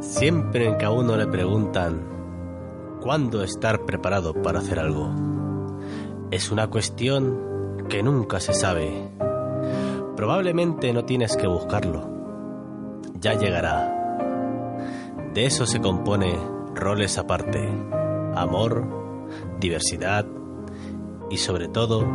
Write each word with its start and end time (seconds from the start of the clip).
Siempre 0.00 0.76
que 0.78 0.84
a 0.84 0.90
uno 0.90 1.16
le 1.16 1.26
preguntan 1.26 2.00
cuándo 3.02 3.42
estar 3.42 3.84
preparado 3.84 4.32
para 4.32 4.60
hacer 4.60 4.78
algo, 4.78 5.10
es 6.30 6.52
una 6.52 6.68
cuestión 6.68 7.84
que 7.88 8.04
nunca 8.04 8.38
se 8.38 8.52
sabe. 8.52 9.08
Probablemente 10.14 10.92
no 10.92 11.04
tienes 11.04 11.36
que 11.36 11.48
buscarlo. 11.48 12.08
Ya 13.20 13.34
llegará. 13.34 13.92
De 15.34 15.46
eso 15.46 15.66
se 15.66 15.80
compone 15.80 16.38
roles 16.76 17.18
aparte. 17.18 17.68
Amor, 18.36 18.86
diversidad 19.58 20.26
y 21.28 21.38
sobre 21.38 21.66
todo 21.66 22.06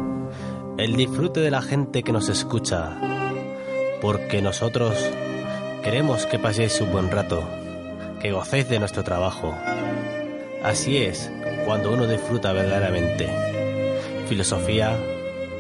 el 0.78 0.96
disfrute 0.96 1.42
de 1.42 1.52
la 1.52 1.62
gente 1.62 2.02
que 2.02 2.14
nos 2.14 2.30
escucha. 2.30 2.98
Porque 4.02 4.42
nosotros 4.42 4.96
queremos 5.84 6.26
que 6.26 6.40
paséis 6.40 6.80
un 6.80 6.94
buen 6.94 7.12
rato 7.12 7.44
que 8.24 8.32
gocéis 8.32 8.70
de 8.70 8.80
nuestro 8.80 9.04
trabajo. 9.04 9.54
Así 10.64 10.96
es 10.96 11.30
cuando 11.66 11.92
uno 11.92 12.08
disfruta 12.08 12.54
verdaderamente. 12.54 13.30
Filosofía, 14.30 14.98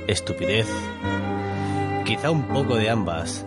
estupidez, 0.07 0.67
quizá 2.05 2.31
un 2.31 2.47
poco 2.47 2.77
de 2.77 2.89
ambas, 2.89 3.45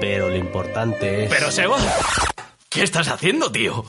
pero 0.00 0.30
lo 0.30 0.36
importante 0.36 1.24
es... 1.24 1.30
Pero 1.30 1.52
Seba, 1.52 1.78
¿qué 2.68 2.82
estás 2.82 3.06
haciendo, 3.06 3.52
tío? 3.52 3.84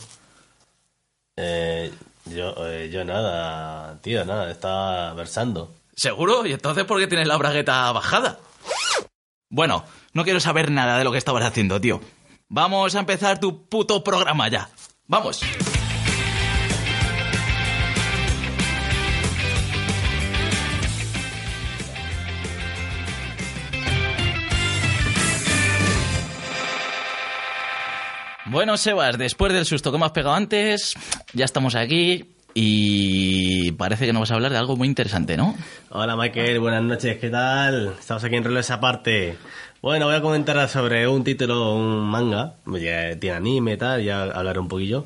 Eh, 1.38 1.92
yo, 2.26 2.54
eh, 2.68 2.92
yo 2.94 3.04
nada, 3.04 4.00
tío, 4.02 4.24
nada, 4.26 4.52
estaba 4.52 5.16
versando. 5.16 5.74
¿Seguro? 5.96 6.46
¿Y 6.46 6.54
entonces 6.54 6.86
por 6.86 7.00
qué 7.00 7.08
tienes 7.08 7.28
la 7.28 7.38
bragueta 7.38 7.92
bajada? 7.92 8.38
Bueno, 9.50 9.86
no 10.14 10.24
quiero 10.24 10.40
saber 10.40 10.70
nada 10.70 11.00
de 11.00 11.04
lo 11.04 11.12
que 11.12 11.18
estabas 11.18 11.44
haciendo, 11.44 11.82
tío. 11.82 12.00
Vamos 12.56 12.96
a 12.96 13.02
empezar 13.02 13.38
tu 13.38 13.68
puto 13.68 14.02
programa 14.02 14.48
ya. 14.48 14.70
Vamos. 15.08 15.42
Bueno, 28.46 28.78
Sebas, 28.78 29.18
después 29.18 29.52
del 29.52 29.66
susto 29.66 29.92
que 29.92 29.98
me 29.98 30.06
has 30.06 30.12
pegado 30.12 30.34
antes, 30.34 30.94
ya 31.34 31.44
estamos 31.44 31.76
aquí 31.76 32.36
y 32.54 33.74
parece 33.74 34.06
que 34.06 34.14
nos 34.14 34.22
vas 34.22 34.32
a 34.32 34.36
hablar 34.36 34.54
de 34.54 34.58
algo 34.58 34.78
muy 34.78 34.88
interesante, 34.88 35.36
¿no? 35.36 35.58
Hola 35.90 36.16
Michael, 36.16 36.62
buenas 36.62 36.84
noches, 36.84 37.18
¿qué 37.18 37.30
tal? 37.30 37.96
Estamos 38.00 38.24
aquí 38.24 38.38
en 38.38 38.46
Roles 38.46 38.72
Aparte. 38.72 39.38
Bueno, 39.82 40.08
voy 40.08 40.16
a 40.16 40.22
comentar 40.22 40.68
sobre 40.68 41.08
un 41.08 41.24
título, 41.24 41.76
un 41.76 42.00
manga, 42.10 42.56
ya 42.66 43.18
tiene 43.20 43.36
anime 43.36 43.74
y 43.74 43.78
tal, 43.78 44.04
ya 44.04 44.24
hablaré 44.24 44.60
un 44.60 44.68
poquillo. 44.68 45.06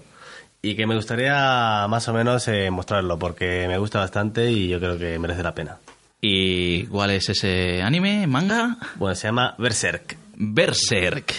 Y 0.61 0.75
que 0.75 0.87
me 0.87 0.95
gustaría 0.95 1.85
más 1.89 2.07
o 2.07 2.13
menos 2.13 2.47
eh, 2.47 2.69
mostrarlo, 2.69 3.17
porque 3.19 3.65
me 3.67 3.77
gusta 3.77 3.99
bastante 3.99 4.51
y 4.51 4.67
yo 4.67 4.79
creo 4.79 4.97
que 4.97 5.19
merece 5.19 5.43
la 5.43 5.53
pena. 5.55 5.77
¿Y 6.21 6.83
cuál 6.87 7.11
es 7.11 7.29
ese 7.29 7.81
anime, 7.81 8.27
manga? 8.27 8.77
Bueno, 8.95 9.15
se 9.15 9.27
llama 9.27 9.55
Berserk. 9.57 10.17
Berserk. 10.35 11.33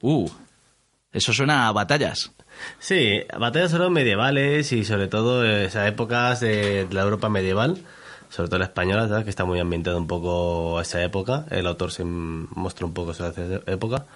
Uh, 0.00 0.28
eso 1.12 1.32
suena 1.32 1.68
a 1.68 1.72
batallas. 1.72 2.32
Sí, 2.78 3.22
batallas 3.38 3.70
son 3.70 3.92
medievales 3.92 4.72
y 4.72 4.84
sobre 4.84 5.08
todo 5.08 5.44
esas 5.44 5.88
épocas 5.88 6.40
de 6.40 6.86
la 6.90 7.02
Europa 7.02 7.28
medieval, 7.28 7.78
sobre 8.30 8.48
todo 8.48 8.58
la 8.58 8.66
española, 8.66 9.08
¿sabes? 9.08 9.24
que 9.24 9.30
está 9.30 9.44
muy 9.44 9.58
ambientada 9.60 9.96
un 9.96 10.06
poco 10.06 10.78
a 10.78 10.82
esa 10.82 11.02
época. 11.02 11.44
El 11.50 11.66
autor 11.66 11.90
se 11.92 12.04
muestra 12.04 12.86
un 12.86 12.92
poco 12.94 13.14
sobre 13.14 13.30
esa 13.30 13.62
época. 13.70 14.06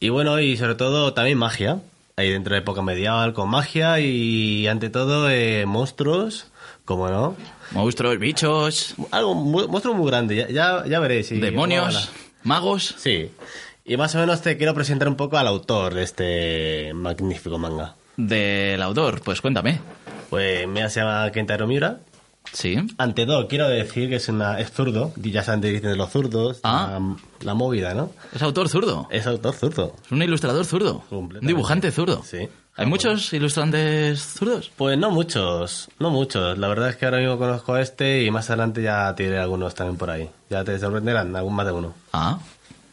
Y 0.00 0.08
bueno, 0.08 0.38
y 0.40 0.56
sobre 0.56 0.74
todo 0.74 1.12
también 1.14 1.38
magia. 1.38 1.78
Ahí 2.16 2.30
dentro 2.30 2.54
de 2.54 2.60
época 2.60 2.80
medieval 2.82 3.32
con 3.32 3.48
magia 3.48 3.98
y 3.98 4.66
ante 4.68 4.88
todo 4.88 5.28
eh, 5.30 5.66
monstruos, 5.66 6.46
como 6.84 7.08
no. 7.08 7.34
Monstruos, 7.72 8.18
bichos. 8.20 8.94
Algo, 9.10 9.34
mu- 9.34 9.66
monstruo 9.66 9.94
muy 9.94 10.06
grande, 10.10 10.36
ya, 10.36 10.48
ya, 10.48 10.84
ya 10.86 11.00
veréis. 11.00 11.30
Demonios, 11.30 12.10
magos. 12.44 12.94
Sí. 12.98 13.30
Y 13.84 13.96
más 13.96 14.14
o 14.14 14.18
menos 14.18 14.42
te 14.42 14.56
quiero 14.56 14.74
presentar 14.74 15.08
un 15.08 15.16
poco 15.16 15.36
al 15.38 15.46
autor 15.48 15.94
de 15.94 16.02
este 16.04 16.92
magnífico 16.94 17.58
manga. 17.58 17.96
Del 18.16 18.80
autor, 18.80 19.20
pues 19.22 19.40
cuéntame. 19.40 19.80
Pues 20.30 20.68
mira, 20.68 20.88
se 20.90 21.00
llama 21.00 21.30
Kentaro 21.32 21.66
Miura. 21.66 21.98
Sí. 22.52 22.76
Ante 22.98 23.26
todo, 23.26 23.48
quiero 23.48 23.68
decir 23.68 24.08
que 24.08 24.16
es, 24.16 24.28
una, 24.28 24.60
es 24.60 24.70
zurdo. 24.70 25.12
y 25.22 25.30
Ya 25.30 25.42
saben, 25.42 25.60
dicen 25.60 25.90
de 25.90 25.96
los 25.96 26.10
zurdos. 26.10 26.60
Ah. 26.62 26.98
La, 27.00 27.16
la 27.46 27.54
movida, 27.54 27.94
¿no? 27.94 28.10
Es 28.34 28.42
autor 28.42 28.68
zurdo. 28.68 29.08
Es 29.10 29.26
autor 29.26 29.54
zurdo. 29.54 29.94
Es 30.04 30.12
un 30.12 30.22
ilustrador 30.22 30.64
zurdo. 30.64 31.02
Un 31.10 31.38
dibujante 31.42 31.90
zurdo. 31.90 32.22
Sí. 32.24 32.48
¿Hay 32.76 32.86
muchos 32.86 33.32
ilustrantes 33.32 34.20
zurdos? 34.20 34.70
Pues 34.76 34.98
no 34.98 35.10
muchos, 35.10 35.88
no 36.00 36.10
muchos. 36.10 36.58
La 36.58 36.66
verdad 36.68 36.88
es 36.90 36.96
que 36.96 37.04
ahora 37.04 37.18
mismo 37.18 37.38
conozco 37.38 37.74
a 37.74 37.80
este 37.80 38.24
y 38.24 38.30
más 38.32 38.50
adelante 38.50 38.82
ya 38.82 39.14
te 39.14 39.24
diré 39.24 39.38
algunos 39.38 39.74
también 39.74 39.96
por 39.96 40.10
ahí. 40.10 40.28
Ya 40.50 40.64
te 40.64 40.76
sorprenderán, 40.78 41.34
algún 41.36 41.54
más 41.54 41.66
de 41.66 41.72
uno. 41.72 41.94
Ah, 42.12 42.40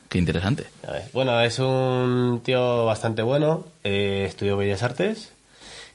qué 0.08 0.20
interesante. 0.20 0.66
A 0.88 0.92
ver. 0.92 1.04
Bueno, 1.14 1.40
es 1.42 1.58
un 1.58 2.42
tío 2.44 2.86
bastante 2.86 3.24
bueno. 3.24 3.66
eh, 3.84 4.26
estudió 4.28 4.56
Bellas 4.56 4.84
Artes. 4.84 5.34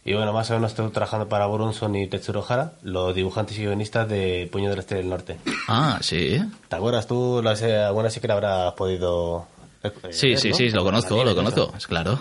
Y 0.09 0.15
bueno, 0.15 0.33
más 0.33 0.49
o 0.51 0.55
menos 0.55 0.71
estoy 0.71 0.89
trabajando 0.91 1.29
para 1.29 1.47
Brunson 1.49 1.97
y 1.97 2.07
Tetsuro 2.07 2.45
Hara, 2.49 2.75
los 2.83 3.13
dibujantes 3.13 3.59
y 3.59 3.63
guionistas 3.65 4.09
de 4.09 4.49
Puño 4.53 4.71
del 4.71 4.79
Este 4.79 4.95
del 4.95 5.09
Norte. 5.09 5.37
Ah, 5.67 5.99
sí. 6.01 6.41
¿Te 6.69 6.77
acuerdas 6.77 7.09
tú? 7.09 7.39
Alguna 7.39 8.09
sí 8.11 8.21
que 8.21 8.31
habrás 8.31 8.73
podido. 8.75 9.47
eh, 9.83 9.91
Sí, 10.13 10.29
ver, 10.29 10.39
sí, 10.39 10.51
¿no? 10.51 10.55
sí, 10.57 10.71
lo 10.71 10.85
conozco, 10.85 11.25
lo 11.25 11.35
conozco. 11.35 11.73
Es 11.77 11.89
claro. 11.89 12.21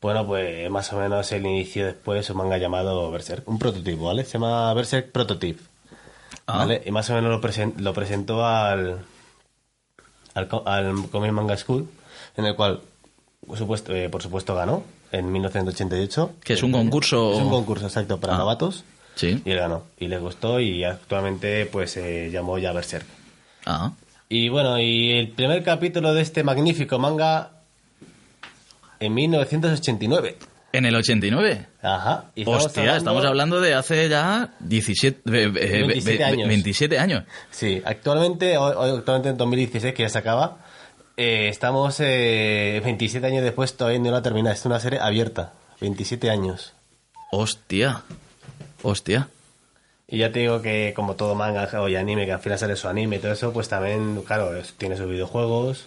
Bueno, 0.00 0.26
pues 0.26 0.70
más 0.70 0.90
o 0.94 0.96
menos 0.98 1.30
él 1.32 1.44
inició 1.44 1.84
después 1.84 2.30
un 2.30 2.38
manga 2.38 2.56
llamado 2.56 3.10
Berserk. 3.10 3.46
Un 3.46 3.58
prototipo, 3.58 4.06
¿vale? 4.06 4.24
Se 4.24 4.32
llama 4.38 4.72
Berserk 4.72 5.12
Prototype. 5.12 5.60
Ah. 6.46 6.56
¿Vale? 6.58 6.82
Y 6.86 6.90
más 6.90 7.10
o 7.10 7.14
menos 7.14 7.30
lo, 7.30 7.40
presen- 7.42 7.76
lo 7.76 7.92
presentó 7.92 8.46
al, 8.46 9.00
al, 10.32 10.48
al 10.64 11.08
Comic 11.10 11.32
Manga 11.32 11.56
School, 11.58 11.86
en 12.38 12.46
el 12.46 12.56
cual, 12.56 12.80
por 13.46 13.58
supuesto, 13.58 13.94
eh, 13.94 14.08
por 14.08 14.22
supuesto 14.22 14.54
ganó 14.54 14.82
en 15.12 15.32
1988. 15.32 16.32
Que 16.44 16.52
es 16.54 16.62
un 16.62 16.72
concurso. 16.72 17.32
Es 17.34 17.38
un 17.40 17.50
concurso, 17.50 17.86
exacto, 17.86 18.18
para 18.20 18.34
Ah. 18.34 18.38
novatos. 18.38 18.84
Sí. 19.16 19.42
Y 19.44 19.50
él 19.50 19.58
ganó. 19.58 19.84
Y 19.98 20.08
le 20.08 20.18
gustó 20.18 20.60
y 20.60 20.84
actualmente 20.84 21.66
pues 21.66 21.90
se 21.92 22.30
llamó 22.30 22.58
ya 22.58 22.72
Berserk. 22.72 23.04
Ah. 23.66 23.92
Y 24.28 24.48
bueno, 24.48 24.78
y 24.78 25.12
el 25.12 25.28
primer 25.30 25.62
capítulo 25.64 26.14
de 26.14 26.22
este 26.22 26.44
magnífico 26.44 26.98
manga 26.98 27.50
en 29.00 29.14
1989. 29.14 30.36
¿En 30.72 30.86
el 30.86 30.94
89? 30.94 31.66
Ajá. 31.82 32.26
Y 32.36 32.42
estamos 32.42 32.66
Hostia, 32.66 32.96
estamos 32.96 33.24
hablando 33.24 33.60
de 33.60 33.74
hace 33.74 34.08
ya 34.08 34.50
17, 34.60 35.18
eh, 35.26 35.42
eh, 35.56 35.84
27 35.86 36.18
ve- 36.18 36.24
años. 36.24 36.48
27 36.48 36.98
años. 36.98 37.24
Sí, 37.50 37.82
actualmente, 37.84 38.54
actualmente 38.54 39.30
en 39.30 39.36
2016, 39.36 39.92
que 39.94 40.04
ya 40.04 40.08
se 40.08 40.18
acaba, 40.18 40.58
eh, 41.22 41.48
estamos 41.48 41.96
eh, 42.00 42.80
27 42.84 43.26
años 43.26 43.42
después, 43.44 43.76
todavía 43.76 43.98
no 44.00 44.10
la 44.10 44.22
termina. 44.22 44.52
Es 44.52 44.64
una 44.64 44.80
serie 44.80 44.98
abierta. 45.00 45.52
27 45.80 46.30
años. 46.30 46.72
Hostia. 47.30 48.02
Hostia. 48.82 49.28
Y 50.08 50.18
ya 50.18 50.32
te 50.32 50.40
digo 50.40 50.60
que 50.62 50.92
como 50.96 51.14
todo 51.14 51.34
manga 51.34 51.68
o 51.80 51.86
anime, 51.86 52.26
que 52.26 52.32
al 52.32 52.40
final 52.40 52.58
sale 52.58 52.74
su 52.76 52.88
anime 52.88 53.16
y 53.16 53.18
todo 53.20 53.32
eso, 53.32 53.52
pues 53.52 53.68
también, 53.68 54.22
claro, 54.26 54.50
tiene 54.78 54.96
sus 54.96 55.08
videojuegos. 55.08 55.84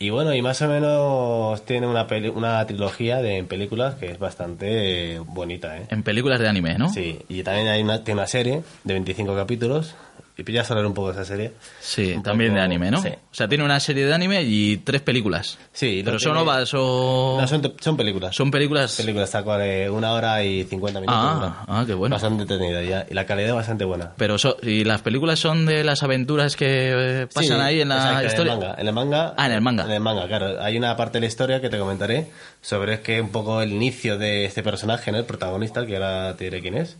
Y 0.00 0.10
bueno, 0.10 0.32
y 0.34 0.42
más 0.42 0.62
o 0.62 0.68
menos 0.68 1.64
tiene 1.64 1.86
una, 1.86 2.06
peli- 2.06 2.28
una 2.28 2.64
trilogía 2.66 3.18
de 3.20 3.42
películas 3.44 3.96
que 3.96 4.06
es 4.12 4.18
bastante 4.18 5.18
bonita, 5.20 5.76
¿eh? 5.76 5.86
En 5.90 6.02
películas 6.04 6.38
de 6.40 6.48
anime, 6.48 6.78
¿no? 6.78 6.88
Sí, 6.88 7.18
y 7.28 7.42
también 7.42 7.68
hay 7.68 7.82
una, 7.82 8.02
tiene 8.04 8.20
una 8.20 8.26
serie 8.28 8.62
de 8.84 8.92
25 8.94 9.34
capítulos 9.36 9.94
y 10.38 10.52
ya 10.52 10.62
hablar 10.62 10.86
un 10.86 10.94
poco 10.94 11.08
de 11.08 11.14
esa 11.14 11.24
serie. 11.24 11.52
Sí, 11.80 12.12
Un 12.12 12.22
también 12.22 12.50
poco- 12.52 12.58
de 12.60 12.64
anime, 12.64 12.90
¿no? 12.92 13.02
Sí. 13.02 13.08
O 13.08 13.34
sea, 13.34 13.48
tiene 13.48 13.64
una 13.64 13.80
serie 13.80 14.06
de 14.06 14.14
anime 14.14 14.42
y 14.44 14.76
tres 14.78 15.02
películas. 15.02 15.58
Sí, 15.72 16.02
Pero 16.04 16.18
son 16.20 16.36
ovas 16.36 16.70
o... 16.74 17.38
No, 17.40 17.46
son, 17.48 17.74
son 17.80 17.96
películas. 17.96 18.36
son 18.36 18.50
películas... 18.52 18.94
películas, 18.96 19.30
tal 19.32 19.42
cual, 19.42 19.62
eh, 19.62 19.90
una 19.90 20.12
hora 20.12 20.44
y 20.44 20.62
50 20.64 21.00
minutos. 21.00 21.20
Ah, 21.22 21.64
ah, 21.66 21.84
qué 21.86 21.94
bueno. 21.94 22.14
Bastante 22.14 22.42
entretenida 22.42 22.82
ya, 22.82 23.04
y 23.10 23.14
la 23.14 23.26
calidad 23.26 23.54
bastante 23.54 23.84
buena. 23.84 24.12
Pero 24.16 24.38
so- 24.38 24.56
y 24.62 24.84
las 24.84 25.02
películas 25.02 25.40
son 25.40 25.66
de 25.66 25.82
las 25.82 26.02
aventuras 26.04 26.54
que 26.56 27.22
eh, 27.22 27.26
pasan 27.26 27.56
Sí, 27.58 27.62
ahí 27.62 27.80
en 27.80 27.88
la 27.88 27.96
exacto, 27.96 28.26
historia. 28.26 28.52
En 28.52 28.58
el, 28.58 28.64
manga, 28.64 28.76
en 28.78 28.86
el 28.86 28.92
manga. 28.94 29.34
Ah, 29.36 29.46
en 29.46 29.52
el 29.52 29.60
manga. 29.60 29.84
En 29.86 29.90
el 29.90 30.00
manga, 30.00 30.28
claro. 30.28 30.62
Hay 30.62 30.76
una 30.78 30.96
parte 30.96 31.18
de 31.18 31.20
la 31.22 31.26
historia 31.26 31.60
que 31.60 31.68
te 31.68 31.78
comentaré 31.78 32.28
sobre 32.60 32.94
es 32.94 33.00
que 33.00 33.20
un 33.20 33.30
poco 33.30 33.60
el 33.60 33.72
inicio 33.72 34.18
de 34.18 34.44
este 34.44 34.62
personaje, 34.62 35.10
¿no? 35.10 35.18
El 35.18 35.24
protagonista, 35.24 35.84
que 35.84 35.96
ahora 35.96 36.36
te 36.36 36.44
diré 36.44 36.60
quién 36.60 36.76
es. 36.76 36.96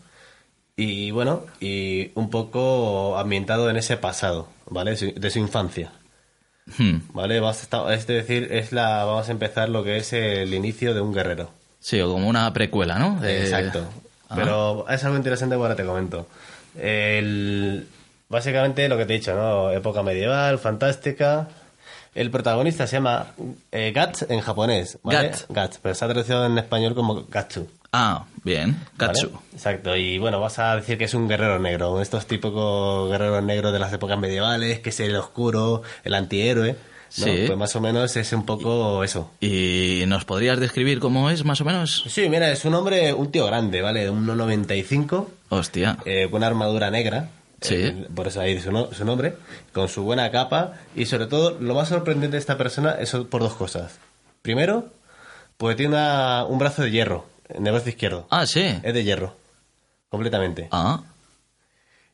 Y 0.81 1.11
bueno, 1.11 1.43
y 1.59 2.11
un 2.15 2.29
poco 2.29 3.17
ambientado 3.17 3.69
en 3.69 3.75
ese 3.75 3.97
pasado, 3.97 4.47
¿vale? 4.69 4.91
De 4.95 5.29
su 5.29 5.39
infancia. 5.39 5.91
Hmm. 6.77 6.99
¿Vale? 7.13 7.39
Vamos 7.41 7.59
a 7.59 7.63
estar- 7.63 7.91
es 7.93 8.07
decir, 8.07 8.47
es 8.51 8.71
la, 8.71 9.03
vamos 9.03 9.27
a 9.27 9.31
empezar 9.31 9.67
lo 9.69 9.83
que 9.83 9.97
es 9.97 10.13
el 10.13 10.53
inicio 10.53 10.93
de 10.93 11.01
un 11.01 11.13
guerrero. 11.13 11.49
Sí, 11.79 11.99
o 11.99 12.09
como 12.11 12.29
una 12.29 12.53
precuela, 12.53 12.97
¿no? 12.99 13.19
De- 13.19 13.41
Exacto. 13.41 13.83
Ah. 14.29 14.35
Pero 14.35 14.85
es 14.89 15.03
algo 15.03 15.17
interesante 15.17 15.55
que 15.55 15.61
ahora 15.61 15.75
te 15.75 15.83
comento. 15.85 16.27
El, 16.77 17.87
básicamente 18.29 18.87
lo 18.87 18.97
que 18.97 19.05
te 19.05 19.15
he 19.15 19.19
dicho, 19.19 19.35
¿no? 19.35 19.71
Época 19.71 20.03
medieval, 20.03 20.59
fantástica. 20.59 21.47
El 22.15 22.31
protagonista 22.31 22.87
se 22.87 22.95
llama 22.97 23.27
eh, 23.71 23.93
Guts 23.95 24.25
en 24.29 24.39
japonés, 24.41 24.97
¿vale? 25.03 25.27
Guts. 25.29 25.45
Guts, 25.49 25.79
pero 25.81 25.95
se 25.95 26.05
ha 26.05 26.07
traducido 26.07 26.45
en 26.45 26.57
español 26.57 26.95
como 26.95 27.23
Gatsu. 27.29 27.67
Ah, 27.91 28.25
bien. 28.49 28.71
¿vale? 28.97 29.13
Katsu. 29.13 29.31
Exacto, 29.53 29.95
y 29.95 30.17
bueno, 30.19 30.39
vas 30.41 30.59
a 30.59 30.75
decir 30.75 30.97
que 30.97 31.05
es 31.05 31.13
un 31.13 31.27
guerrero 31.27 31.59
negro, 31.59 32.01
estos 32.01 32.25
típicos 32.27 33.09
guerreros 33.09 33.43
negros 33.43 33.71
de 33.73 33.79
las 33.79 33.93
épocas 33.93 34.19
medievales, 34.19 34.79
que 34.79 34.89
es 34.89 34.99
el 34.99 35.15
oscuro, 35.15 35.81
el 36.03 36.13
antihéroe. 36.13 36.73
¿no? 37.17 37.25
Sí. 37.25 37.43
Pues 37.47 37.57
más 37.57 37.75
o 37.75 37.81
menos 37.81 38.15
es 38.17 38.33
un 38.33 38.45
poco 38.45 39.03
eso. 39.03 39.31
¿Y 39.41 40.03
nos 40.05 40.25
podrías 40.25 40.59
describir 40.59 40.99
cómo 40.99 41.31
es, 41.31 41.43
más 41.43 41.59
o 41.59 41.65
menos? 41.65 42.03
Sí, 42.07 42.29
mira, 42.29 42.51
es 42.51 42.65
un 42.65 42.75
hombre, 42.75 43.13
un 43.13 43.31
tío 43.31 43.47
grande, 43.47 43.81
¿vale? 43.81 44.01
De 44.03 44.11
1,95, 44.11 45.27
Hostia. 45.49 45.97
eh, 46.05 46.27
con 46.29 46.37
una 46.37 46.47
armadura 46.47 46.91
negra. 46.91 47.29
Sí. 47.61 47.75
eh, 47.75 48.07
por 48.15 48.27
eso 48.27 48.39
ahí 48.41 48.59
su, 48.61 48.71
no- 48.71 48.93
su 48.93 49.03
nombre. 49.05 49.33
Con 49.73 49.89
su 49.89 50.03
buena 50.03 50.29
capa. 50.31 50.73
Y 50.95 51.07
sobre 51.07 51.25
todo, 51.25 51.57
lo 51.59 51.73
más 51.73 51.89
sorprendente 51.89 52.33
de 52.35 52.39
esta 52.39 52.57
persona 52.57 52.91
es 52.99 53.11
por 53.11 53.41
dos 53.41 53.53
cosas. 53.55 53.97
Primero, 54.43 54.89
pues 55.57 55.75
tiene 55.75 55.95
una- 55.95 56.45
un 56.45 56.59
brazo 56.59 56.83
de 56.83 56.91
hierro 56.91 57.25
en 57.49 57.65
el 57.65 57.73
brazo 57.73 57.89
izquierdo. 57.89 58.27
Ah, 58.29 58.45
sí. 58.45 58.63
Es 58.83 58.93
de 58.93 59.03
hierro. 59.03 59.35
Completamente. 60.09 60.67
Ah, 60.71 61.01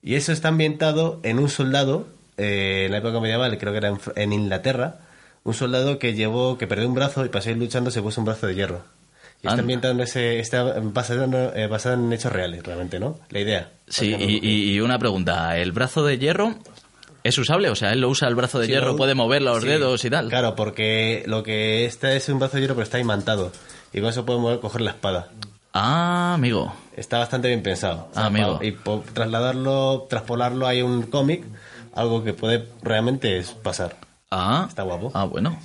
Y 0.01 0.15
eso 0.15 0.31
está 0.31 0.49
ambientado 0.49 1.19
en 1.23 1.39
un 1.39 1.49
soldado, 1.49 2.07
eh, 2.37 2.83
en 2.85 2.91
la 2.91 2.97
época 2.99 3.19
medieval, 3.19 3.57
creo 3.57 3.71
que 3.71 3.77
era 3.77 3.97
en, 4.15 4.33
Inglaterra, 4.33 4.99
un 5.43 5.53
soldado 5.53 5.97
que 5.99 6.13
llevó, 6.13 6.57
que 6.57 6.67
perdió 6.67 6.87
un 6.87 6.93
brazo 6.95 7.25
y 7.25 7.29
para 7.29 7.41
seguir 7.41 7.57
luchando 7.59 7.91
se 7.91 8.01
puso 8.01 8.21
un 8.21 8.25
brazo 8.25 8.47
de 8.47 8.55
hierro. 8.55 8.83
Y 9.41 9.47
está 9.47 9.89
en 9.91 9.99
ese, 9.99 10.39
está 10.39 10.63
basado, 10.79 11.53
eh, 11.55 11.67
basado 11.67 11.95
en 11.95 12.11
hechos 12.11 12.31
reales, 12.31 12.63
realmente, 12.63 12.99
¿no? 12.99 13.19
La 13.29 13.39
idea. 13.39 13.69
sí. 13.87 14.15
Y, 14.17 14.79
una 14.79 14.97
pregunta. 14.97 15.57
¿El 15.57 15.71
brazo 15.71 16.03
de 16.03 16.17
hierro 16.17 16.55
es 17.23 17.37
usable? 17.37 17.69
O 17.69 17.75
sea, 17.75 17.91
él 17.91 18.01
lo 18.01 18.09
usa 18.09 18.27
el 18.27 18.35
brazo 18.35 18.59
de 18.59 18.65
Sí, 18.65 18.71
hierro, 18.71 18.95
puede 18.95 19.13
mover 19.13 19.43
los 19.43 19.61
sí, 19.61 19.67
dedos 19.67 20.03
y 20.03 20.09
tal. 20.09 20.29
Claro, 20.29 20.55
porque 20.55 21.23
lo 21.27 21.43
que 21.43 21.85
este 21.85 22.15
es 22.15 22.27
un 22.29 22.39
brazo 22.39 22.57
de 22.57 22.61
hierro, 22.61 22.75
pero 22.75 22.83
está 22.83 22.99
imantado. 22.99 23.51
Y 23.95 24.01
con 24.01 24.09
eso 24.09 24.25
puede 24.25 24.39
mover, 24.39 24.59
coger 24.59 24.81
la 24.81 24.91
espada. 24.91 25.29
Ah, 25.71 26.33
amigo. 26.33 26.73
Está 26.97 27.19
bastante 27.19 27.47
bien 27.47 27.63
pensado. 27.63 28.09
Ah, 28.13 28.25
amigo. 28.25 28.59
Y 28.61 28.73
trasladarlo, 29.13 30.07
traspolarlo 30.09 30.67
hay 30.67 30.81
un 30.81 31.03
cómic, 31.03 31.45
algo 31.93 32.21
que 32.21 32.33
puede 32.33 32.67
realmente 32.81 33.41
pasar. 33.63 33.95
Ah. 34.29 34.65
Está 34.67 34.83
guapo. 34.83 35.11
Ah, 35.13 35.23
bueno. 35.23 35.57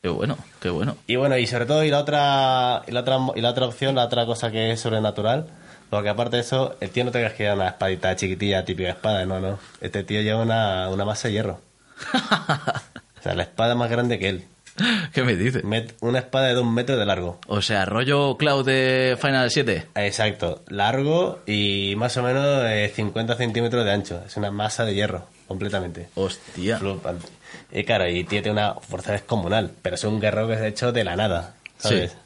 Qué 0.00 0.08
bueno, 0.08 0.38
qué 0.60 0.70
bueno. 0.70 0.96
Y 1.08 1.16
bueno, 1.16 1.36
y 1.36 1.48
sobre 1.48 1.66
todo, 1.66 1.82
y 1.82 1.90
la 1.90 1.98
otra, 1.98 2.82
y 2.86 2.92
la 2.92 3.00
otra, 3.00 3.18
y 3.34 3.40
la 3.40 3.50
otra 3.50 3.66
opción, 3.66 3.96
la 3.96 4.04
otra 4.04 4.24
cosa 4.24 4.52
que 4.52 4.70
es 4.70 4.78
sobrenatural, 4.78 5.48
porque 5.90 6.10
aparte 6.10 6.36
de 6.36 6.42
eso, 6.42 6.76
el 6.80 6.90
tío 6.90 7.04
no 7.04 7.10
te 7.10 7.18
creas 7.18 7.32
que 7.32 7.50
una 7.50 7.66
espadita 7.66 8.14
chiquitilla, 8.14 8.64
típica 8.64 8.90
espada, 8.90 9.26
no, 9.26 9.40
no. 9.40 9.58
Este 9.80 10.04
tío 10.04 10.20
lleva 10.20 10.42
una, 10.42 10.88
una 10.90 11.04
masa 11.04 11.26
de 11.26 11.34
hierro. 11.34 11.60
o 12.14 13.22
sea, 13.22 13.34
la 13.34 13.42
espada 13.42 13.74
más 13.74 13.90
grande 13.90 14.20
que 14.20 14.28
él. 14.28 14.44
¿Qué 15.12 15.22
me 15.22 15.36
dices? 15.36 15.62
Met- 15.64 15.94
una 16.00 16.18
espada 16.18 16.48
de 16.48 16.54
dos 16.54 16.66
metros 16.66 16.98
de 16.98 17.06
largo. 17.06 17.38
O 17.46 17.62
sea, 17.62 17.84
rollo 17.84 18.36
Cloud 18.36 18.64
de 18.66 19.16
Final 19.20 19.50
7. 19.50 19.86
Exacto, 19.94 20.62
largo 20.68 21.40
y 21.46 21.94
más 21.96 22.16
o 22.16 22.22
menos 22.22 22.64
eh, 22.66 22.90
50 22.94 23.36
centímetros 23.36 23.84
de 23.84 23.92
ancho. 23.92 24.22
Es 24.26 24.36
una 24.36 24.50
masa 24.50 24.84
de 24.84 24.94
hierro, 24.94 25.26
completamente. 25.46 26.08
Hostia. 26.14 26.78
Flipante. 26.78 27.28
Y 27.72 27.84
claro, 27.84 28.08
y 28.08 28.24
tiene 28.24 28.50
una 28.50 28.74
fuerza 28.74 29.12
descomunal, 29.12 29.70
pero 29.82 29.94
es 29.94 30.04
un 30.04 30.20
guerrero 30.20 30.48
que 30.48 30.56
se 30.56 30.62
ha 30.64 30.68
hecho 30.68 30.92
de 30.92 31.04
la 31.04 31.16
nada, 31.16 31.54
¿sabes? 31.78 32.10
Sí. 32.12 32.16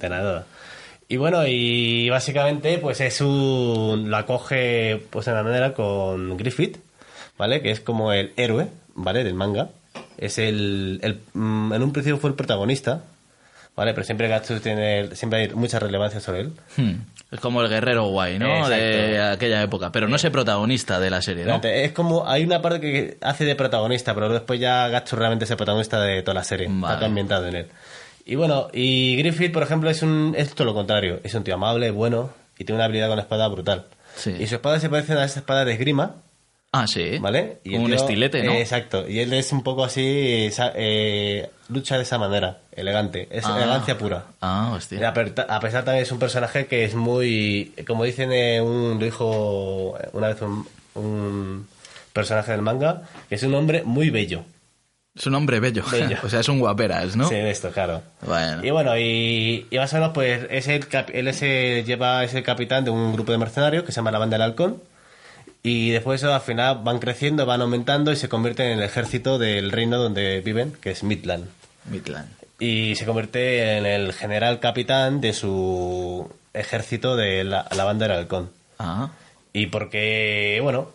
De 0.00 0.08
nada. 0.08 0.46
Y 1.08 1.16
bueno, 1.16 1.46
y 1.46 2.08
básicamente 2.10 2.78
pues 2.78 3.00
es 3.00 3.20
un... 3.22 4.10
la 4.10 4.26
coge 4.26 5.02
pues 5.10 5.26
en 5.28 5.34
la 5.34 5.42
manera 5.42 5.72
con 5.74 6.36
Griffith, 6.36 6.78
¿vale? 7.38 7.62
Que 7.62 7.70
es 7.70 7.80
como 7.80 8.12
el 8.12 8.32
héroe, 8.36 8.68
¿vale? 8.94 9.24
Del 9.24 9.34
manga. 9.34 9.68
Es 10.18 10.38
el... 10.38 11.00
el 11.02 11.20
mm, 11.32 11.72
en 11.72 11.82
un 11.82 11.92
principio 11.92 12.18
fue 12.18 12.30
el 12.30 12.36
protagonista, 12.36 13.02
¿vale? 13.76 13.94
Pero 13.94 14.04
siempre 14.04 14.28
Gatsu 14.28 14.60
tiene... 14.60 15.14
siempre 15.14 15.40
hay 15.40 15.48
mucha 15.54 15.78
relevancia 15.78 16.20
sobre 16.20 16.40
él. 16.40 16.52
Hmm. 16.76 16.94
Es 17.30 17.40
como 17.40 17.60
el 17.60 17.68
guerrero 17.68 18.06
guay, 18.08 18.38
¿no? 18.38 18.68
De 18.68 19.20
aquella 19.20 19.62
época. 19.62 19.92
Pero 19.92 20.08
no 20.08 20.16
es 20.16 20.24
el 20.24 20.32
protagonista 20.32 20.98
de 20.98 21.10
la 21.10 21.20
serie, 21.20 21.44
¿no? 21.44 21.60
Es 21.62 21.92
como, 21.92 22.26
hay 22.26 22.42
una 22.44 22.62
parte 22.62 22.80
que 22.80 23.18
hace 23.20 23.44
de 23.44 23.54
protagonista, 23.54 24.14
pero 24.14 24.30
después 24.30 24.58
ya 24.58 24.88
Gatsu 24.88 25.16
realmente 25.16 25.44
es 25.44 25.50
el 25.50 25.58
protagonista 25.58 26.00
de 26.00 26.22
toda 26.22 26.34
la 26.34 26.44
serie. 26.44 26.68
Vale. 26.70 26.94
Está 26.94 27.06
ambientado 27.06 27.46
en 27.46 27.56
él. 27.56 27.66
Y 28.24 28.34
bueno, 28.34 28.68
y 28.72 29.16
Griffith, 29.16 29.52
por 29.52 29.62
ejemplo, 29.62 29.88
es 29.90 30.02
un 30.02 30.34
es 30.36 30.54
todo 30.54 30.66
lo 30.66 30.74
contrario. 30.74 31.20
Es 31.22 31.34
un 31.34 31.44
tío 31.44 31.54
amable, 31.54 31.90
bueno, 31.90 32.30
y 32.58 32.64
tiene 32.64 32.76
una 32.76 32.84
habilidad 32.84 33.08
con 33.08 33.16
la 33.16 33.22
espada 33.22 33.46
brutal. 33.48 33.86
Sí. 34.16 34.34
Y 34.38 34.46
su 34.46 34.56
espada 34.56 34.80
se 34.80 34.88
parece 34.88 35.12
a 35.14 35.24
esa 35.24 35.40
espada 35.40 35.64
de 35.64 35.72
esgrima, 35.72 36.16
Ah, 36.82 36.86
sí. 36.86 37.18
¿vale? 37.18 37.58
Y 37.64 37.76
un 37.76 37.86
tío- 37.86 37.94
estilete, 37.96 38.42
¿no? 38.42 38.52
eh, 38.52 38.60
exacto. 38.60 39.08
Y 39.08 39.20
él 39.20 39.32
es 39.32 39.52
un 39.52 39.62
poco 39.62 39.84
así, 39.84 40.02
eh, 40.74 41.50
lucha 41.68 41.96
de 41.96 42.02
esa 42.02 42.18
manera, 42.18 42.58
elegante. 42.72 43.28
Es 43.30 43.44
Ah. 43.46 43.56
elegancia 43.56 43.96
pura. 43.98 44.24
Ah, 44.40 44.72
hostia. 44.74 45.08
A, 45.08 45.12
pesar 45.60 45.84
también 45.84 46.02
es 46.02 46.12
un 46.12 46.18
personaje 46.18 46.66
que 46.66 46.84
es 46.84 46.94
muy, 46.94 47.72
como 47.86 48.04
dicen, 48.04 48.30
eh, 48.32 48.60
un, 48.60 48.98
lo 48.98 49.04
dijo 49.04 49.98
una 50.12 50.28
vez 50.28 50.40
un, 50.42 50.66
un 50.94 51.66
personaje 52.12 52.52
del 52.52 52.62
manga, 52.62 53.02
que 53.28 53.34
es 53.36 53.42
un 53.42 53.54
hombre 53.54 53.82
muy 53.84 54.10
bello. 54.10 54.44
Es 55.14 55.26
un 55.26 55.34
hombre 55.34 55.58
bello. 55.58 55.82
Bello. 55.90 56.16
o 56.22 56.28
sea, 56.28 56.40
es 56.40 56.48
un 56.48 56.60
guaperas, 56.60 57.16
¿no? 57.16 57.28
Sí, 57.28 57.34
de 57.34 57.50
esto, 57.50 57.70
claro. 57.70 58.02
Bueno. 58.24 58.64
Y 58.64 58.70
bueno, 58.70 58.96
y, 58.96 59.66
y 59.70 59.76
más 59.78 59.92
o 59.92 59.96
menos, 59.96 60.12
pues, 60.14 60.46
es 60.48 60.68
el 60.68 60.86
cap- 60.86 61.10
él 61.12 61.26
es 61.28 61.42
el- 61.42 61.84
lleva, 61.84 62.22
es 62.24 62.34
el 62.34 62.44
capitán 62.44 62.84
de 62.84 62.90
un 62.90 63.12
grupo 63.12 63.32
de 63.32 63.38
mercenarios 63.38 63.82
que 63.84 63.90
se 63.92 63.96
llama 63.96 64.12
la 64.12 64.18
Banda 64.18 64.36
del 64.36 64.42
Halcón. 64.42 64.80
Y 65.62 65.90
después 65.90 66.22
eso, 66.22 66.32
al 66.32 66.40
final 66.40 66.80
van 66.82 66.98
creciendo, 66.98 67.44
van 67.44 67.60
aumentando 67.60 68.12
y 68.12 68.16
se 68.16 68.28
convierten 68.28 68.66
en 68.66 68.78
el 68.78 68.84
ejército 68.84 69.38
del 69.38 69.72
reino 69.72 69.98
donde 69.98 70.40
viven, 70.40 70.72
que 70.80 70.90
es 70.90 71.02
Midland. 71.02 71.48
Midland. 71.86 72.28
Y 72.60 72.94
se 72.94 73.04
convierte 73.04 73.76
en 73.76 73.86
el 73.86 74.12
general 74.12 74.60
capitán 74.60 75.20
de 75.20 75.32
su 75.32 76.30
ejército 76.54 77.16
de 77.16 77.44
la, 77.44 77.66
la 77.74 77.84
Banda 77.84 78.08
del 78.08 78.16
Halcón. 78.16 78.50
Ah. 78.78 79.10
Y 79.52 79.66
porque, 79.66 80.60
bueno, 80.62 80.88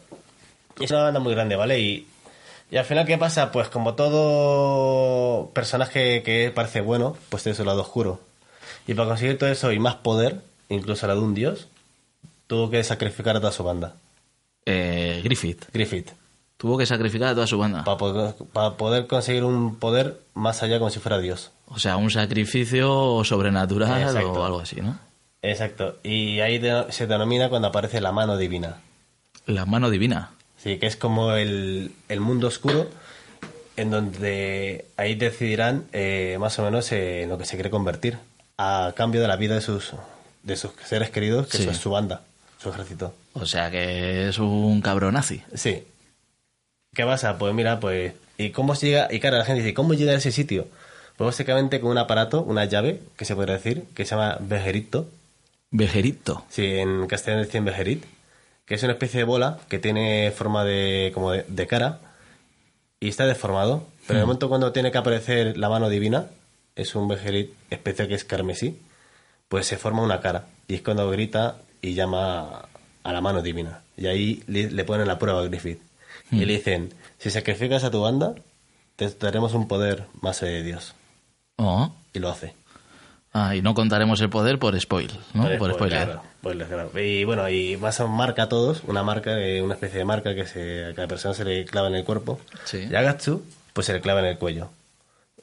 es 0.80 0.92
una 0.92 1.04
banda 1.04 1.20
muy 1.20 1.34
grande, 1.34 1.56
¿vale? 1.56 1.80
Y, 1.80 2.08
y 2.72 2.78
al 2.78 2.86
final, 2.86 3.06
¿qué 3.06 3.18
pasa? 3.18 3.52
Pues 3.52 3.68
como 3.70 3.94
todo 3.94 5.52
personaje 5.52 6.24
que 6.24 6.52
parece 6.54 6.82
bueno, 6.82 7.18
pues 7.30 7.44
tiene 7.44 7.56
su 7.56 7.66
lado 7.66 7.82
oscuro. 7.82 8.20
Y 8.88 8.94
para 8.94 9.10
conseguir 9.10 9.38
todo 9.38 9.50
eso 9.50 9.72
y 9.72 9.80
más 9.80 9.96
poder, 9.96 10.42
incluso 10.70 11.08
la 11.08 11.14
de 11.16 11.22
un 11.22 11.34
dios, 11.34 11.68
tuvo 12.48 12.70
que 12.70 12.84
sacrificar 12.84 13.38
a 13.38 13.40
toda 13.40 13.52
su 13.52 13.64
banda. 13.64 13.96
Eh, 14.66 15.22
Griffith. 15.24 15.66
Griffith. 15.74 16.12
Tuvo 16.58 16.78
que 16.78 16.86
sacrificar 16.86 17.30
a 17.30 17.34
toda 17.34 17.48
su 17.48 17.58
banda. 17.58 17.84
Para 17.84 17.98
poder, 17.98 18.36
para 18.54 18.78
poder 18.78 19.08
conseguir 19.08 19.44
un 19.44 19.76
poder 19.76 20.20
más 20.34 20.64
allá 20.64 20.80
como 20.80 20.90
si 20.90 21.00
fuera 21.00 21.20
dios. 21.20 21.52
O 21.68 21.78
sea, 21.80 21.98
un 21.98 22.10
sacrificio 22.10 23.22
sobrenatural 23.26 24.02
Exacto. 24.02 24.32
o 24.34 24.46
algo 24.46 24.60
así, 24.62 24.80
¿no? 24.82 24.98
Exacto. 25.42 25.98
Y 26.04 26.40
ahí 26.40 26.62
se 26.90 27.06
denomina 27.08 27.50
cuando 27.50 27.68
aparece 27.68 28.00
la 28.00 28.12
mano 28.14 28.38
divina. 28.38 28.78
La 29.46 29.66
mano 29.66 29.90
divina. 29.90 30.32
Sí, 30.58 30.78
que 30.78 30.86
es 30.88 30.96
como 30.96 31.34
el, 31.34 31.92
el 32.08 32.20
mundo 32.22 32.48
oscuro 32.48 32.88
en 33.76 33.92
donde 33.92 34.86
ahí 34.96 35.16
decidirán 35.16 35.86
eh, 35.92 36.38
más 36.40 36.58
o 36.60 36.64
menos 36.64 36.90
eh, 36.94 37.24
en 37.24 37.30
lo 37.30 37.38
que 37.38 37.44
se 37.46 37.56
quiere 37.58 37.70
convertir 37.70 38.18
a 38.58 38.94
cambio 38.96 39.20
de 39.20 39.28
la 39.28 39.36
vida 39.36 39.56
de 39.56 39.62
sus 39.62 39.92
de 40.44 40.56
sus 40.56 40.72
seres 40.86 41.10
queridos, 41.10 41.48
que 41.48 41.58
Sí. 41.58 41.64
eso 41.64 41.72
es 41.72 41.78
su 41.78 41.90
banda, 41.90 42.22
su 42.64 42.70
ejército. 42.70 43.14
O 43.34 43.46
sea, 43.46 43.70
que 43.70 44.30
es 44.30 44.40
un 44.40 44.82
cabronazi. 44.82 45.42
Sí. 45.54 45.84
¿Qué 46.96 47.04
pasa? 47.06 47.38
Pues 47.38 47.54
mira, 47.54 47.80
pues 47.80 48.14
¿y 48.38 48.52
cómo 48.52 48.76
se 48.76 48.88
llega? 48.88 49.08
Y 49.12 49.20
claro, 49.20 49.38
la 49.38 49.46
gente 49.46 49.62
dice, 49.62 49.74
¿cómo 49.74 49.94
llega 49.94 50.14
a 50.14 50.16
ese 50.16 50.32
sitio? 50.32 50.68
Pues 51.18 51.28
básicamente 51.28 51.80
con 51.80 51.92
un 51.92 51.98
aparato, 51.98 52.42
una 52.42 52.66
llave, 52.66 53.02
que 53.18 53.26
se 53.26 53.36
podría 53.36 53.56
decir, 53.56 53.84
que 53.94 54.06
se 54.06 54.12
llama 54.16 54.38
Bejerito. 54.40 55.08
Vejerito. 55.72 56.46
Sí, 56.50 56.66
en 56.66 57.08
castellano 57.08 57.44
dicen 57.44 57.66
Bejerit. 57.66 58.04
que 58.66 58.76
es 58.76 58.84
una 58.84 58.94
especie 58.94 59.20
de 59.20 59.24
bola 59.26 59.60
que 59.70 59.80
tiene 59.80 60.32
forma 60.32 60.64
de 60.64 61.12
como 61.14 61.32
de, 61.32 61.46
de 61.48 61.68
cara 61.68 62.00
y 63.00 63.10
está 63.10 63.26
deformado. 63.26 63.86
Pero 64.08 64.20
en 64.20 64.22
el 64.22 64.26
momento 64.28 64.50
cuando 64.50 64.72
tiene 64.72 64.92
que 64.92 64.98
aparecer 64.98 65.58
la 65.58 65.70
mano 65.70 65.90
divina, 65.90 66.28
es 66.76 66.96
un 66.96 67.08
Behelit 67.08 67.52
especial 67.70 68.08
que 68.08 68.16
es 68.16 68.24
carmesí, 68.24 68.80
pues 69.48 69.68
se 69.68 69.78
forma 69.78 70.02
una 70.02 70.22
cara. 70.22 70.46
Y 70.68 70.76
es 70.76 70.82
cuando 70.82 71.10
grita 71.10 71.58
y 71.84 71.94
llama 71.94 72.66
a 73.04 73.14
la 73.14 73.22
mano 73.22 73.44
divina. 73.44 73.82
Y 73.98 74.08
ahí 74.08 74.44
le, 74.48 74.72
le 74.72 74.84
ponen 74.86 75.06
la 75.06 75.20
prueba 75.20 75.42
a 75.42 75.44
Griffith. 75.44 75.80
Y 76.32 76.46
le 76.46 76.54
dicen, 76.54 76.92
si 77.20 77.30
sacrificas 77.30 77.84
a 77.84 77.92
tu 77.92 78.02
banda, 78.02 78.34
te 78.96 79.08
daremos 79.10 79.54
un 79.54 79.68
poder 79.68 80.06
más 80.22 80.40
de 80.40 80.64
Dios. 80.64 80.96
Oh. 81.58 81.94
Y 82.14 82.20
lo 82.20 82.30
hace. 82.30 82.56
Ah, 83.34 83.56
y 83.56 83.62
no 83.62 83.74
contaremos 83.74 84.22
el 84.22 84.30
poder 84.30 84.58
por 84.58 84.80
spoil, 84.80 85.12
¿no? 85.34 85.44
Por, 85.58 85.74
spoiler. 85.74 86.06
claro, 86.06 86.24
spoiler, 86.40 86.68
claro. 86.68 87.00
Y 87.00 87.24
bueno, 87.26 87.50
y 87.50 87.78
más 87.78 88.00
marca 88.08 88.44
a 88.44 88.50
todos, 88.50 88.84
una 88.88 89.04
marca, 89.04 89.40
eh, 89.40 89.62
una 89.62 89.74
especie 89.74 90.00
de 90.00 90.06
marca 90.06 90.34
que 90.34 90.46
se, 90.46 90.86
a 90.86 90.94
cada 90.94 91.08
persona 91.08 91.34
se 91.34 91.44
le 91.44 91.66
clava 91.66 91.88
en 91.88 91.96
el 91.96 92.04
cuerpo. 92.04 92.40
Sí. 92.64 92.88
Y 92.90 92.96
a 92.96 93.02
Gatsu, 93.02 93.44
pues 93.74 93.88
se 93.88 93.94
le 93.94 94.02
clava 94.02 94.22
en 94.22 94.28
el 94.28 94.38
cuello. 94.38 94.70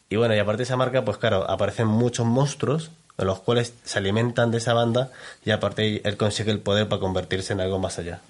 Y 0.09 0.17
bueno, 0.17 0.35
y 0.35 0.39
aparte 0.39 0.59
de 0.59 0.65
esa 0.65 0.77
marca, 0.77 1.05
pues 1.05 1.19
claro, 1.19 1.49
aparecen 1.51 1.89
muchos 1.89 2.27
monstruos, 2.27 2.91
los 3.25 3.41
cuales 3.41 3.75
se 3.85 3.99
alimentan 3.99 4.51
de 4.51 4.59
esa 4.59 4.73
banda, 4.75 5.11
y 5.45 5.51
aparte 5.51 6.07
él 6.09 6.17
consigue 6.17 6.51
el 6.51 6.61
poder 6.61 6.89
para 6.89 7.01
convertirse 7.01 7.53
en 7.53 7.61
algo 7.61 7.79
más 7.79 7.99
allá. 7.99 8.21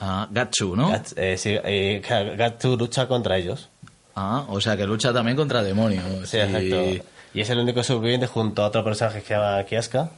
Ah, 0.00 0.28
Gatsu, 0.30 0.76
¿no? 0.76 0.90
Gats- 0.90 1.14
eh, 1.16 1.36
sí, 1.38 1.56
eh, 1.64 2.02
Gatsu 2.36 2.76
lucha 2.76 3.06
contra 3.06 3.36
ellos. 3.38 3.68
Ah, 4.16 4.44
o 4.48 4.60
sea 4.60 4.76
que 4.76 4.86
lucha 4.86 5.12
también 5.12 5.36
contra 5.36 5.62
demonios. 5.62 6.04
Sí, 6.28 6.36
y- 6.36 6.40
exacto. 6.40 7.06
Y 7.34 7.40
es 7.40 7.50
el 7.50 7.58
único 7.58 7.82
superviviente 7.82 8.26
junto 8.26 8.62
a 8.62 8.66
otro 8.68 8.84
personaje 8.84 9.20
que 9.20 9.26
se 9.28 9.34
llama 9.34 9.64
Kiaska. 9.64 10.10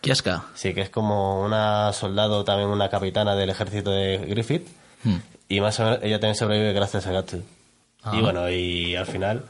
Kiaska. 0.00 0.44
Sí, 0.54 0.74
que 0.74 0.82
es 0.82 0.90
como 0.90 1.42
una 1.42 1.92
soldado, 1.92 2.44
también 2.44 2.68
una 2.68 2.88
capitana 2.88 3.34
del 3.34 3.50
ejército 3.50 3.90
de 3.90 4.18
Griffith. 4.18 4.68
Hmm. 5.02 5.16
Y 5.48 5.60
más 5.60 5.80
o 5.80 5.84
menos 5.84 5.98
ella 6.02 6.20
también 6.20 6.36
sobrevive 6.36 6.72
gracias 6.72 7.06
a 7.06 7.12
Gatsu. 7.12 7.42
Ah. 8.04 8.12
Y 8.16 8.20
bueno, 8.20 8.48
y 8.48 8.94
al 8.94 9.06
final 9.06 9.42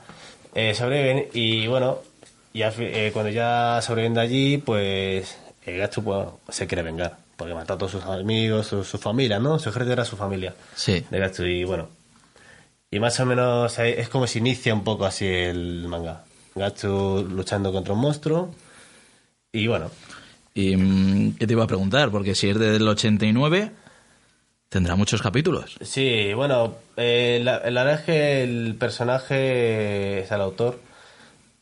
eh, 0.54 0.74
sobreviven. 0.74 1.28
Y 1.34 1.66
bueno, 1.66 1.98
y 2.56 2.62
eh, 2.62 3.10
cuando 3.12 3.30
ya 3.30 3.80
sobreviven 3.82 4.14
de 4.14 4.20
allí, 4.20 4.58
pues 4.58 5.36
Gatsu 5.66 6.02
pues, 6.02 6.26
se 6.48 6.66
quiere 6.66 6.82
vengar. 6.82 7.18
Porque 7.36 7.52
mató 7.52 7.75
a 7.75 7.78
todos 7.78 7.92
sus 7.92 8.04
amigos, 8.04 8.66
su, 8.66 8.82
su 8.82 8.96
familia, 8.96 9.38
¿no? 9.38 9.58
Su 9.58 9.68
ejército 9.68 9.92
era 9.92 10.04
su 10.06 10.16
familia 10.16 10.54
Sí. 10.75 11.04
de 11.10 11.18
Gatsu. 11.18 11.44
Y 11.44 11.64
bueno, 11.64 11.88
y 12.90 12.98
más 12.98 13.20
o 13.20 13.26
menos 13.26 13.78
es 13.78 14.08
como 14.08 14.26
se 14.26 14.38
inicia 14.38 14.72
un 14.72 14.84
poco 14.84 15.04
así 15.04 15.26
el 15.26 15.86
manga. 15.86 16.25
Gatsu 16.54 17.26
luchando 17.30 17.72
contra 17.72 17.92
un 17.92 18.00
monstruo. 18.00 18.54
Y 19.52 19.66
bueno, 19.66 19.90
¿Y 20.54 20.75
mm, 20.76 21.36
qué 21.36 21.46
te 21.46 21.52
iba 21.52 21.64
a 21.64 21.66
preguntar? 21.66 22.10
Porque 22.10 22.34
si 22.34 22.48
es 22.48 22.58
del 22.58 22.88
89, 22.88 23.70
tendrá 24.70 24.96
muchos 24.96 25.20
capítulos. 25.20 25.76
Sí, 25.82 26.32
bueno, 26.32 26.76
eh, 26.96 27.40
la, 27.44 27.68
la 27.70 27.84
verdad 27.84 28.00
es 28.00 28.06
que 28.06 28.42
el 28.42 28.75
personaje, 28.76 30.20
es 30.20 30.30
el 30.32 30.40
autor, 30.40 30.80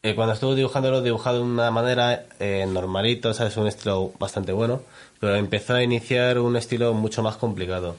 eh, 0.05 0.15
cuando 0.15 0.35
estuvo 0.35 0.55
dibujándolo, 0.55 1.03
dibujado 1.03 1.39
de 1.39 1.43
una 1.45 1.71
manera 1.73 2.27
eh, 2.39 2.65
normalito, 2.69 3.35
¿sabes? 3.35 3.57
Un 3.57 3.67
estilo 3.67 4.13
bastante 4.21 4.53
bueno, 4.53 4.83
pero 5.19 5.35
empezó 5.35 5.75
a 5.75 5.83
iniciar 5.83 6.39
un 6.39 6.57
estilo 6.57 6.93
mucho 6.95 7.23
más 7.23 7.37
complicado 7.37 7.97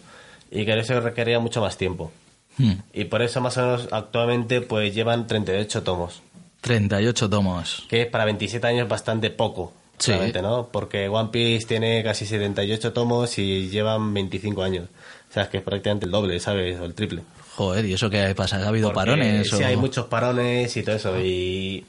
y 0.52 0.64
que 0.66 0.80
eso 0.80 1.00
requería 1.02 1.40
mucho 1.40 1.60
más 1.62 1.76
tiempo. 1.78 2.12
Hmm. 2.58 2.74
Y 2.94 3.06
por 3.06 3.22
eso 3.22 3.42
más 3.42 3.58
o 3.58 3.62
menos 3.62 3.88
actualmente 3.92 4.62
pues 4.62 4.94
llevan 4.96 5.28
38 5.28 5.84
tomos, 5.84 6.22
38 6.62 7.30
tomos. 7.30 7.86
que 7.90 8.06
para 8.06 8.24
27 8.26 8.66
años 8.68 8.84
es 8.84 8.90
bastante 8.90 9.30
poco. 9.32 9.74
Sí. 9.98 10.12
¿no? 10.42 10.68
Porque 10.74 11.08
One 11.08 11.30
Piece 11.32 11.68
tiene 11.68 12.04
casi 12.04 12.26
78 12.26 12.92
tomos 12.92 13.38
y 13.40 13.70
llevan 13.70 14.14
25 14.14 14.62
años. 14.62 14.90
O 15.30 15.34
sea, 15.34 15.44
es 15.44 15.50
que 15.50 15.58
es 15.60 15.64
prácticamente 15.64 16.06
el 16.06 16.12
doble, 16.12 16.38
¿sabes? 16.42 16.78
O 16.82 16.84
el 16.86 16.94
triple. 16.94 17.22
Joder, 17.56 17.86
¿y 17.86 17.94
eso 17.94 18.10
qué 18.10 18.36
pasa? 18.36 18.58
¿Ha 18.58 18.68
habido 18.68 18.90
Porque 18.90 19.12
parones? 19.12 19.50
Sí, 19.50 19.64
o- 19.64 19.66
hay 19.66 19.78
muchos 19.78 20.08
parones 20.08 20.76
y 20.76 20.84
todo 20.84 20.96
eso. 20.98 21.18
Y, 21.22 21.86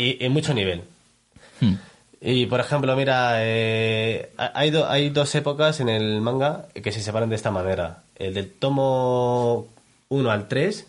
y, 0.00 0.24
y 0.24 0.28
mucho 0.28 0.54
nivel. 0.54 0.82
Hmm. 1.60 1.74
Y 2.20 2.46
por 2.46 2.58
ejemplo, 2.60 2.94
mira, 2.96 3.34
eh, 3.38 4.30
hay, 4.36 4.70
do- 4.70 4.88
hay 4.88 5.10
dos 5.10 5.34
épocas 5.34 5.78
en 5.80 5.88
el 5.88 6.20
manga 6.20 6.66
que 6.74 6.90
se 6.92 7.00
separan 7.00 7.28
de 7.30 7.36
esta 7.36 7.50
manera. 7.50 8.02
El 8.16 8.34
del 8.34 8.50
tomo 8.50 9.68
1 10.08 10.30
al 10.30 10.48
3 10.48 10.86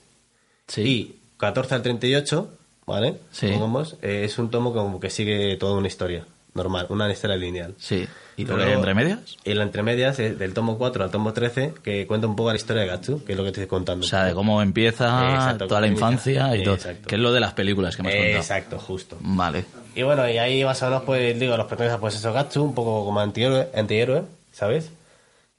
Sí. 0.67 0.81
y 0.81 1.15
14 1.37 1.75
al 1.75 1.81
38, 1.83 2.49
¿vale? 2.85 3.15
Sí. 3.31 3.47
Pongamos, 3.47 3.95
eh, 4.01 4.23
es 4.25 4.37
un 4.39 4.49
tomo 4.49 4.73
como 4.73 4.99
que 4.99 5.09
sigue 5.09 5.55
toda 5.57 5.77
una 5.77 5.87
historia 5.87 6.25
normal, 6.55 6.87
una 6.89 7.11
historia 7.11 7.35
lineal. 7.37 7.75
Sí. 7.77 8.07
¿Y 8.39 8.45
lo 8.45 8.57
que 8.57 8.71
entre 8.71 8.93
medias? 8.93 9.37
Y 9.43 9.53
la 9.53 9.63
entre 9.63 9.83
medias 9.83 10.17
es 10.19 10.39
del 10.39 10.53
tomo 10.53 10.77
4 10.77 11.03
al 11.03 11.11
tomo 11.11 11.33
13, 11.33 11.73
que 11.83 12.07
cuenta 12.07 12.25
un 12.25 12.35
poco 12.35 12.51
la 12.51 12.55
historia 12.55 12.83
de 12.83 12.87
Gatsu, 12.87 13.25
que 13.25 13.33
es 13.33 13.37
lo 13.37 13.43
que 13.43 13.51
te 13.51 13.61
estoy 13.61 13.69
contando. 13.69 14.05
O 14.05 14.09
sea, 14.09 14.23
de 14.23 14.33
cómo 14.33 14.61
empieza 14.61 15.33
Exacto, 15.33 15.67
toda 15.67 15.81
la 15.81 15.87
infancia 15.87 16.55
y 16.55 16.63
todo. 16.63 16.75
Exacto. 16.75 17.07
Que 17.07 17.15
es 17.15 17.21
lo 17.21 17.33
de 17.33 17.41
las 17.41 17.53
películas 17.53 17.95
que 17.95 18.01
hemos 18.01 18.13
contado. 18.13 18.37
Exacto, 18.37 18.79
justo. 18.79 19.17
Vale. 19.19 19.65
Y 19.93 20.03
bueno, 20.03 20.29
y 20.29 20.37
ahí 20.37 20.63
más 20.63 20.81
o 20.83 20.85
menos, 20.85 21.03
pues 21.03 21.37
digo, 21.37 21.57
los 21.57 21.67
protagonistas, 21.67 21.99
pues 21.99 22.15
eso, 22.15 22.31
Gatsu, 22.31 22.63
un 22.63 22.73
poco 22.73 23.03
como 23.03 23.19
antihéroe, 23.19 23.67
antihéroe 23.75 24.23
¿sabes? 24.51 24.91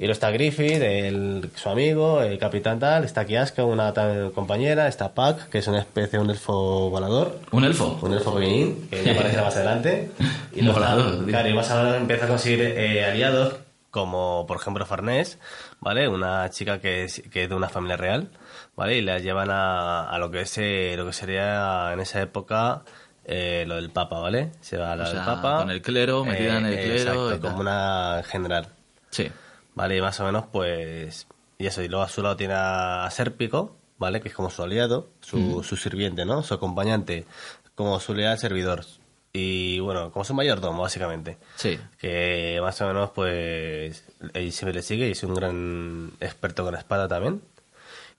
Y 0.01 0.05
luego 0.05 0.13
está 0.13 0.31
Griffith, 0.31 0.81
el, 0.81 1.51
su 1.55 1.69
amigo, 1.69 2.23
el 2.23 2.39
capitán 2.39 2.79
tal, 2.79 3.05
está 3.05 3.27
Kiaska, 3.27 3.65
una 3.67 3.93
tal 3.93 4.33
compañera, 4.33 4.89
está 4.89 5.13
Pac, 5.13 5.51
que 5.51 5.59
es 5.59 5.67
una 5.69 5.81
especie 5.81 6.19
de 6.19 6.25
un 6.25 6.31
elfo 6.31 6.89
volador. 6.89 7.39
¿Un 7.51 7.65
elfo? 7.65 7.99
Un 8.01 8.15
elfo 8.15 8.35
pequeñín, 8.35 8.89
que 8.89 9.05
ya 9.05 9.13
aparecerá 9.13 9.45
más 9.45 9.57
adelante. 9.57 10.11
Y 10.55 10.63
luego 10.63 10.81
está- 10.81 10.95
Volador, 10.95 11.27
claro, 11.27 11.49
y 11.51 11.53
más 11.53 11.71
menos 11.71 11.97
empieza 11.97 12.25
a 12.25 12.29
conseguir 12.29 12.63
eh, 12.63 13.05
aliados, 13.05 13.57
como 13.91 14.47
por 14.49 14.57
ejemplo 14.57 14.87
Farnés, 14.87 15.39
¿vale? 15.81 16.09
Una 16.09 16.49
chica 16.49 16.79
que 16.81 17.05
es, 17.05 17.23
que 17.31 17.43
es 17.43 17.49
de 17.51 17.55
una 17.55 17.69
familia 17.69 17.99
real, 17.99 18.29
¿vale? 18.77 18.97
Y 18.97 19.03
la 19.03 19.19
llevan 19.19 19.51
a, 19.51 20.09
a 20.09 20.19
lo 20.19 20.31
que 20.31 20.41
es 20.41 20.57
eh, 20.57 20.95
lo 20.97 21.05
que 21.05 21.13
sería 21.13 21.91
en 21.93 22.01
esa 22.01 22.23
época 22.23 22.83
eh, 23.27 23.65
lo 23.67 23.75
del 23.77 23.91
Papa, 23.91 24.19
¿vale? 24.19 24.53
Se 24.63 24.79
va 24.79 24.93
a 24.93 24.97
la 24.97 25.05
O 25.05 25.07
sea, 25.09 25.17
del 25.17 25.25
Papa. 25.27 25.59
con 25.59 25.71
el 25.71 25.83
clero, 25.83 26.25
metida 26.25 26.57
en 26.57 26.65
el 26.67 26.75
clero 26.79 27.29
Exacto, 27.33 27.49
como 27.49 27.61
una 27.61 28.23
general. 28.25 28.67
Sí. 29.11 29.31
Vale, 29.75 29.97
y 29.97 30.01
más 30.01 30.19
o 30.21 30.25
menos, 30.25 30.45
pues. 30.51 31.27
Y 31.59 31.67
eso, 31.67 31.83
y 31.83 31.89
luego 31.89 32.05
a 32.05 32.09
su 32.09 32.23
lado 32.23 32.37
tiene 32.37 32.55
a 32.57 33.09
Sérpico, 33.11 33.77
¿vale? 33.99 34.21
Que 34.21 34.29
es 34.29 34.35
como 34.35 34.51
su 34.51 34.63
aliado, 34.63 35.11
su, 35.21 35.63
su 35.63 35.77
sirviente, 35.77 36.25
¿no? 36.25 36.43
Su 36.43 36.55
acompañante, 36.55 37.27
como 37.75 38.01
su 38.01 38.15
leal 38.15 38.39
servidor. 38.39 38.85
Y 39.33 39.79
bueno, 39.79 40.11
como 40.11 40.25
su 40.25 40.35
mayordomo, 40.35 40.83
básicamente. 40.83 41.39
Sí. 41.57 41.79
Que 41.99 42.59
más 42.61 42.81
o 42.81 42.87
menos, 42.87 43.11
pues. 43.11 44.05
Él 44.35 44.53
siempre 44.53 44.75
le 44.75 44.83
sigue 44.83 45.09
y 45.09 45.13
es 45.13 45.23
un 45.23 45.35
gran 45.35 46.13
experto 46.21 46.65
con 46.65 46.73
la 46.73 46.81
espada 46.81 47.07
también. 47.07 47.43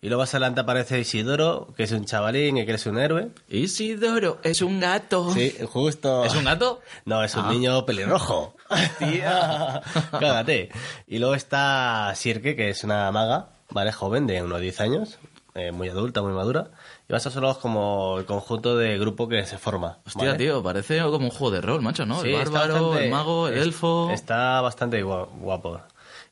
Y 0.03 0.07
luego 0.07 0.23
más 0.23 0.33
adelante 0.33 0.61
aparece 0.61 0.99
Isidoro, 0.99 1.73
que 1.77 1.83
es 1.83 1.91
un 1.91 2.05
chavalín 2.05 2.55
que 2.55 2.63
quiere 2.63 2.79
ser 2.79 2.91
un 2.91 2.97
héroe. 2.99 3.29
Isidoro 3.47 4.39
es 4.43 4.61
un 4.63 4.79
gato. 4.79 5.31
Sí, 5.31 5.55
justo. 5.71 6.25
¿Es 6.25 6.33
un 6.33 6.43
gato? 6.45 6.81
No, 7.05 7.23
es 7.23 7.35
un 7.35 7.45
Ah. 7.45 7.51
niño 7.51 7.85
pelirrojo. 7.85 8.55
Tía. 8.97 9.81
Cágate. 10.11 10.69
Y 11.07 11.19
luego 11.19 11.35
está 11.35 12.11
Sirke, 12.15 12.55
que 12.55 12.69
es 12.69 12.83
una 12.83 13.11
maga, 13.11 13.49
¿vale? 13.69 13.91
Joven, 13.91 14.25
de 14.25 14.41
unos 14.41 14.59
10 14.59 14.81
años, 14.81 15.19
eh, 15.53 15.71
muy 15.71 15.89
adulta, 15.89 16.23
muy 16.23 16.33
madura. 16.33 16.71
Y 17.07 17.13
vas 17.13 17.27
a 17.27 17.29
solo 17.29 17.55
como 17.59 18.17
el 18.17 18.25
conjunto 18.25 18.75
de 18.77 18.97
grupo 18.97 19.27
que 19.27 19.45
se 19.45 19.59
forma. 19.59 19.99
Hostia, 20.07 20.31
¿vale? 20.31 20.37
tío, 20.39 20.63
parece 20.63 20.99
como 21.01 21.25
un 21.25 21.29
juego 21.29 21.51
de 21.51 21.61
rol, 21.61 21.81
macho, 21.83 22.07
¿no? 22.07 22.21
Sí, 22.21 22.29
el 22.33 22.49
bárbaro, 22.49 22.73
bastante- 22.89 23.05
el 23.05 23.11
mago, 23.11 23.47
el 23.49 23.57
es- 23.57 23.61
elfo. 23.67 24.09
Está 24.11 24.61
bastante 24.61 25.03
gua- 25.05 25.27
guapo. 25.39 25.79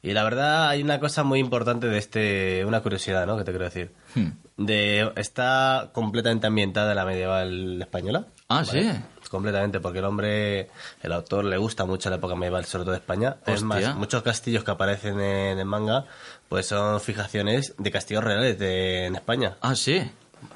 Y 0.01 0.13
la 0.13 0.23
verdad 0.23 0.69
hay 0.69 0.81
una 0.81 0.99
cosa 0.99 1.23
muy 1.23 1.39
importante 1.39 1.87
de 1.87 1.97
este, 1.97 2.63
una 2.65 2.79
curiosidad, 2.81 3.27
¿no? 3.27 3.37
Que 3.37 3.43
te 3.43 3.51
quiero 3.51 3.65
decir. 3.65 3.91
Hmm. 4.15 4.29
De, 4.55 5.11
está 5.17 5.89
completamente 5.93 6.47
ambientada 6.47 6.91
en 6.91 6.95
la 6.95 7.05
medieval 7.05 7.81
española. 7.81 8.25
Ah, 8.47 8.63
¿vale? 8.65 8.93
sí. 8.93 8.99
Completamente, 9.29 9.79
porque 9.79 9.99
el 9.99 10.05
hombre, 10.05 10.69
el 11.03 11.11
autor, 11.11 11.45
le 11.45 11.57
gusta 11.57 11.85
mucho 11.85 12.09
la 12.09 12.15
época 12.15 12.33
medieval, 12.35 12.65
sobre 12.65 12.83
todo 12.85 12.93
de 12.93 12.97
España. 12.97 13.37
Es 13.45 13.61
Hostia. 13.61 13.89
más, 13.89 13.95
muchos 13.95 14.23
castillos 14.23 14.63
que 14.63 14.71
aparecen 14.71 15.19
en 15.19 15.59
el 15.59 15.65
manga, 15.65 16.05
pues 16.47 16.65
son 16.65 16.99
fijaciones 16.99 17.75
de 17.77 17.91
castillos 17.91 18.23
reales 18.23 18.57
de, 18.57 19.05
en 19.05 19.15
España. 19.15 19.57
Ah, 19.61 19.75
sí. 19.75 20.01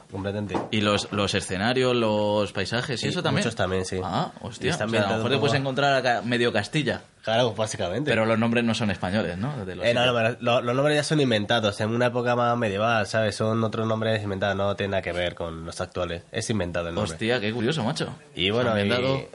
Completamente. 0.09 0.55
Y 0.71 0.81
los, 0.81 1.11
los 1.11 1.33
escenarios, 1.35 1.95
los 1.95 2.51
paisajes 2.51 2.99
y 3.01 3.03
Sí, 3.03 3.07
eso 3.09 3.21
también. 3.21 3.43
muchos 3.43 3.55
también, 3.55 3.85
sí. 3.85 3.99
Ah, 4.03 4.31
hostia. 4.41 4.73
O 4.73 4.77
sea, 4.77 4.85
a 4.85 4.89
lo 5.09 5.15
mejor 5.17 5.31
te 5.31 5.37
puedes 5.37 5.55
encontrar 5.55 6.23
medio 6.23 6.51
Castilla. 6.53 7.01
Claro, 7.23 7.53
básicamente. 7.53 8.11
Pero 8.11 8.25
los 8.25 8.37
nombres 8.37 8.63
no 8.65 8.75
son 8.75 8.91
españoles, 8.91 9.37
¿no? 9.37 9.65
De 9.65 9.75
los 9.75 9.85
Eh, 9.85 9.93
no, 9.93 10.11
no, 10.41 10.61
los 10.61 10.75
nombres 10.75 10.97
ya 10.97 11.03
son 11.03 11.21
inventados. 11.21 11.79
En 11.79 11.89
una 11.89 12.07
época 12.07 12.35
más 12.35 12.55
medieval, 12.57 13.07
¿sabes? 13.07 13.35
Son 13.35 13.63
otros 13.63 13.87
nombres 13.87 14.21
inventados, 14.21 14.55
no 14.57 14.75
tiene 14.75 14.91
nada 14.91 15.01
que 15.01 15.13
ver 15.13 15.33
con 15.33 15.65
los 15.65 15.79
actuales. 15.79 16.23
Es 16.31 16.49
inventado 16.49 16.89
el 16.89 16.95
nombre. 16.95 17.13
Hostia, 17.13 17.39
qué 17.39 17.53
curioso, 17.53 17.81
macho. 17.83 18.13
Y 18.35 18.49
bueno, 18.49 18.77
y, 18.77 19.27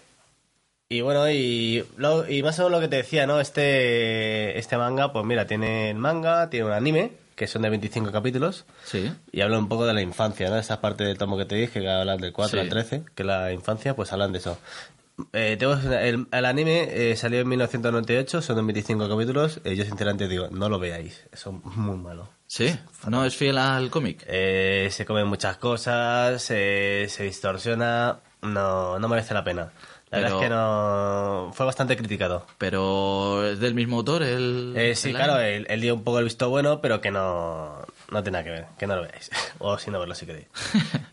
y 0.90 1.00
bueno, 1.00 1.30
y, 1.30 1.84
lo- 1.96 2.28
y 2.28 2.42
más 2.42 2.58
o 2.58 2.64
menos 2.64 2.72
lo 2.72 2.80
que 2.80 2.88
te 2.88 2.96
decía, 2.96 3.26
¿no? 3.26 3.40
Este, 3.40 4.58
este 4.58 4.76
manga, 4.76 5.12
pues 5.12 5.24
mira, 5.24 5.46
tiene 5.46 5.90
el 5.90 5.96
manga, 5.96 6.50
tiene 6.50 6.66
un 6.66 6.72
anime, 6.72 7.12
que 7.36 7.46
son 7.46 7.62
de 7.62 7.70
25 7.70 8.10
capítulos, 8.12 8.64
Sí. 8.84 9.12
y 9.32 9.40
habla 9.42 9.58
un 9.58 9.68
poco 9.68 9.86
de 9.86 9.94
la 9.94 10.02
infancia, 10.02 10.50
¿no? 10.50 10.58
Esa 10.58 10.80
parte 10.80 11.04
del 11.04 11.16
tomo 11.18 11.38
que 11.38 11.44
te 11.46 11.54
dije, 11.56 11.80
que 11.80 11.88
hablan 11.88 12.18
del 12.20 12.32
4 12.32 12.52
Sí. 12.52 12.58
al 12.58 12.68
13, 12.68 13.02
que 13.14 13.24
la 13.24 13.52
infancia, 13.52 13.94
pues 13.96 14.12
hablan 14.12 14.32
de 14.32 14.38
eso. 14.38 14.58
Eh, 15.32 15.56
tengo- 15.58 15.74
el, 15.74 16.26
el 16.30 16.44
anime 16.44 16.88
eh, 17.10 17.16
salió 17.16 17.40
en 17.40 17.48
1998, 17.48 18.40
son 18.42 18.66
25 18.66 19.08
capítulos. 19.08 19.60
eh, 19.64 19.74
yo 19.76 19.84
sinceramente 19.84 20.28
digo, 20.28 20.48
no 20.50 20.68
lo 20.68 20.78
veáis, 20.78 21.24
son 21.32 21.60
muy 21.64 21.96
malos. 21.96 22.28
Sí, 22.46 22.74
no 23.08 23.24
es 23.24 23.36
fiel 23.36 23.58
al 23.58 23.90
cómic. 23.90 24.24
Eh, 24.26 24.88
se 24.90 25.04
comen 25.04 25.26
muchas 25.26 25.56
cosas, 25.58 26.40
se 26.42 27.08
distorsiona, 27.18 28.20
no, 28.42 28.98
no 28.98 29.08
merece 29.08 29.34
la 29.34 29.44
pena. 29.44 29.70
La 30.10 30.20
verdad 30.20 30.38
es 30.38 30.42
que 30.44 30.48
no... 30.48 31.50
Fue 31.52 31.66
bastante 31.66 31.94
criticado. 31.94 32.46
Pero 32.56 33.44
es 33.46 33.60
del 33.60 33.74
mismo 33.74 33.98
autor, 33.98 34.22
el. 34.22 34.72
Eh, 34.74 34.94
sí, 34.96 35.10
el 35.10 35.16
claro, 35.16 35.38
él, 35.38 35.66
él 35.68 35.80
dio 35.82 35.94
un 35.96 36.02
poco 36.02 36.18
el 36.18 36.24
visto 36.24 36.48
bueno, 36.48 36.80
pero 36.80 37.02
que 37.02 37.10
no, 37.10 37.84
no 38.10 38.22
tiene 38.22 38.38
nada 38.38 38.44
que 38.44 38.50
ver, 38.50 38.66
que 38.78 38.86
no 38.86 38.96
lo 38.96 39.02
veáis. 39.02 39.30
o 39.58 39.78
si 39.78 39.90
no 39.90 39.98
verlo 40.00 40.14
si 40.14 40.26
queréis. 40.26 40.46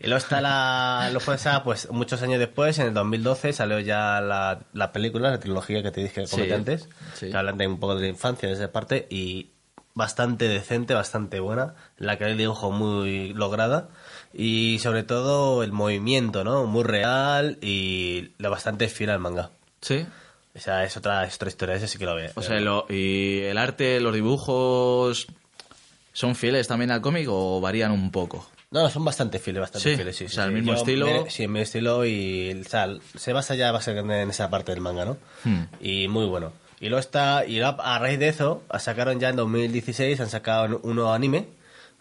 y 0.00 0.04
luego 0.04 0.18
está 0.18 0.40
la... 0.40 1.10
Está, 1.34 1.62
pues, 1.62 1.90
muchos 1.90 2.22
años 2.22 2.38
después, 2.38 2.78
en 2.78 2.86
el 2.88 2.94
2012, 2.94 3.52
salió 3.52 3.78
ya 3.80 4.20
la, 4.20 4.60
la 4.72 4.92
película, 4.92 5.30
la 5.30 5.40
trilogía 5.40 5.82
que 5.82 5.90
te 5.90 6.00
dije 6.02 6.22
que 6.22 6.26
Sí, 6.26 6.32
comenté 6.32 6.54
antes, 6.54 6.88
sí. 7.14 7.30
que 7.30 7.36
hablan 7.36 7.58
de 7.58 7.66
un 7.66 7.78
poco 7.78 7.94
de 7.96 8.02
la 8.02 8.08
infancia, 8.08 8.48
de 8.48 8.54
esa 8.54 8.72
parte, 8.72 9.06
y 9.10 9.50
bastante 9.94 10.46
decente, 10.48 10.92
bastante 10.94 11.40
buena, 11.40 11.74
la 11.96 12.18
que 12.18 12.24
hay 12.26 12.34
dibujo 12.36 12.70
muy 12.70 13.32
lograda, 13.34 13.88
y 14.34 14.78
sobre 14.80 15.02
todo 15.04 15.62
el 15.62 15.72
movimiento, 15.72 16.44
¿no? 16.44 16.66
Muy 16.66 16.84
real 16.84 17.56
y 17.62 18.32
lo 18.38 18.50
bastante 18.50 18.88
fiel 18.88 19.08
al 19.10 19.18
manga. 19.20 19.50
Sí. 19.80 20.06
O 20.54 20.58
sea, 20.58 20.84
es 20.84 20.96
otra, 20.96 21.24
es 21.24 21.34
otra 21.36 21.48
historia, 21.48 21.74
ese 21.76 21.88
sí 21.88 21.96
que 21.98 22.04
lo 22.06 22.14
ve. 22.14 22.30
O 22.34 22.42
sea, 22.42 22.60
lo- 22.60 22.86
y 22.90 23.40
el 23.42 23.56
arte, 23.58 24.00
los 24.00 24.14
dibujos. 24.14 25.26
¿Son 26.16 26.34
fieles 26.34 26.66
también 26.66 26.90
al 26.90 27.02
cómic 27.02 27.26
o 27.30 27.60
varían 27.60 27.92
un 27.92 28.10
poco? 28.10 28.48
No, 28.70 28.88
son 28.88 29.04
bastante 29.04 29.38
fieles, 29.38 29.60
bastante 29.60 29.90
Sí, 29.90 29.96
fieles, 29.96 30.16
sí. 30.16 30.24
o 30.24 30.28
sí, 30.30 30.34
sea, 30.34 30.44
el 30.46 30.52
mismo 30.52 30.72
estilo. 30.72 31.04
me- 31.24 31.30
sí, 31.30 31.42
el 31.42 31.50
mismo 31.50 31.62
estilo 31.62 32.04
y 32.06 32.58
o 32.64 32.68
sea, 32.68 32.88
se 33.16 33.34
basa 33.34 33.54
ya 33.54 33.70
básicamente 33.70 34.22
en 34.22 34.30
esa 34.30 34.48
parte 34.48 34.72
del 34.72 34.80
manga, 34.80 35.04
¿no? 35.04 35.18
Hmm. 35.44 35.64
Y 35.78 36.08
muy 36.08 36.24
bueno. 36.24 36.52
Y 36.80 36.86
luego 36.88 37.00
está, 37.00 37.44
y 37.46 37.58
luego 37.58 37.82
a 37.82 37.98
raíz 37.98 38.18
de 38.18 38.28
eso, 38.28 38.62
sacaron 38.78 39.20
ya 39.20 39.28
en 39.28 39.36
2016, 39.36 40.18
han 40.20 40.30
sacado 40.30 40.80
un 40.82 40.94
nuevo 40.96 41.12
anime. 41.12 41.48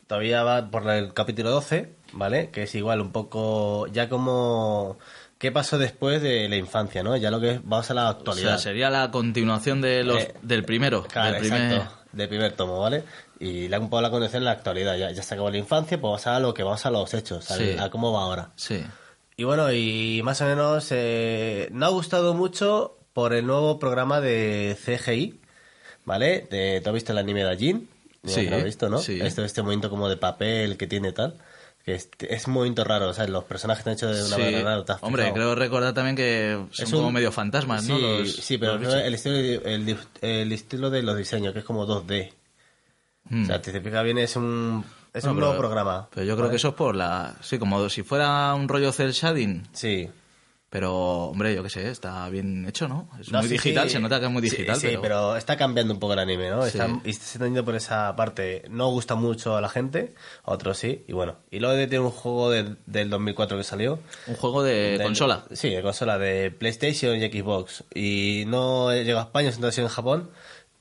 Todavía 0.07 0.43
va 0.43 0.69
por 0.71 0.89
el 0.89 1.13
capítulo 1.13 1.49
12, 1.51 1.89
¿vale? 2.13 2.49
Que 2.51 2.63
es 2.63 2.75
igual 2.75 3.01
un 3.01 3.11
poco, 3.11 3.87
ya 3.87 4.07
como, 4.07 4.97
¿qué 5.39 5.51
pasó 5.51 5.77
después 5.77 6.21
de 6.21 6.47
la 6.47 6.55
infancia, 6.55 7.03
no? 7.03 7.17
Ya 7.17 7.31
lo 7.31 7.39
que 7.41 7.51
es, 7.51 7.59
vamos 7.65 7.89
a 7.91 7.93
la 7.95 8.05
O 8.05 8.11
actualidad. 8.11 8.51
sea, 8.51 8.57
sería 8.59 8.89
la 8.89 9.11
continuación 9.11 9.81
de 9.81 10.03
los, 10.05 10.21
Eh, 10.23 10.33
del 10.41 10.63
primero. 10.63 11.03
Claro, 11.03 11.31
del 11.33 11.41
primer... 11.41 11.71
exacto. 11.73 11.95
Del 12.15 12.29
primer 12.29 12.53
tomo, 12.53 12.79
¿vale? 12.79 13.03
Y 13.39 13.67
la 13.67 13.77
un 13.79 13.89
poco 13.89 14.01
la 14.01 14.09
condición 14.09 14.41
en 14.41 14.45
la 14.45 14.51
actualidad. 14.51 14.95
Ya, 14.97 15.11
ya 15.11 15.21
se 15.21 15.33
acabó 15.33 15.49
la 15.49 15.57
infancia, 15.57 15.99
pues 15.99 16.09
vamos 16.09 16.27
a 16.27 16.39
lo 16.39 16.53
que 16.53 16.63
vamos 16.63 16.85
a 16.85 16.89
los 16.91 17.13
hechos, 17.13 17.43
Sí. 17.45 17.75
a 17.77 17.89
cómo 17.89 18.11
va 18.13 18.21
ahora. 18.21 18.51
Sí. 18.55 18.83
Y 19.37 19.43
bueno, 19.43 19.71
y 19.73 20.21
más 20.23 20.39
o 20.41 20.45
menos 20.45 20.87
eh, 20.91 21.67
no 21.71 21.85
ha 21.85 21.89
gustado 21.89 22.33
mucho 22.33 22.97
por 23.13 23.33
el 23.33 23.45
nuevo 23.45 23.79
programa 23.79 24.21
de 24.21 24.77
CGI, 24.83 25.41
¿vale? 26.05 26.47
De, 26.49 26.79
¿Tú 26.81 26.89
has 26.89 26.93
visto 26.93 27.11
el 27.11 27.17
anime 27.17 27.43
de 27.43 27.51
Ajin? 27.51 27.89
Sí, 28.23 28.47
lo 28.49 28.55
has 28.55 28.63
visto, 28.63 28.89
¿no? 28.89 28.97
sí. 28.99 29.19
Este, 29.21 29.43
este 29.43 29.61
movimiento 29.61 29.89
como 29.89 30.07
de 30.09 30.17
papel 30.17 30.77
que 30.77 30.87
tiene 30.87 31.11
tal. 31.11 31.35
Que 31.85 31.93
es, 31.93 32.47
movimiento 32.47 32.83
raro, 32.83 33.13
¿sabes? 33.13 33.29
Los 33.29 33.43
personajes 33.43 33.81
están 33.81 33.93
hechos 33.93 34.15
de 34.17 34.23
una 34.25 34.35
Sí. 34.37 34.41
manera 34.41 34.63
rara. 34.63 34.85
¿te 34.85 34.91
has 34.93 35.03
Hombre, 35.03 35.31
creo 35.33 35.53
recordar 35.53 35.93
también 35.93 36.15
que 36.15 36.57
son 36.71 36.85
Es 36.87 36.91
un- 36.93 36.99
como 36.99 37.11
medio 37.11 37.31
fantasmas, 37.31 37.87
¿no? 37.87 37.95
Sí, 37.97 38.01
Los- 38.01 38.35
sí, 38.37 38.57
pero 38.57 38.79
los 38.79 38.91
el 38.93 39.13
estilo, 39.13 39.35
el, 39.35 40.51
estilo 40.51 40.89
de 40.89 41.03
los 41.03 41.15
diseños, 41.15 41.53
que 41.53 41.59
es 41.59 41.65
como 41.65 41.85
2D. 41.85 42.33
Mm. 43.29 43.43
O 43.43 43.45
sea, 43.45 43.61
si 43.63 43.71
te 43.71 43.81
fijas 43.81 44.03
bien, 44.03 44.17
es 44.17 44.35
un, 44.35 44.83
es 45.13 45.23
un 45.25 45.35
pero- 45.35 45.45
nuevo 45.45 45.57
programa. 45.59 46.07
Pero 46.13 46.25
yo 46.25 46.33
creo 46.33 46.45
¿vale? 46.45 46.49
que 46.51 46.55
eso 46.57 46.69
es 46.69 46.73
por 46.73 46.95
la... 46.95 47.35
Sí, 47.41 47.59
como 47.59 47.87
si 47.89 48.01
fuera 48.01 48.53
un 48.55 48.67
rollo 48.67 48.91
cel 48.91 49.11
shading. 49.11 49.67
Sí. 49.71 50.09
Pero, 50.69 51.27
hombre, 51.27 51.55
yo 51.55 51.63
qué 51.63 51.69
sé, 51.69 51.89
está 51.89 52.27
bien 52.27 52.67
hecho, 52.67 52.87
¿no? 52.89 53.09
Es 53.21 53.31
No, 53.31 53.39
muy 53.39 53.47
sí, 53.47 53.53
digital, 53.53 53.87
sí. 53.87 53.93
se 53.93 53.99
nota 54.01 54.19
que 54.19 54.25
es 54.25 54.31
muy 54.31 54.41
digital, 54.41 54.75
Sí, 54.75 54.87
pero... 54.87 55.01
pero... 55.01 55.35
está 55.37 55.55
cambiando 55.55 55.93
un 55.93 55.99
poco 55.99 56.13
el 56.13 56.19
anime, 56.19 56.49
¿no? 56.49 56.65
Está, 56.65 56.89
y 57.05 57.13
se 57.13 57.21
está 57.35 57.45
yendo 57.45 57.63
por 57.63 57.75
esa 57.75 58.13
parte. 58.17 58.63
No 58.69 58.89
gusta 58.89 59.15
mucho 59.15 59.55
a 59.55 59.61
la 59.61 59.69
gente, 59.69 60.13
a 60.43 60.51
otros 60.51 60.77
sí. 60.77 61.05
Y 61.07 61.13
bueno, 61.13 61.37
y 61.49 61.59
luego 61.59 61.75
tiene 61.87 61.99
un 62.03 62.11
juego 62.11 62.49
del, 62.49 62.77
del 62.87 63.09
2004 63.09 63.57
que 63.57 63.63
salió. 63.63 63.99
Un 64.27 64.35
juego 64.35 64.63
de 64.63 64.99
consola. 65.01 65.45
Sí, 65.53 65.69
de 65.69 65.81
consola, 65.81 66.17
de 66.17 66.51
PlayStation 66.51 67.15
y 67.15 67.21
Xbox. 67.21 67.83
Y 67.93 68.43
no 68.47 68.91
llegó 68.93 69.19
a 69.19 69.23
España, 69.23 69.51
sino 69.53 69.69
en 69.69 69.87
Japón. 69.87 70.29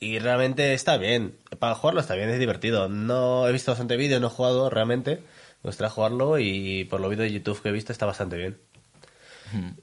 Y 0.01 0.19
realmente 0.19 0.75
está 0.75 0.97
bien. 0.97 1.37
Para 1.61 1.77
jugarlo 1.77 2.01
está 2.01 2.15
bien, 2.17 2.31
es 2.31 2.41
divertido. 2.41 2.89
No 2.89 3.47
he 3.47 3.53
visto 3.53 3.71
bastante 3.71 3.97
vídeos, 3.97 4.21
no 4.21 4.27
he 4.27 4.31
jugado 4.31 4.71
realmente. 4.71 5.23
Me 5.63 5.69
gustaría 5.69 5.91
jugarlo 5.91 6.39
y 6.41 6.85
por 6.91 7.01
los 7.01 7.11
vídeos 7.11 7.29
de 7.29 7.33
YouTube 7.39 7.63
que 7.63 7.69
he 7.69 7.73
visto 7.73 7.93
está 7.93 8.07
bastante 8.07 8.37
bien. 8.37 8.59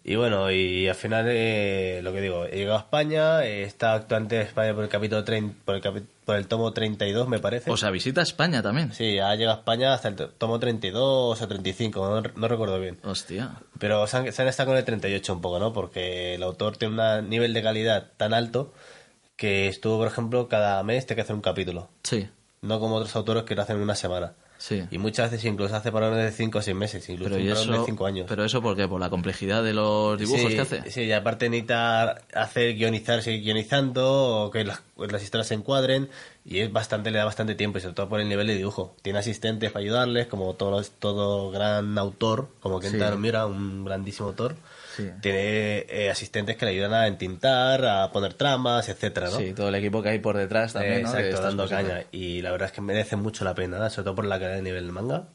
Y 0.04 0.16
bueno, 0.16 0.52
y 0.52 0.88
al 0.88 0.96
final, 0.96 1.26
eh, 1.30 2.02
lo 2.04 2.12
que 2.14 2.22
digo, 2.22 2.46
he 2.46 2.56
llegado 2.58 2.78
a 2.78 2.82
España, 2.82 3.46
eh, 3.46 3.64
está 3.64 3.94
actualmente 3.94 4.36
en 4.38 4.42
España 4.48 4.74
por 4.74 4.84
el 4.84 4.90
capítulo 4.90 5.24
30, 5.24 5.56
por 5.66 5.76
el, 5.76 5.82
capi- 5.82 6.06
por 6.26 6.36
el 6.36 6.48
tomo 6.48 6.72
32, 6.74 7.28
me 7.28 7.40
parece. 7.40 7.70
O 7.72 7.78
sea, 7.78 7.90
visita 7.92 8.22
España 8.22 8.62
también. 8.62 8.94
sí, 8.94 9.20
ha 9.20 9.34
llegado 9.36 9.56
a 9.58 9.60
España 9.60 9.94
hasta 9.94 10.08
el 10.10 10.16
to- 10.16 10.30
tomo 10.30 10.60
32 10.60 11.42
o 11.42 11.48
35, 11.48 12.00
no, 12.22 12.22
no 12.36 12.48
recuerdo 12.48 12.80
bien. 12.80 12.98
Hostia. 13.04 13.52
Pero 13.80 14.06
se 14.08 14.18
han, 14.18 14.32
se 14.34 14.42
han 14.42 14.48
estado 14.48 14.70
con 14.70 14.78
el 14.78 14.84
38 14.86 15.34
un 15.34 15.42
poco, 15.42 15.60
¿no? 15.60 15.74
Porque 15.74 16.36
el 16.36 16.44
autor 16.44 16.78
tiene 16.78 17.20
un 17.20 17.30
nivel 17.30 17.54
de 17.54 17.64
calidad 17.64 18.08
tan 18.18 18.34
alto 18.34 18.74
que 19.36 19.68
estuvo, 19.68 19.98
por 19.98 20.08
ejemplo, 20.08 20.48
cada 20.48 20.82
mes 20.84 21.06
te 21.06 21.16
que 21.16 21.22
hacer 21.22 21.36
un 21.36 21.42
capítulo. 21.42 21.90
Sí, 22.04 22.28
No 22.62 22.80
como 22.80 22.96
otros 22.96 23.16
autores 23.16 23.44
que 23.44 23.56
lo 23.56 23.64
hacen 23.64 23.78
en 23.78 23.82
una 23.84 23.96
semana. 23.96 24.34
Sí. 24.62 24.84
Y 24.92 24.98
muchas 25.00 25.32
veces 25.32 25.44
incluso 25.46 25.76
hace 25.76 25.92
parones 25.92 26.24
de 26.24 26.32
5 26.32 26.60
o 26.60 26.62
6 26.62 26.78
meses, 26.78 27.10
incluso 27.10 27.32
Pero, 27.32 27.42
un 27.42 27.48
¿y 27.48 27.50
parón 27.50 27.64
eso, 27.64 27.80
de 27.80 27.86
5 27.86 28.06
años. 28.06 28.26
pero 28.30 28.46
eso, 28.46 28.62
¿por 28.62 28.76
qué? 28.76 28.88
¿Por 28.88 29.00
la 29.02 29.10
complejidad 29.10 29.64
de 29.64 29.74
los 29.74 30.20
dibujos 30.20 30.42
sí, 30.50 30.56
que 30.56 30.62
hace? 30.62 30.92
Sí, 30.92 31.02
y 31.02 31.12
aparte 31.12 31.50
necesita 31.50 32.22
hacer 32.34 32.76
guionizar, 32.76 33.22
seguir 33.24 33.42
guionizando, 33.44 34.46
o 34.46 34.52
que 34.52 34.64
las, 34.64 34.82
las 34.98 35.24
historias 35.24 35.48
se 35.48 35.56
encuadren, 35.56 36.10
y 36.46 36.60
es 36.60 36.72
bastante, 36.72 37.12
le 37.12 37.18
da 37.18 37.26
bastante 37.26 37.56
tiempo, 37.56 37.78
y 37.78 37.82
sobre 37.82 37.96
todo 37.96 38.10
por 38.10 38.20
el 38.20 38.30
nivel 38.30 38.48
de 38.48 38.56
dibujo. 38.56 38.96
Tiene 39.02 39.20
asistentes 39.20 39.72
para 39.72 39.84
ayudarles, 39.84 40.28
como 40.28 40.54
todo, 40.54 40.82
todo 41.00 41.52
gran 41.52 41.98
autor, 41.98 42.50
como 42.62 42.80
Kentaro 42.80 43.16
Sí. 43.16 43.22
Miura, 43.22 43.46
un 43.48 43.84
grandísimo 43.86 44.30
autor. 44.30 44.56
Sí. 45.02 45.12
Tiene 45.22 45.86
eh, 45.90 46.10
asistentes 46.12 46.58
que 46.58 46.66
le 46.66 46.72
ayudan 46.72 46.94
a 46.94 47.08
entintar, 47.08 47.86
a 47.86 48.12
poner 48.12 48.34
tramas, 48.34 48.90
etcétera, 48.90 49.30
¿no? 49.30 49.38
Sí, 49.38 49.54
todo 49.54 49.70
el 49.70 49.76
equipo 49.76 50.02
que 50.02 50.10
hay 50.10 50.20
por 50.20 50.38
detrás 50.38 50.74
también, 50.74 50.98
Eh, 50.98 51.02
Exacto, 51.02 51.42
dando 51.42 51.68
caña. 51.68 52.04
Y 52.12 52.42
la 52.42 52.52
verdad 52.52 52.68
es 52.68 52.74
que 52.74 52.82
merece 52.82 53.16
mucho 53.16 53.44
la 53.44 53.56
pena, 53.56 53.78
¿no? 53.80 53.90
sobre 53.90 54.06
todo 54.06 54.16
por 54.16 54.26
la 54.26 54.40
calidad 54.40 54.58
de 54.58 54.62
nivel 54.64 54.84
del 54.86 54.92
manga. 54.94 55.28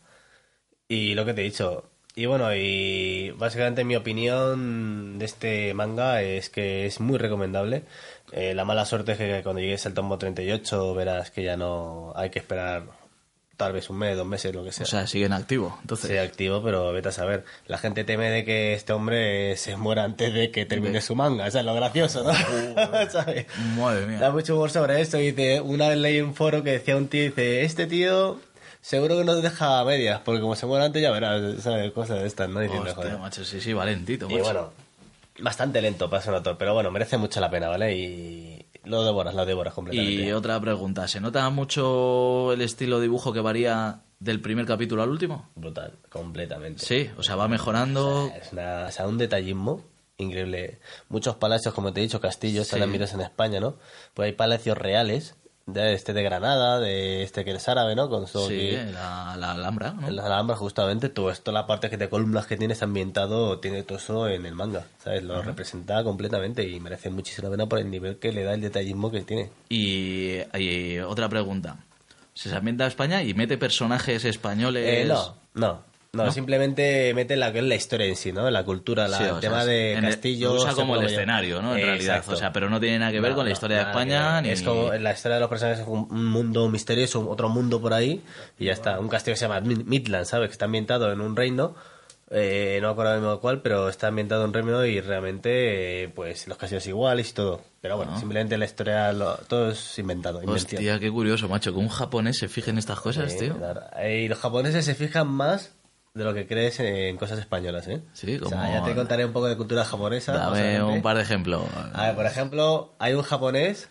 Y 0.89 1.15
lo 1.15 1.25
que 1.25 1.35
te 1.35 1.41
he 1.41 1.45
dicho. 1.45 1.91
Y 2.15 2.25
bueno, 2.25 2.55
y 2.55 3.31
básicamente 3.37 3.85
mi 3.85 3.95
opinión 3.95 5.19
de 5.19 5.25
este 5.27 5.75
manga 5.75 6.23
es 6.23 6.49
que 6.49 6.87
es 6.87 6.99
muy 6.99 7.19
recomendable. 7.19 7.83
Eh, 8.33 8.55
la 8.55 8.65
mala 8.65 8.87
suerte 8.87 9.13
es 9.13 9.19
que 9.19 9.43
cuando 9.43 9.61
llegues 9.61 9.85
al 9.85 9.93
tomo 9.95 10.17
38 10.17 10.95
verás 10.95 11.31
que 11.31 11.43
ya 11.43 11.57
no 11.59 12.15
hay 12.17 12.31
que 12.31 12.39
esperar 12.39 12.85
tal 13.57 13.73
vez 13.73 13.89
un 13.91 13.99
mes, 13.99 14.17
dos 14.17 14.27
meses, 14.27 14.55
lo 14.55 14.63
que 14.65 14.73
sea. 14.73 14.85
O 14.85 14.87
sea, 14.87 15.07
sigue 15.07 15.27
en 15.27 15.33
activo. 15.33 15.79
Entonces, 15.81 16.09
sea 16.11 16.23
activo, 16.23 16.63
pero 16.63 16.93
vete 16.93 17.09
a 17.09 17.13
saber. 17.13 17.45
La 17.67 17.79
gente 17.79 18.05
teme 18.05 18.31
de 18.31 18.45
que 18.45 18.75
este 18.75 18.93
hombre 18.93 19.57
se 19.57 19.77
muera 19.77 20.05
antes 20.05 20.33
de 20.35 20.51
que 20.51 20.67
termine 20.67 21.01
su 21.01 21.15
manga. 21.15 21.47
O 21.47 21.51
sea, 21.51 21.61
es 21.61 21.67
lo 21.67 21.75
gracioso, 21.75 22.23
¿no? 22.25 22.33
¿Sabes? 23.11 23.47
madre 23.77 24.07
mía. 24.07 24.19
Da 24.19 24.31
mucho 24.31 24.55
humor 24.57 24.71
sobre 24.71 25.01
esto. 25.01 25.17
Dice, 25.17 25.61
una 25.61 25.89
vez 25.89 25.99
leí 25.99 26.21
un 26.21 26.35
foro 26.35 26.63
que 26.63 26.73
decía 26.73 26.97
un 26.97 27.09
tío, 27.09 27.23
dice, 27.23 27.63
este 27.65 27.87
tío 27.87 28.39
seguro 28.83 29.19
que 29.19 29.25
nos 29.25 29.43
deja 29.43 29.81
a 29.81 29.85
medias, 29.85 30.21
porque 30.25 30.41
como 30.41 30.55
se 30.55 30.65
muere 30.67 30.85
antes 30.85 31.03
ya 31.03 31.11
verás, 31.11 31.63
¿sabes? 31.63 31.91
Cosas 31.93 32.21
de 32.21 32.27
estas, 32.29 32.49
¿no? 32.49 32.61
Diciendo, 32.61 32.87
Hostia, 32.89 33.03
joder. 33.03 33.19
macho, 33.19 33.45
sí, 33.45 33.61
sí, 33.61 33.73
valentito, 33.73 34.27
Y 34.31 34.35
macho. 34.35 34.45
bueno, 34.45 34.73
bastante 35.41 35.83
lento 35.83 36.09
para 36.09 36.23
ser 36.23 36.31
un 36.31 36.37
autor, 36.37 36.57
pero 36.57 36.73
bueno, 36.75 36.91
merece 36.91 37.17
mucho 37.17 37.41
la 37.41 37.51
pena, 37.51 37.69
¿vale? 37.69 37.97
Y 37.97 38.66
lo 38.87 39.05
devoras, 39.05 39.35
lo 39.35 39.45
devoras 39.45 39.75
completamente. 39.75 40.23
Y 40.27 40.33
otra 40.33 40.61
pregunta, 40.61 41.07
¿se 41.09 41.21
nota 41.21 41.49
mucho 41.51 42.53
el 42.53 42.61
estilo 42.63 42.97
de 42.97 43.03
dibujo 43.03 43.33
que 43.33 43.41
varía 43.41 44.01
del 44.19 44.41
primer 44.41 44.65
capítulo 44.67 45.03
al 45.03 45.11
último? 45.11 45.51
Brutal, 45.55 45.93
completamente. 46.09 46.85
Sí, 46.85 47.11
o 47.19 47.23
sea, 47.23 47.37
va 47.37 47.49
mejorando. 47.49 48.31
Es 48.41 48.53
una, 48.53 48.87
o 48.87 48.91
sea, 48.91 49.07
un 49.07 49.19
detallismo 49.19 49.83
increíble. 50.19 50.79
Muchos 51.11 51.37
palacios, 51.37 51.75
como 51.75 51.93
te 51.93 52.01
he 52.01 52.03
dicho, 52.05 52.21
castillos, 52.21 52.67
Sí. 52.69 52.77
ahora 52.77 52.87
miras 52.87 53.13
en 53.13 53.21
España, 53.21 53.61
¿no? 53.61 53.77
Pues 54.15 54.27
hay 54.29 54.33
palacios 54.33 54.79
reales, 54.79 55.35
de 55.67 55.95
este 55.95 56.13
de 56.13 56.23
Granada, 56.23 56.79
de 56.79 57.23
este 57.25 57.45
que 57.45 57.51
es 57.51 57.69
árabe, 57.69 57.97
¿no? 57.97 58.09
Con 58.09 58.29
su 58.29 58.47
Sí, 58.47 58.71
la, 58.93 59.37
la 59.37 59.51
Alhambra, 59.53 59.93
¿no? 59.93 60.07
en 60.07 60.15
las 60.15 60.27
Alhambras, 60.27 60.59
justamente, 60.61 61.09
todo 61.09 61.31
esto, 61.31 61.51
la 61.51 61.67
parte 61.67 61.91
que 61.91 61.97
de 61.97 62.09
columnas 62.09 62.47
que 62.47 62.57
tienes 62.57 62.83
ambientado, 62.83 63.59
tiene 63.59 63.83
todo 63.83 63.99
eso 63.99 64.29
en 64.29 64.47
el 64.47 64.55
manga, 64.55 64.87
¿sabes? 65.03 65.25
Lo 65.25 65.43
representa 65.43 66.05
completamente 66.05 66.63
y 66.69 66.79
merece 66.79 67.11
muchísima 67.11 67.51
pena 67.51 67.67
por 67.67 67.81
el 67.81 67.91
nivel 67.91 68.19
que 68.19 68.33
le 68.33 68.45
da 68.45 68.55
el 68.55 68.61
detallismo 68.61 69.11
que 69.11 69.23
tiene. 69.23 69.51
Y, 69.69 70.37
y 70.57 71.01
otra 71.01 71.29
pregunta. 71.29 71.77
¿Se 72.33 72.55
ambienta 72.55 72.85
a 72.85 72.89
España 72.89 73.23
y 73.23 73.35
mete 73.35 73.59
personajes 73.59 74.25
españoles? 74.25 74.87
Eh, 74.87 75.05
no, 75.07 75.35
no. 75.55 75.81
No, 76.25 76.33
simplemente 76.33 77.13
mete 77.15 77.37
la 77.37 77.53
que 77.53 77.59
es 77.59 77.65
la 77.65 77.75
historia 77.75 78.07
en 78.07 78.17
sí, 78.17 78.33
¿no? 78.33 78.51
La 78.51 78.65
cultura, 78.65 79.07
la, 79.09 79.19
Sí, 79.19 79.25
o 79.25 79.27
el 79.27 79.33
sea, 79.33 79.41
tema 79.41 79.65
de 79.65 79.99
castillos. 80.01 80.55
lo 80.55 80.61
usa 80.63 80.73
como 80.75 80.97
el 80.97 81.07
escenario, 81.07 81.61
¿no? 81.63 81.77
En 81.77 81.85
realidad. 81.85 82.25
O 82.27 82.37
sea, 82.37 82.53
pero 82.53 82.71
no 82.71 82.81
tiene 82.81 82.99
nada 82.99 83.13
que 83.13 83.21
ver 83.21 83.31
No, 83.33 83.37
con 83.37 83.45
la 83.47 83.53
historia 83.53 83.77
de 83.79 83.83
España 83.85 84.41
ni. 84.41 84.51
Es 84.51 84.63
como 84.63 84.93
la 84.93 85.13
historia 85.13 85.35
de 85.37 85.41
los 85.41 85.49
personajes 85.51 85.83
es 85.83 85.89
un, 85.89 86.09
un 86.11 86.25
mundo 86.27 86.69
misterioso, 86.69 87.29
otro 87.29 87.49
mundo 87.49 87.81
por 87.81 87.93
ahí, 87.95 88.23
y 88.59 88.67
ya 88.67 88.73
está. 88.73 88.99
Un 88.99 89.09
castillo 89.09 89.35
que 89.35 89.39
se 89.41 89.45
llama 89.49 89.61
Mid- 89.61 89.85
Midland, 89.85 90.25
¿sabes? 90.27 90.49
Que 90.49 90.53
está 90.53 90.65
ambientado 90.65 91.13
en 91.13 91.21
un 91.21 91.37
reino 91.37 91.75
Eh, 92.29 92.81
no 92.83 92.89
me 92.89 92.93
acuerdo 92.95 93.15
mismo 93.21 93.39
cuál, 93.41 93.63
pero 93.63 93.89
está 93.89 94.09
ambientado 94.09 94.45
en 94.45 94.53
Remino 94.53 94.85
y 94.85 95.01
realmente, 95.01 96.03
eh, 96.03 96.09
pues, 96.09 96.49
los 96.49 96.59
casinos 96.59 96.85
iguales 96.89 97.31
y 97.31 97.35
todo. 97.35 97.61
Pero 97.81 97.97
bueno, 97.99 98.19
simplemente 98.19 98.59
la 98.59 98.65
historia, 98.65 99.13
lo- 99.13 99.37
todo 99.47 99.71
es 99.71 99.97
inventado, 100.01 100.43
invención. 100.43 100.75
Hostia, 100.81 100.99
qué 100.99 101.09
curioso, 101.09 101.49
macho, 101.49 101.73
que 101.73 101.79
un 101.79 101.87
japonés 101.89 102.37
se 102.39 102.49
fije 102.49 102.71
en 102.71 102.79
estas 102.79 102.99
cosas, 102.99 103.33
Eh, 103.33 103.37
tío. 103.39 103.57
claro. 103.57 103.83
Eh, 104.01 104.23
Y 104.23 104.29
los 104.29 104.41
japoneses 104.41 104.85
se 104.85 104.97
fijan 104.97 105.29
más 105.29 105.71
de 106.17 106.25
lo 106.25 106.33
que 106.35 106.47
crees 106.47 106.81
en 106.81 107.17
cosas 107.17 107.39
españolas, 107.39 107.87
¿eh? 107.89 108.01
Sí, 108.15 108.37
O 108.43 108.49
sea, 108.49 108.59
como- 108.59 108.73
ya 108.73 108.83
te 108.85 108.95
contaré 108.95 109.25
un 109.25 109.33
poco 109.33 109.47
de 109.47 109.57
cultura 109.57 109.85
japonesa. 109.85 110.33
Dame 110.33 110.83
un 110.83 111.03
par 111.03 111.17
de 111.17 111.23
ejemplos. 111.23 111.63
A 111.93 112.07
ver, 112.07 112.15
por 112.17 112.27
ejemplo, 112.27 112.95
hay 112.99 113.13
un 113.15 113.23
japonés 113.23 113.89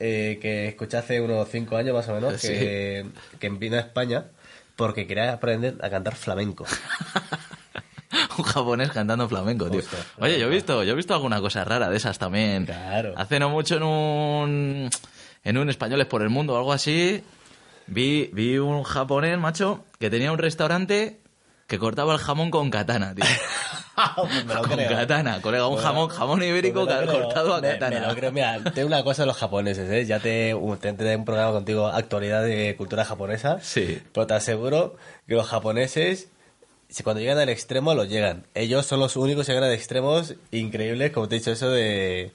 eh, 0.00 0.38
que 0.42 0.66
escuché 0.68 0.96
hace 0.96 1.20
unos 1.20 1.48
5 1.48 1.76
años 1.76 1.94
más 1.94 2.08
o 2.08 2.14
menos 2.14 2.34
Sí. 2.40 2.48
que, 2.48 3.06
que 3.38 3.48
vino 3.50 3.76
a 3.76 3.80
España 3.80 4.24
porque 4.76 5.06
quería 5.06 5.32
aprender 5.32 5.76
a 5.82 5.90
cantar 5.90 6.14
flamenco. 6.16 6.64
un 8.38 8.44
japonés 8.44 8.90
cantando 8.90 9.28
flamenco, 9.28 9.70
tío. 9.70 9.80
Hostia, 9.80 9.98
Oye, 10.18 10.38
yo 10.40 10.46
he 10.46 10.50
visto, 10.50 10.82
yo 10.84 10.92
he 10.92 10.96
visto 10.96 11.14
alguna 11.14 11.40
cosa 11.40 11.64
rara 11.64 11.88
de 11.90 11.96
esas 11.96 12.18
también. 12.18 12.64
Claro. 12.66 13.14
Hace 13.16 13.38
no 13.38 13.50
mucho 13.50 13.76
en 13.76 13.82
un 13.82 14.90
en 15.44 15.56
un 15.58 15.70
Españoles 15.70 16.06
por 16.06 16.22
el 16.22 16.30
Mundo 16.30 16.54
o 16.54 16.56
algo 16.56 16.72
así, 16.72 17.22
vi 17.86 18.30
vi 18.32 18.58
un 18.58 18.82
japonés, 18.82 19.38
macho, 19.38 19.84
que 19.98 20.10
tenía 20.10 20.32
un 20.32 20.38
restaurante 20.38 21.20
que 21.70 21.78
cortaba 21.78 22.12
el 22.12 22.18
jamón 22.18 22.50
con 22.50 22.68
katana, 22.68 23.14
tío. 23.14 23.24
Pues 24.16 24.46
me 24.46 24.54
lo 24.54 24.62
con 24.62 24.72
creo. 24.72 24.88
katana, 24.88 25.42
colega, 25.42 25.66
un 25.66 25.74
Bueno, 25.74 25.86
jamón 25.86 26.08
jamón 26.08 26.42
ibérico 26.42 26.86
pues 26.86 27.06
cortado 27.06 27.54
a 27.54 27.60
katana. 27.60 28.00
Me, 28.00 28.06
lo 28.06 28.14
creo. 28.14 28.32
Mira, 28.32 28.58
tengo 28.72 28.88
una 28.88 29.04
cosa 29.04 29.22
de 29.22 29.26
los 29.26 29.36
japoneses, 29.36 29.90
¿eh? 29.90 30.06
Ya 30.06 30.20
te 30.20 30.56
tendré 30.80 31.16
un 31.16 31.26
programa 31.26 31.52
contigo, 31.52 31.86
actualidad 31.86 32.42
de 32.42 32.74
cultura 32.78 33.04
japonesa. 33.04 33.58
Sí. 33.60 34.00
Pero 34.14 34.26
te 34.26 34.34
aseguro 34.34 34.96
que 35.28 35.34
los 35.34 35.46
japoneses, 35.46 36.28
si 36.88 37.02
cuando 37.02 37.20
llegan 37.20 37.38
al 37.38 37.50
extremo, 37.50 37.92
lo 37.94 38.04
llegan. 38.04 38.46
Ellos 38.54 38.86
son 38.86 39.00
los 39.00 39.16
únicos 39.16 39.44
que 39.44 39.52
llegan 39.52 39.68
a 39.68 39.74
extremos 39.74 40.34
increíbles, 40.50 41.12
como 41.12 41.28
te 41.28 41.36
he 41.36 41.38
dicho, 41.40 41.52
eso 41.52 41.70
de... 41.70 42.32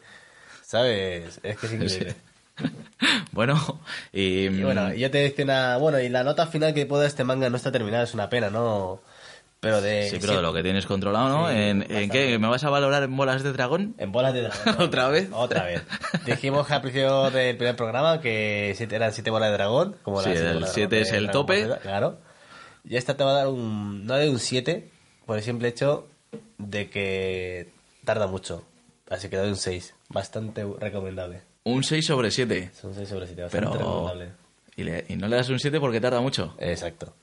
¿Sabes? 0.61 1.39
Es 1.41 1.57
que 1.57 1.65
es 1.65 1.73
increíble. 1.73 2.15
Bueno, 3.31 3.81
y, 4.13 4.45
Y 4.45 4.63
bueno, 4.63 4.93
yo 4.93 5.11
te 5.11 5.17
decía 5.17 5.43
una... 5.43 5.77
Bueno, 5.77 5.99
y 5.99 6.07
la 6.09 6.23
nota 6.23 6.47
final 6.47 6.73
que 6.73 6.85
puedo 6.85 7.01
de 7.01 7.07
este 7.09 7.25
manga 7.25 7.49
no 7.49 7.57
está 7.57 7.71
terminada, 7.71 8.03
es 8.03 8.13
una 8.13 8.29
pena, 8.29 8.49
¿no? 8.49 9.01
Pero 9.65 9.81
de... 9.81 10.09
sí, 10.11 10.17
pero 10.21 10.35
de 10.35 10.41
lo 10.43 10.53
que 10.53 10.61
tienes 10.61 10.85
controlado, 10.85 11.27
¿no? 11.29 11.49
Sí, 11.49 11.55
¿En, 11.57 11.85
¿En 11.91 12.09
qué? 12.11 12.37
¿Me 12.37 12.47
vas 12.47 12.63
a 12.63 12.69
valorar 12.69 13.01
en 13.01 13.17
bolas 13.17 13.41
de 13.41 13.51
dragón? 13.51 13.95
En 13.97 14.11
bolas 14.11 14.31
de 14.33 14.43
dragón. 14.43 14.75
¿Otra 14.79 15.07
vez? 15.09 15.27
Otra 15.31 15.63
vez. 15.63 15.81
Dijimos 16.25 16.69
al 16.69 16.81
principio 16.81 17.31
del 17.31 17.57
primer 17.57 17.75
programa 17.75 18.21
que 18.21 18.75
eran 18.79 19.11
siete 19.11 19.31
bolas 19.31 19.49
de 19.49 19.53
dragón. 19.53 19.95
Como 20.03 20.21
Sí, 20.21 20.29
el 20.29 20.53
bolas 20.53 20.69
de 20.69 20.73
siete 20.75 20.95
dragón 20.97 21.03
es 21.07 21.11
de 21.11 21.17
el 21.17 21.31
tope. 21.31 21.67
Claro. 21.81 22.19
Y 22.83 22.95
esta 22.95 23.17
te 23.17 23.23
va 23.23 23.31
a 23.31 23.33
dar 23.33 23.47
un... 23.47 24.05
No 24.05 24.13
de 24.15 24.29
un 24.29 24.37
7, 24.37 24.87
por 25.25 25.37
el 25.37 25.43
simple 25.43 25.67
hecho 25.69 26.07
de 26.59 26.89
que 26.91 27.71
tarda 28.03 28.27
mucho. 28.27 28.63
Así 29.09 29.29
que 29.29 29.37
doy 29.37 29.49
un 29.49 29.55
6. 29.57 29.95
Bastante 30.09 30.63
recomendable. 30.79 31.41
Un 31.63 31.83
6 31.83 32.05
sobre 32.05 32.29
7. 32.29 32.69
Son 32.79 32.93
6 32.93 33.09
sobre 33.09 33.25
7, 33.25 33.41
bastante 33.41 33.67
Pero... 33.67 33.79
recomendable. 33.79 34.29
Y, 34.77 34.83
le- 34.83 35.05
y 35.09 35.15
no 35.15 35.27
le 35.27 35.37
das 35.37 35.49
un 35.49 35.59
7 35.59 35.79
porque 35.79 35.99
tarda 35.99 36.21
mucho. 36.21 36.53
Exacto. 36.59 37.15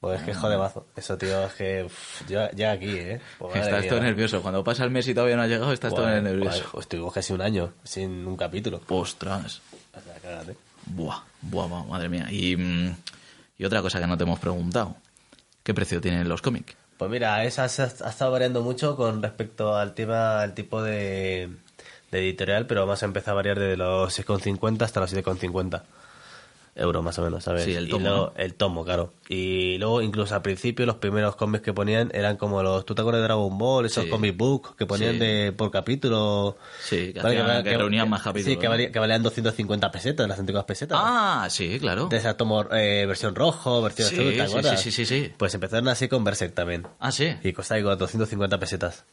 Pues 0.00 0.20
es 0.20 0.26
que 0.26 0.34
jode 0.34 0.56
mazo. 0.56 0.86
Eso, 0.94 1.18
tío, 1.18 1.44
es 1.44 1.52
que... 1.54 1.88
ya, 2.28 2.50
ya 2.52 2.70
aquí, 2.72 2.90
¿eh? 2.90 3.20
Pues 3.38 3.56
Estás 3.56 3.80
mía. 3.80 3.88
todo 3.90 4.00
nervioso. 4.00 4.40
Cuando 4.42 4.62
pasa 4.62 4.84
el 4.84 4.90
mes 4.90 5.08
y 5.08 5.14
todavía 5.14 5.34
no 5.36 5.42
ha 5.42 5.46
llegado, 5.48 5.72
estás 5.72 5.92
todo 5.92 6.02
Buah, 6.06 6.20
nervioso. 6.20 6.68
buah, 6.72 6.80
Estuvimos 6.82 7.12
casi 7.12 7.32
un 7.32 7.40
año 7.40 7.72
sin 7.82 8.24
un 8.26 8.36
capítulo. 8.36 8.80
Ostras. 8.88 9.60
O 9.96 10.00
sea, 10.00 10.14
cágate. 10.22 10.56
Buah, 10.86 11.18
buah, 11.42 11.66
buah, 11.66 11.82
madre 11.84 12.08
mía. 12.08 12.26
Y, 12.30 12.56
mm, 12.56 12.96
y 13.58 13.64
otra 13.64 13.82
cosa 13.82 13.98
que 14.00 14.06
no 14.06 14.16
te 14.16 14.22
hemos 14.22 14.38
preguntado. 14.38 14.94
¿Qué 15.64 15.74
precio 15.74 16.00
tienen 16.00 16.28
los 16.28 16.42
cómics? 16.42 16.76
Pues 16.96 17.10
mira, 17.10 17.44
esa 17.44 17.62
ha, 17.62 17.66
ha 17.66 18.10
estado 18.10 18.30
variando 18.30 18.62
mucho 18.62 18.96
con 18.96 19.20
respecto 19.22 19.76
al 19.76 19.94
tema, 19.94 20.40
al 20.42 20.54
tipo 20.54 20.80
de, 20.82 21.48
de 22.12 22.18
editorial, 22.20 22.66
pero 22.66 22.86
más 22.86 23.02
ha 23.02 23.06
empezado 23.06 23.32
a 23.32 23.36
variar 23.36 23.58
desde 23.58 23.76
los 23.76 24.16
6,50 24.18 24.82
hasta 24.82 25.00
los 25.00 25.12
7,50 25.12 25.82
euros 26.78 27.02
más 27.04 27.18
o 27.18 27.22
menos, 27.22 27.44
¿sabes? 27.44 27.64
Sí, 27.64 27.74
el 27.74 27.86
Y 27.86 27.90
tomo, 27.90 28.08
luego- 28.08 28.32
¿no? 28.36 28.42
el 28.42 28.54
tomo, 28.54 28.84
claro. 28.84 29.12
Y 29.28 29.76
luego 29.78 30.00
incluso 30.00 30.34
al 30.34 30.42
principio 30.42 30.86
los 30.86 30.96
primeros 30.96 31.36
cómics 31.36 31.62
que 31.62 31.72
ponían 31.72 32.10
eran 32.14 32.36
como 32.36 32.62
los, 32.62 32.84
¿tú 32.86 32.94
te 32.94 33.02
acuerdas 33.02 33.20
de 33.20 33.24
Dragon 33.24 33.58
Ball? 33.58 33.86
Esos 33.86 34.04
Sí. 34.04 34.10
comic 34.10 34.36
books 34.36 34.74
que 34.76 34.86
ponían 34.86 35.14
Sí. 35.14 35.18
de 35.18 35.52
por 35.52 35.70
capítulo. 35.70 36.56
Sí, 36.80 37.12
que, 37.12 37.20
Vale, 37.20 37.40
hacían- 37.40 37.62
que- 37.64 37.70
que 37.70 37.78
reunían 37.78 38.04
que- 38.06 38.10
más 38.10 38.22
capítulos. 38.22 38.54
Sí, 38.54 38.56
que, 38.58 38.64
¿no? 38.66 38.70
valía- 38.70 38.92
que 38.92 38.98
valían 38.98 39.22
250 39.22 39.90
pesetas, 39.90 40.28
las 40.28 40.38
antiguas 40.38 40.64
pesetas. 40.64 40.98
Ah, 41.02 41.46
sí, 41.50 41.78
claro. 41.80 42.06
De 42.06 42.16
esa 42.16 42.36
tomo 42.36 42.62
eh, 42.72 43.04
versión 43.06 43.34
rojo, 43.34 43.82
versión 43.82 44.08
Sí, 44.08 44.14
azul, 44.14 44.26
¿te 44.28 44.34
sí, 44.34 44.40
acuerdas? 44.40 44.80
sí, 44.82 44.90
sí, 44.92 45.04
sí, 45.04 45.24
sí. 45.24 45.32
Pues 45.36 45.54
empezaron 45.54 45.88
así 45.88 46.08
con 46.08 46.24
Berserk 46.24 46.54
también. 46.54 46.86
Ah, 47.00 47.12
sí. 47.12 47.34
Y 47.42 47.52
costaba 47.52 47.78
igual 47.80 47.98
250 47.98 48.58
pesetas. 48.58 49.04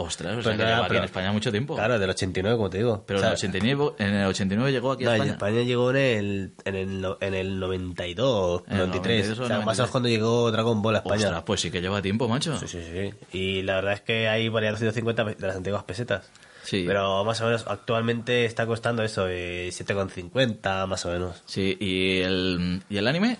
Ostras, 0.00 0.32
o 0.32 0.34
Pues 0.36 0.44
sea 0.46 0.56
que 0.56 0.62
lleva 0.64 0.84
aquí 0.86 0.96
en 0.96 1.04
España 1.04 1.32
mucho 1.32 1.50
tiempo. 1.50 1.74
Claro, 1.74 1.98
del 1.98 2.10
89, 2.10 2.56
como 2.56 2.70
te 2.70 2.78
digo. 2.78 3.04
Pero 3.06 3.18
O 3.18 3.20
sea, 3.20 3.28
en, 3.30 3.32
el 3.32 3.36
89, 3.38 3.92
en 3.98 4.14
el 4.14 4.26
89 4.26 4.72
llegó 4.72 4.92
aquí 4.92 5.04
a 5.04 5.06
no, 5.08 5.14
en 5.14 5.20
España. 5.22 5.32
España 5.32 5.62
llegó 5.62 5.90
en 5.90 5.96
el, 5.96 6.52
en 6.64 6.74
el, 6.76 7.00
no- 7.00 7.18
en 7.20 7.34
el 7.34 7.58
92, 7.60 8.62
En 8.66 8.72
el 8.74 8.78
93. 8.78 9.28
92 9.28 9.38
o 9.38 9.46
sea, 9.48 9.56
más 9.60 9.60
o 9.60 9.64
93. 9.64 9.78
menos 9.78 9.90
cuando 9.90 10.08
llegó 10.08 10.50
Dragon 10.52 10.82
Ball 10.82 10.94
a 10.94 10.98
España. 10.98 11.24
Ostras, 11.26 11.42
pues 11.44 11.60
sí 11.60 11.70
que 11.70 11.80
lleva 11.80 12.00
tiempo, 12.02 12.28
macho. 12.28 12.56
Sí, 12.58 12.68
sí, 12.68 12.80
sí. 12.82 13.36
Y 13.36 13.62
la 13.62 13.76
verdad 13.76 13.94
es 13.94 14.00
que 14.02 14.28
hay 14.28 14.48
valía 14.48 14.70
250 14.70 15.24
de 15.24 15.46
las 15.46 15.56
antiguas 15.56 15.82
pesetas. 15.84 16.30
Sí. 16.62 16.84
Pero 16.86 17.24
más 17.24 17.40
o 17.40 17.46
menos 17.46 17.64
actualmente 17.66 18.44
está 18.44 18.66
costando 18.66 19.02
eso, 19.02 19.26
eh, 19.28 19.70
7,50 19.72 20.86
más 20.86 21.04
o 21.06 21.10
menos. 21.10 21.42
Sí, 21.46 21.76
¿y 21.80 22.20
el, 22.20 22.82
¿y 22.90 22.98
el 22.98 23.08
anime? 23.08 23.38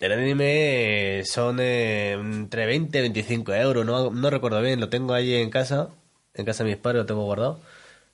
El 0.00 0.12
anime 0.12 1.18
eh, 1.20 1.24
son 1.24 1.58
eh, 1.60 2.12
entre 2.12 2.66
20 2.66 2.98
y 2.98 3.00
25 3.02 3.54
euros, 3.54 3.86
no, 3.86 4.10
no 4.10 4.30
recuerdo 4.30 4.60
bien, 4.60 4.80
lo 4.80 4.88
tengo 4.88 5.14
ahí 5.14 5.34
en 5.34 5.50
casa, 5.50 5.90
en 6.34 6.44
casa 6.44 6.64
de 6.64 6.70
mis 6.70 6.78
padres 6.78 7.02
lo 7.02 7.06
tengo 7.06 7.24
guardado. 7.24 7.60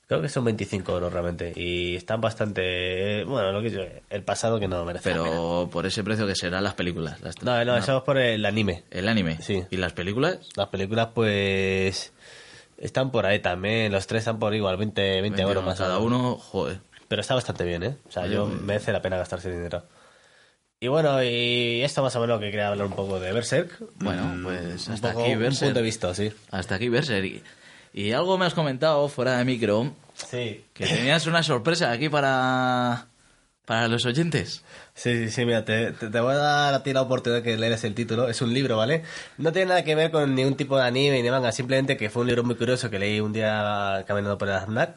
Creo 0.06 0.20
que 0.20 0.28
son 0.28 0.44
25 0.44 0.92
euros 0.92 1.12
realmente 1.12 1.52
y 1.54 1.94
están 1.94 2.20
bastante, 2.20 3.20
eh, 3.20 3.24
bueno, 3.24 3.52
lo 3.52 3.62
que 3.62 3.70
yo, 3.70 3.80
el 4.10 4.24
pasado 4.24 4.58
que 4.58 4.66
no 4.66 4.84
merece 4.84 5.10
la 5.10 5.16
pena. 5.22 5.28
Pero 5.30 5.68
por 5.72 5.86
ese 5.86 6.02
precio 6.02 6.26
que 6.26 6.34
serán 6.34 6.64
las 6.64 6.74
películas. 6.74 7.20
las- 7.22 7.40
No, 7.42 7.64
no, 7.64 7.76
eso 7.76 7.98
es 7.98 8.02
por 8.02 8.18
el 8.18 8.44
anime. 8.44 8.82
El 8.90 9.08
anime. 9.08 9.40
Sí. 9.40 9.62
¿Y 9.70 9.76
las 9.76 9.92
películas? 9.92 10.40
Las 10.56 10.66
películas 10.68 11.10
pues 11.14 12.12
están 12.76 13.12
por 13.12 13.24
ahí 13.24 13.38
también, 13.38 13.92
los 13.92 14.06
tres 14.08 14.20
están 14.22 14.38
por 14.40 14.52
igual, 14.54 14.76
20, 14.78 15.20
20 15.22 15.42
euros 15.42 15.64
más 15.64 15.78
Cada 15.78 15.98
uno, 15.98 16.34
joder. 16.36 16.80
Pero 17.06 17.20
está 17.22 17.34
bastante 17.36 17.64
bien, 17.64 17.84
¿eh? 17.84 17.96
O 18.08 18.10
sea, 18.10 18.24
Oye, 18.24 18.34
yo 18.34 18.46
merece 18.46 18.92
la 18.92 19.00
pena 19.00 19.16
gastarse 19.16 19.50
dinero. 19.50 19.84
Y 20.82 20.88
bueno, 20.88 21.22
y 21.22 21.82
esto 21.82 22.02
más 22.02 22.16
o 22.16 22.20
menos 22.22 22.40
que 22.40 22.46
quería 22.50 22.68
hablar 22.68 22.86
un 22.86 22.94
poco 22.94 23.20
de 23.20 23.32
Berserk. 23.32 23.70
Bueno, 23.96 24.22
Mm, 24.24 24.42
pues 24.44 24.86
un 24.88 24.94
hasta 24.94 25.12
poco 25.12 25.24
aquí 25.24 25.34
Un 25.34 25.40
Berserk. 25.40 25.68
punto 25.68 25.78
de 25.80 25.84
vista, 25.84 26.14
sí. 26.14 26.32
Hasta 26.50 26.76
aquí 26.76 26.88
Berserk. 26.88 27.26
Y, 27.26 27.42
y 27.92 28.12
algo 28.12 28.38
me 28.38 28.46
has 28.46 28.54
comentado 28.54 29.06
fuera 29.10 29.36
de 29.36 29.44
micro 29.44 29.92
Sí. 30.14 30.64
que 30.72 30.86
tenías 30.86 31.26
una 31.26 31.42
sorpresa 31.42 31.90
aquí 31.92 32.08
para, 32.08 33.08
para 33.66 33.88
los 33.88 34.06
oyentes. 34.06 34.64
Sí, 34.94 35.18
sí, 35.26 35.30
sí, 35.30 35.44
mira, 35.44 35.66
te, 35.66 35.92
te- 35.92 36.08
te 36.08 36.20
voy 36.20 36.32
a 36.32 36.38
dar 36.38 36.72
a 36.74 36.82
ti 36.82 36.94
la 36.94 37.02
oportunidad 37.02 37.42
de 37.42 37.50
que 37.50 37.58
leeras 37.58 37.84
el 37.84 37.94
título. 37.94 38.28
Es 38.30 38.40
un 38.40 38.54
libro, 38.54 38.78
¿vale? 38.78 39.02
No 39.36 39.52
tiene 39.52 39.68
nada 39.68 39.84
que 39.84 39.94
ver 39.94 40.10
con 40.10 40.34
ningún 40.34 40.56
tipo 40.56 40.78
de 40.78 40.84
anime 40.84 41.16
ni 41.16 41.22
de 41.22 41.30
manga, 41.30 41.52
simplemente 41.52 41.98
que 41.98 42.08
fue 42.08 42.22
un 42.22 42.28
libro 42.28 42.42
muy 42.44 42.54
curioso 42.54 42.88
que 42.88 42.98
leí 42.98 43.20
un 43.20 43.34
día 43.34 44.02
caminando 44.06 44.38
por 44.38 44.48
el 44.48 44.54
Aznac. 44.54 44.96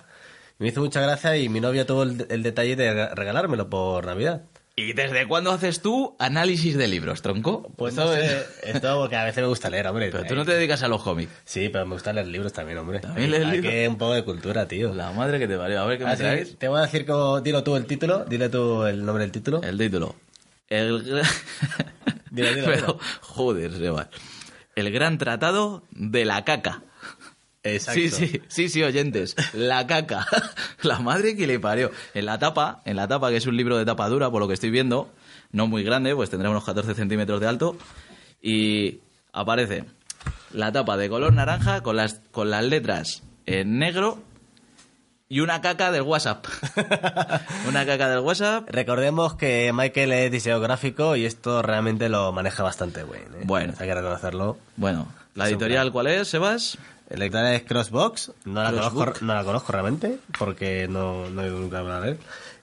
Me 0.59 0.67
hizo 0.69 0.79
mucha 0.79 1.01
gracia 1.01 1.35
y 1.35 1.49
mi 1.49 1.59
novia 1.59 1.85
tuvo 1.85 2.03
el, 2.03 2.25
el 2.29 2.41
detalle 2.41 2.77
de 2.77 3.09
regalármelo 3.15 3.69
por 3.69 4.05
Navidad. 4.05 4.43
¿Y 4.75 4.93
desde 4.93 5.27
cuándo 5.27 5.51
haces 5.51 5.81
tú 5.83 6.15
análisis 6.17 6.75
de 6.75 6.87
libros, 6.87 7.21
tronco? 7.21 7.71
Pues 7.77 7.93
no 7.93 8.11
sé, 8.11 8.43
esto 8.63 8.97
porque 8.99 9.15
a 9.15 9.23
veces 9.23 9.43
me 9.43 9.47
gusta 9.47 9.69
leer, 9.69 9.85
hombre. 9.85 10.09
Pero 10.11 10.23
tú 10.25 10.35
no 10.35 10.45
te 10.45 10.53
dedicas 10.53 10.81
a 10.81 10.87
los 10.87 11.03
cómics. 11.03 11.31
Sí, 11.45 11.69
pero 11.69 11.85
me 11.85 11.93
gusta 11.93 12.11
leer 12.11 12.25
libros 12.25 12.53
también, 12.53 12.79
hombre. 12.79 12.99
¿También 12.99 13.29
lees 13.29 13.47
libros? 13.47 13.71
que 13.71 13.87
un 13.87 13.97
poco 13.99 14.13
de 14.15 14.23
cultura, 14.23 14.67
tío. 14.67 14.95
La 14.95 15.11
madre 15.11 15.37
que 15.37 15.47
te 15.47 15.55
valió. 15.57 15.79
A 15.79 15.85
ver 15.85 15.99
qué 15.99 16.05
me 16.05 16.11
Así 16.11 16.23
que 16.23 16.29
traes. 16.29 16.57
te 16.57 16.67
voy 16.67 16.79
a 16.79 16.83
decir 16.83 17.05
como... 17.05 17.39
Dilo 17.41 17.63
tú 17.63 17.75
el 17.75 17.85
título, 17.85 18.25
dile 18.25 18.49
tú 18.49 18.83
el 18.85 19.05
nombre 19.05 19.23
del 19.23 19.31
título. 19.31 19.61
El 19.61 19.77
título. 19.77 20.15
El... 20.69 21.03
Dilo, 21.03 21.21
dilo, 22.31 22.65
Pero, 22.65 22.99
joder, 23.21 23.73
Sebas. 23.73 24.07
El 24.75 24.91
gran 24.91 25.19
tratado 25.19 25.83
de 25.91 26.25
la 26.25 26.43
caca. 26.45 26.81
Exacto. 27.63 28.01
Sí, 28.01 28.09
sí, 28.09 28.41
sí, 28.47 28.69
sí, 28.69 28.83
oyentes. 28.83 29.35
La 29.53 29.87
caca. 29.87 30.27
La 30.81 30.99
madre 30.99 31.35
que 31.35 31.47
le 31.47 31.59
parió. 31.59 31.91
En 32.13 32.25
la 32.25 32.37
tapa, 32.37 32.81
en 32.85 32.97
la 32.97 33.07
tapa, 33.07 33.29
que 33.29 33.37
es 33.37 33.47
un 33.47 33.55
libro 33.55 33.77
de 33.77 33.85
tapa 33.85 34.09
dura, 34.09 34.29
por 34.29 34.41
lo 34.41 34.47
que 34.47 34.53
estoy 34.53 34.69
viendo, 34.69 35.09
no 35.51 35.67
muy 35.67 35.83
grande, 35.83 36.13
pues 36.15 36.29
tendrá 36.29 36.49
unos 36.49 36.65
14 36.65 36.93
centímetros 36.93 37.39
de 37.39 37.47
alto, 37.47 37.77
y 38.41 38.99
aparece 39.31 39.85
la 40.51 40.71
tapa 40.71 40.97
de 40.97 41.09
color 41.09 41.33
naranja 41.33 41.81
con 41.81 41.95
las, 41.95 42.21
con 42.31 42.51
las 42.51 42.63
letras 42.65 43.23
en 43.45 43.79
negro 43.79 44.21
y 45.29 45.39
una 45.39 45.61
caca 45.61 45.91
del 45.91 46.03
WhatsApp. 46.03 46.45
una 47.67 47.85
caca 47.85 48.09
del 48.09 48.19
WhatsApp. 48.19 48.69
Recordemos 48.69 49.35
que 49.35 49.71
Michael 49.73 50.11
es 50.11 50.31
diseñador 50.31 50.63
gráfico 50.63 51.15
y 51.15 51.25
esto 51.25 51.61
realmente 51.61 52.07
lo 52.07 52.31
maneja 52.31 52.61
bastante 52.61 53.03
bien. 53.03 53.23
¿eh? 53.35 53.43
Bueno. 53.43 53.73
Hay 53.79 53.87
que 53.87 53.95
reconocerlo. 53.95 54.57
Bueno, 54.75 55.07
¿la 55.33 55.47
editorial 55.49 55.91
cuál 55.91 56.07
es, 56.07 56.27
Sebas? 56.27 56.77
El 57.09 57.21
editorial 57.21 57.53
es 57.53 57.63
Crossbox. 57.63 58.31
No 58.45 58.63
la, 58.63 58.71
Crossbook. 58.71 59.05
conozco, 59.05 59.25
no 59.25 59.33
la 59.35 59.43
conozco 59.43 59.71
realmente 59.71 60.19
porque 60.37 60.87
no, 60.87 61.29
no 61.29 61.43
he 61.43 61.47
ido 61.47 61.59
nunca 61.59 61.79
a 61.79 61.99
ver. 61.99 62.17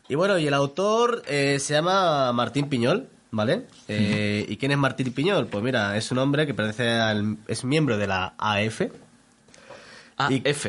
Y 0.08 0.14
bueno, 0.14 0.38
y 0.38 0.46
el 0.46 0.54
autor 0.54 1.22
eh, 1.28 1.58
se 1.60 1.74
llama 1.74 2.32
Martín 2.32 2.68
Piñol. 2.68 3.08
¿vale? 3.30 3.62
Eh, 3.88 4.44
¿Y 4.48 4.56
quién 4.56 4.72
es 4.72 4.78
Martín 4.78 5.12
Piñol? 5.12 5.46
Pues 5.46 5.62
mira, 5.62 5.96
es 5.96 6.10
un 6.10 6.18
hombre 6.18 6.46
que 6.46 6.54
pertenece 6.54 6.90
al... 6.90 7.36
es 7.46 7.64
miembro 7.64 7.96
de 7.96 8.06
la 8.06 8.34
AF. 8.38 8.82
AF. 10.16 10.66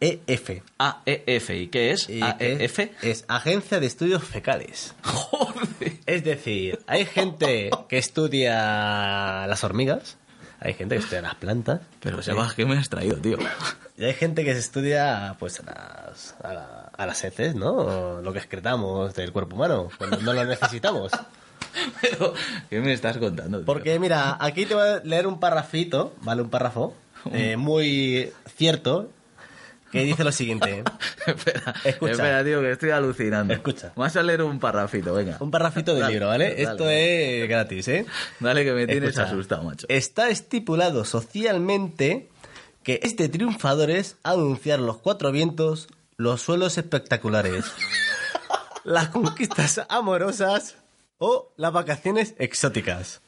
AEF. 0.00 0.62
AEF. 0.78 1.50
¿Y 1.50 1.68
qué 1.68 1.92
es? 1.92 2.08
AEF. 2.08 2.78
es 3.02 3.24
Agencia 3.28 3.78
de 3.78 3.86
Estudios 3.86 4.24
Fecales. 4.24 4.94
Joder. 5.04 5.92
Es 6.06 6.24
decir, 6.24 6.80
hay 6.86 7.04
gente 7.04 7.70
que 7.88 7.98
estudia 7.98 9.46
las 9.46 9.62
hormigas, 9.62 10.16
hay 10.62 10.74
gente 10.74 10.96
que 10.96 11.00
estudia 11.02 11.22
las 11.22 11.34
plantas, 11.34 11.80
Pero 12.00 12.22
Sebas, 12.22 12.54
¿qué 12.54 12.64
me 12.64 12.78
has 12.78 12.88
traído, 12.88 13.16
tío? 13.16 13.36
y 13.98 14.04
hay 14.04 14.14
gente 14.14 14.44
que 14.44 14.52
se 14.54 14.60
estudia 14.60 15.36
pues 15.38 15.60
a 15.60 15.64
las, 15.64 16.34
a, 16.42 16.52
la- 16.54 16.90
a 16.96 17.06
las 17.06 17.24
heces, 17.24 17.54
¿no? 17.54 17.72
O 17.72 18.20
lo 18.22 18.32
que 18.32 18.38
excretamos 18.38 19.14
del 19.14 19.32
cuerpo 19.32 19.56
humano 19.56 19.88
cuando 19.98 20.18
no 20.18 20.32
lo 20.32 20.44
necesitamos. 20.44 21.10
Pero, 22.00 22.34
¿qué 22.68 22.80
me 22.80 22.92
estás 22.92 23.16
contando? 23.18 23.58
tío? 23.58 23.66
Porque 23.66 23.98
mira, 23.98 24.36
aquí 24.40 24.66
te 24.66 24.74
voy 24.74 24.86
a 24.88 24.96
leer 25.04 25.26
un 25.26 25.40
parrafito, 25.40 26.14
¿vale? 26.22 26.42
Un 26.42 26.50
párrafo 26.50 26.94
eh, 27.32 27.56
muy 27.56 28.32
cierto 28.56 29.10
que 29.92 30.04
dice 30.04 30.24
lo 30.24 30.32
siguiente. 30.32 30.82
espera, 31.26 31.74
Escucha. 31.84 32.12
espera, 32.12 32.44
tío, 32.44 32.60
que 32.62 32.72
estoy 32.72 32.90
alucinando. 32.90 33.52
Escucha. 33.52 33.92
Vas 33.94 34.16
a 34.16 34.22
leer 34.22 34.42
un 34.42 34.58
parrafito, 34.58 35.12
venga. 35.12 35.36
Un 35.38 35.50
parrafito 35.50 35.92
del 35.92 36.00
Dale, 36.00 36.12
libro, 36.14 36.28
¿vale? 36.28 36.48
dale. 36.48 36.62
Esto 36.62 36.88
es 36.90 37.48
gratis, 37.48 37.88
¿eh? 37.88 38.06
Dale 38.40 38.64
que 38.64 38.72
me 38.72 38.86
tienes 38.86 39.10
Escucha. 39.10 39.28
asustado, 39.28 39.62
macho. 39.64 39.86
Está 39.90 40.30
estipulado 40.30 41.04
socialmente 41.04 42.30
que 42.82 43.00
es 43.02 43.16
de 43.16 43.28
triunfadores 43.28 44.16
anunciar 44.24 44.80
los 44.80 44.96
cuatro 44.96 45.30
vientos, 45.30 45.88
los 46.16 46.40
suelos 46.40 46.78
espectaculares, 46.78 47.66
las 48.84 49.08
conquistas 49.08 49.82
amorosas 49.88 50.76
o 51.18 51.52
las 51.56 51.72
vacaciones 51.72 52.34
exóticas. 52.38 53.20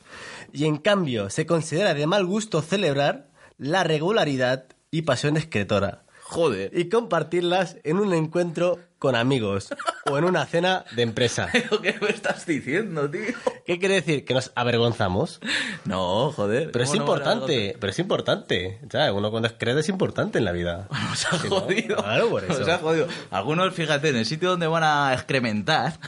Y 0.53 0.64
en 0.64 0.79
cambio, 0.79 1.29
se 1.31 1.46
considera 1.46 1.94
de 1.94 2.07
mal 2.07 2.24
gusto 2.24 2.62
celebrar 2.62 3.29
la 3.59 3.85
regularidad 3.85 4.64
y 4.90 5.03
pasión 5.03 5.37
escritora 5.37 6.04
Joder. 6.35 6.70
y 6.75 6.88
compartirlas 6.88 7.77
en 7.85 7.99
un 7.99 8.12
encuentro 8.12 8.79
con 8.99 9.16
amigos 9.16 9.68
o 10.11 10.16
en 10.16 10.25
una 10.25 10.47
cena 10.47 10.85
de 10.97 11.03
empresa. 11.03 11.49
¿Pero 11.53 11.83
qué 11.83 11.94
me 12.01 12.09
estás 12.09 12.47
diciendo, 12.47 13.11
tío? 13.11 13.20
¿Qué 13.66 13.79
quiere 13.79 13.97
decir? 13.97 14.25
Que 14.25 14.33
nos 14.35 14.51
avergonzamos. 14.55 15.40
No, 15.85 16.33
joder. 16.33 16.70
Pero 16.73 16.85
es 16.85 16.90
¿cómo 16.90 16.99
no 16.99 17.05
importante, 17.05 17.77
pero 17.79 17.90
es 17.90 17.99
importante. 17.99 18.81
¿sabes? 18.90 19.12
Uno 19.12 19.31
cuando 19.31 19.49
es 19.49 19.55
credo 19.59 19.81
es 19.81 19.88
importante 19.88 20.38
en 20.38 20.44
la 20.47 20.53
vida. 20.53 20.88
Nos 21.11 21.27
ha 21.27 21.37
¿no? 21.37 21.61
jodido. 21.61 21.97
Claro, 21.97 22.31
por 22.31 22.44
eso. 22.49 22.61
Nos 22.61 22.68
ha 22.68 22.79
jodido. 22.79 23.09
Algunos, 23.31 23.75
fíjate, 23.75 24.09
en 24.09 24.16
el 24.16 24.27
sitio 24.27 24.51
donde 24.51 24.66
van 24.66 24.85
a 24.85 25.12
excrementar, 25.12 25.99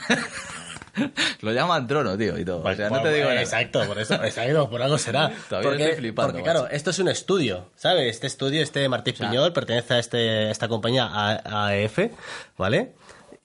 lo 1.40 1.52
llaman 1.52 1.86
trono, 1.86 2.16
tío, 2.16 2.38
y 2.38 2.44
todo. 2.44 2.62
o 2.62 2.74
sea, 2.74 2.90
no 2.90 3.02
te 3.02 3.12
digo 3.12 3.28
nada. 3.28 3.40
Exacto, 3.42 3.84
por 3.86 3.98
eso, 3.98 4.14
exacto, 4.24 4.68
por 4.70 4.82
algo 4.82 4.98
será. 4.98 5.30
Todavía 5.48 5.70
porque, 5.70 5.84
estoy 5.84 5.98
flipando, 6.00 6.32
Porque, 6.32 6.42
claro, 6.42 6.68
esto 6.68 6.90
es 6.90 6.98
un 6.98 7.08
estudio, 7.08 7.70
¿sabes? 7.76 8.10
Este 8.10 8.26
estudio, 8.26 8.62
este 8.62 8.88
Martí 8.88 9.12
sea- 9.12 9.28
Piñol, 9.30 9.52
pertenece 9.52 9.94
a, 9.94 9.98
este, 9.98 10.50
esta 10.50 10.68
compañía 10.68 11.08
AEF, 11.44 11.98
¿vale? 12.56 12.94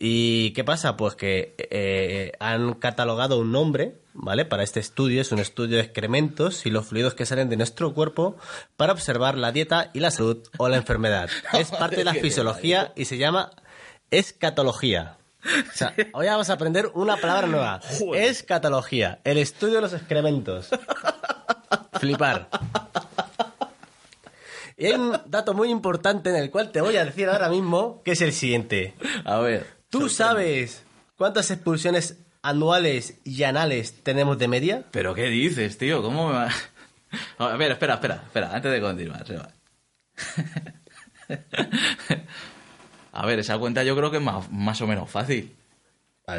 ¿Y 0.03 0.51
qué 0.53 0.63
pasa? 0.63 0.97
Pues 0.97 1.13
que 1.13 1.53
eh, 1.57 2.31
han 2.39 2.73
catalogado 2.73 3.37
un 3.37 3.51
nombre, 3.51 3.97
¿vale? 4.13 4.45
Para 4.45 4.63
este 4.63 4.79
estudio, 4.79 5.21
es 5.21 5.31
un 5.31 5.37
estudio 5.37 5.77
de 5.77 5.83
excrementos 5.83 6.65
y 6.65 6.71
los 6.71 6.87
fluidos 6.87 7.13
que 7.13 7.27
salen 7.27 7.49
de 7.49 7.57
nuestro 7.57 7.93
cuerpo 7.93 8.35
para 8.77 8.93
observar 8.93 9.37
la 9.37 9.51
dieta 9.51 9.91
y 9.93 9.99
la 9.99 10.09
salud 10.09 10.39
o 10.57 10.69
la 10.69 10.77
enfermedad. 10.77 11.29
Es 11.53 11.69
parte 11.69 11.97
de 11.97 12.03
la 12.03 12.15
fisiología 12.15 12.93
y 12.95 13.05
se 13.05 13.19
llama 13.19 13.51
escatología. 14.09 15.17
O 15.43 15.73
sea, 15.73 15.93
hoy 16.13 16.27
vamos 16.27 16.49
a 16.49 16.53
aprender 16.53 16.91
una 16.93 17.17
palabra 17.17 17.47
nueva. 17.47 17.81
Joder. 17.99 18.23
Escatología, 18.23 19.19
el 19.23 19.37
estudio 19.37 19.75
de 19.75 19.81
los 19.81 19.93
excrementos. 19.93 20.69
Flipar. 21.99 22.49
Y 24.77 24.87
hay 24.87 24.93
un 24.93 25.19
dato 25.27 25.53
muy 25.53 25.69
importante 25.69 26.29
en 26.29 26.35
el 26.35 26.49
cual 26.49 26.71
te 26.71 26.81
voy 26.81 26.97
a 26.97 27.05
decir 27.05 27.29
ahora 27.29 27.49
mismo, 27.49 28.01
que 28.03 28.11
es 28.11 28.21
el 28.21 28.33
siguiente. 28.33 28.95
A 29.25 29.39
ver. 29.39 29.67
¿Tú 29.89 30.09
sabes 30.09 30.83
cuántas 31.17 31.51
expulsiones 31.51 32.17
anuales 32.41 33.19
y 33.23 33.43
anales 33.43 34.03
tenemos 34.03 34.37
de 34.39 34.47
media? 34.47 34.83
¿Pero 34.91 35.13
qué 35.13 35.25
dices, 35.25 35.77
tío? 35.77 36.01
¿Cómo 36.01 36.29
me 36.29 36.33
va...? 36.33 36.49
A 37.37 37.57
ver, 37.57 37.71
espera, 37.71 37.95
espera, 37.95 38.23
espera, 38.25 38.55
antes 38.55 38.71
de 38.71 38.81
continuar. 38.81 39.25
A 43.13 43.25
ver, 43.25 43.39
esa 43.39 43.57
cuenta 43.57 43.83
yo 43.83 43.95
creo 43.95 44.09
que 44.11 44.17
es 44.17 44.23
más, 44.23 44.51
más 44.51 44.81
o 44.81 44.87
menos 44.87 45.09
fácil, 45.09 45.55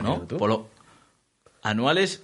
¿no? 0.02 0.20
Por 0.38 0.48
lo- 0.50 0.68
Anuales 1.62 2.22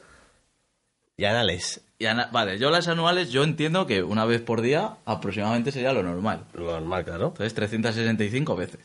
Y 1.16 1.24
anales. 1.24 1.80
y 1.98 2.06
ana- 2.06 2.28
Vale, 2.32 2.58
yo 2.58 2.70
las 2.70 2.88
anuales 2.88 3.30
yo 3.30 3.42
entiendo 3.44 3.87
que 3.87 4.02
una 4.02 4.24
vez 4.24 4.40
por 4.40 4.61
día 4.62 4.96
aproximadamente 5.04 5.70
sería 5.72 5.92
lo 5.92 6.02
normal. 6.02 6.44
Lo 6.54 6.70
normal, 6.72 7.04
claro. 7.04 7.28
Entonces 7.28 7.54
365 7.54 8.56
veces. 8.56 8.80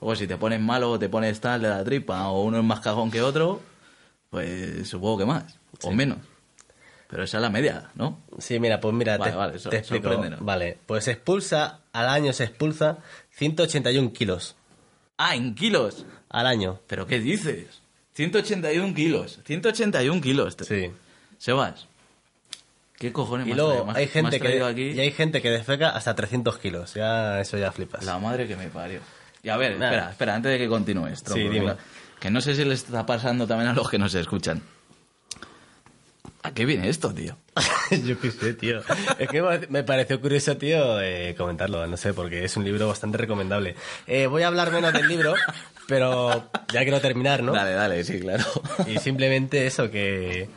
Luego 0.00 0.14
si 0.16 0.26
te 0.26 0.36
pones 0.36 0.60
malo 0.60 0.92
o 0.92 0.98
te 0.98 1.08
pones 1.08 1.40
tal 1.40 1.62
de 1.62 1.68
la 1.68 1.82
tripa 1.84 2.28
o 2.28 2.42
uno 2.44 2.58
es 2.58 2.64
más 2.64 2.80
cagón 2.80 3.10
que 3.10 3.22
otro, 3.22 3.60
pues 4.30 4.88
supongo 4.88 5.18
que 5.18 5.26
más 5.26 5.58
o 5.82 5.90
menos. 5.92 6.18
Pero 7.08 7.24
esa 7.24 7.38
es 7.38 7.42
la 7.42 7.50
media, 7.50 7.90
¿no? 7.94 8.20
Sí, 8.38 8.58
mira, 8.58 8.80
pues 8.80 8.94
mira, 8.94 9.18
Vale, 9.18 9.32
te, 9.32 9.36
vale, 9.36 9.58
so- 9.58 9.68
te 9.68 9.76
explico. 9.78 10.08
Vale, 10.40 10.78
pues 10.86 11.08
expulsa, 11.08 11.80
al 11.92 12.08
año 12.08 12.32
se 12.32 12.44
expulsa 12.44 12.98
181 13.32 14.12
kilos. 14.12 14.54
Ah, 15.16 15.34
en 15.36 15.54
kilos. 15.54 16.04
Al 16.28 16.46
año. 16.46 16.80
¿Pero 16.86 17.06
qué 17.06 17.20
dices? 17.20 17.80
181 18.14 18.94
kilos. 18.94 19.40
181 19.44 20.20
kilos. 20.20 20.56
Sí. 20.66 20.90
Sebas, 21.38 21.86
¿qué 22.98 23.12
cojones 23.12 23.46
Y 23.48 23.54
luego 23.54 23.90
has- 23.90 23.96
hay 23.96 24.06
me 24.06 24.10
gente 24.12 24.40
que 24.40 24.62
aquí? 24.62 24.90
y 24.90 25.00
hay 25.00 25.10
gente 25.12 25.42
que 25.42 25.50
defeca 25.50 25.90
hasta 25.90 26.14
300 26.14 26.58
kilos. 26.58 26.94
Ya 26.94 27.40
eso 27.40 27.58
ya 27.58 27.72
flipas. 27.72 28.04
La 28.04 28.18
madre 28.18 28.46
que 28.46 28.56
me 28.56 28.68
parió. 28.68 29.00
Y 29.42 29.48
a 29.48 29.56
ver, 29.56 29.78
Nada. 29.78 29.90
espera, 29.92 30.10
espera, 30.10 30.34
antes 30.36 30.52
de 30.52 30.58
que 30.58 30.68
continúes, 30.68 31.18
Sí, 31.26 31.34
que 31.34 31.40
dime. 31.50 31.66
no- 31.66 31.76
que 32.20 32.30
no 32.30 32.40
sé 32.40 32.54
si 32.54 32.64
le 32.64 32.74
está 32.74 33.04
pasando 33.04 33.46
también 33.46 33.70
a 33.70 33.74
los 33.74 33.90
que 33.90 33.98
nos 33.98 34.14
escuchan. 34.14 34.62
¿A 36.44 36.52
qué 36.52 36.64
viene 36.66 36.88
esto, 36.88 37.12
tío? 37.14 37.36
Yo 38.04 38.18
qué 38.20 38.30
sé, 38.30 38.54
tío. 38.54 38.80
Es 39.18 39.28
que 39.28 39.42
me- 39.68 39.84
pareció 39.84 40.20
curioso, 40.20 40.56
tío, 40.56 41.00
eh, 41.00 41.34
comentarlo, 41.38 41.86
no 41.86 41.96
sé, 41.96 42.12
porque 42.14 42.44
es 42.44 42.56
un 42.56 42.64
libro 42.64 42.88
bastante 42.88 43.18
recomendable. 43.18 43.76
Eh, 44.06 44.26
voy 44.26 44.42
a 44.42 44.48
hablar 44.48 44.72
menos 44.72 44.92
del 44.92 45.06
libro, 45.06 45.34
pero 45.86 46.50
ya 46.72 46.82
quiero 46.82 47.00
terminar, 47.00 47.42
¿no? 47.42 47.52
Dale, 47.52 47.72
dale, 47.72 48.02
sí, 48.04 48.18
claro. 48.20 48.44
Y 48.88 48.98
simplemente 48.98 49.66
eso, 49.66 49.90
que 49.90 50.48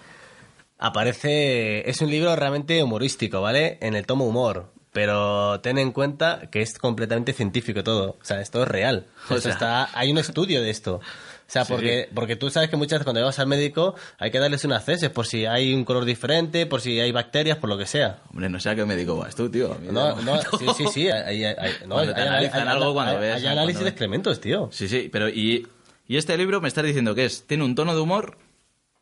aparece... 0.79 1.89
Es 1.89 2.01
un 2.01 2.09
libro 2.09 2.35
realmente 2.35 2.81
humorístico, 2.83 3.41
¿vale? 3.41 3.77
En 3.81 3.95
el 3.95 4.05
tomo 4.05 4.25
humor. 4.25 4.71
Pero 4.91 5.59
ten 5.59 5.77
en 5.77 5.91
cuenta 5.91 6.49
que 6.49 6.61
es 6.61 6.77
completamente 6.79 7.33
científico 7.33 7.83
todo. 7.83 8.11
O 8.21 8.23
sea, 8.23 8.39
esto 8.41 8.63
es 8.63 8.67
real. 8.69 9.07
O 9.29 9.37
sea- 9.39 9.51
está, 9.51 9.89
hay 9.97 10.09
un 10.11 10.17
estudio 10.17 10.61
de 10.61 10.69
esto. 10.69 11.01
O 11.47 11.51
sea, 11.51 11.63
Sí. 11.63 11.73
porque, 11.73 12.09
porque 12.13 12.35
tú 12.35 12.49
sabes 12.49 12.69
que 12.69 12.75
muchas 12.75 12.93
veces 12.99 13.03
cuando 13.03 13.23
vas 13.23 13.37
al 13.37 13.45
médico 13.47 13.93
hay 14.17 14.31
que 14.31 14.39
darles 14.39 14.63
unas 14.65 14.83
ceses 14.83 15.09
por 15.11 15.27
si 15.27 15.45
hay 15.45 15.73
un 15.75 15.85
color 15.85 16.03
diferente, 16.05 16.65
por 16.65 16.81
si 16.81 16.99
hay 16.99 17.11
bacterias, 17.11 17.57
por 17.59 17.69
lo 17.69 17.77
que 17.77 17.85
sea. 17.85 18.19
Hombre, 18.31 18.49
no 18.49 18.59
sé 18.59 18.69
a 18.71 18.75
qué 18.75 18.83
médico 18.83 19.15
vas 19.17 19.35
tú, 19.35 19.49
tío. 19.49 19.77
No, 19.91 20.15
no, 20.21 20.39
sí, 20.59 20.65
sí, 20.75 20.85
sí. 20.91 21.07
Hay, 21.09 21.43
hay- 21.43 21.55
hay- 21.57 21.73
no, 21.87 21.99
hay- 21.99 22.09
analizan 22.09 22.67
algo 22.67 22.93
cuando 22.93 23.19
ves, 23.19 23.35
Hay 23.35 23.41
cuando 23.43 23.61
análisis 23.61 23.83
de 23.83 23.89
excrementos, 23.89 24.41
tío. 24.41 24.69
Sí, 24.71 24.87
sí, 24.87 25.07
pero 25.11 25.29
y, 25.29 25.67
y 26.07 26.17
este 26.17 26.35
libro 26.37 26.61
me 26.61 26.67
estás 26.67 26.83
diciendo 26.83 27.13
que 27.13 27.25
es 27.25 27.43
tiene 27.45 27.63
un 27.63 27.75
tono 27.75 27.93
de 27.93 28.01
humor, 28.01 28.37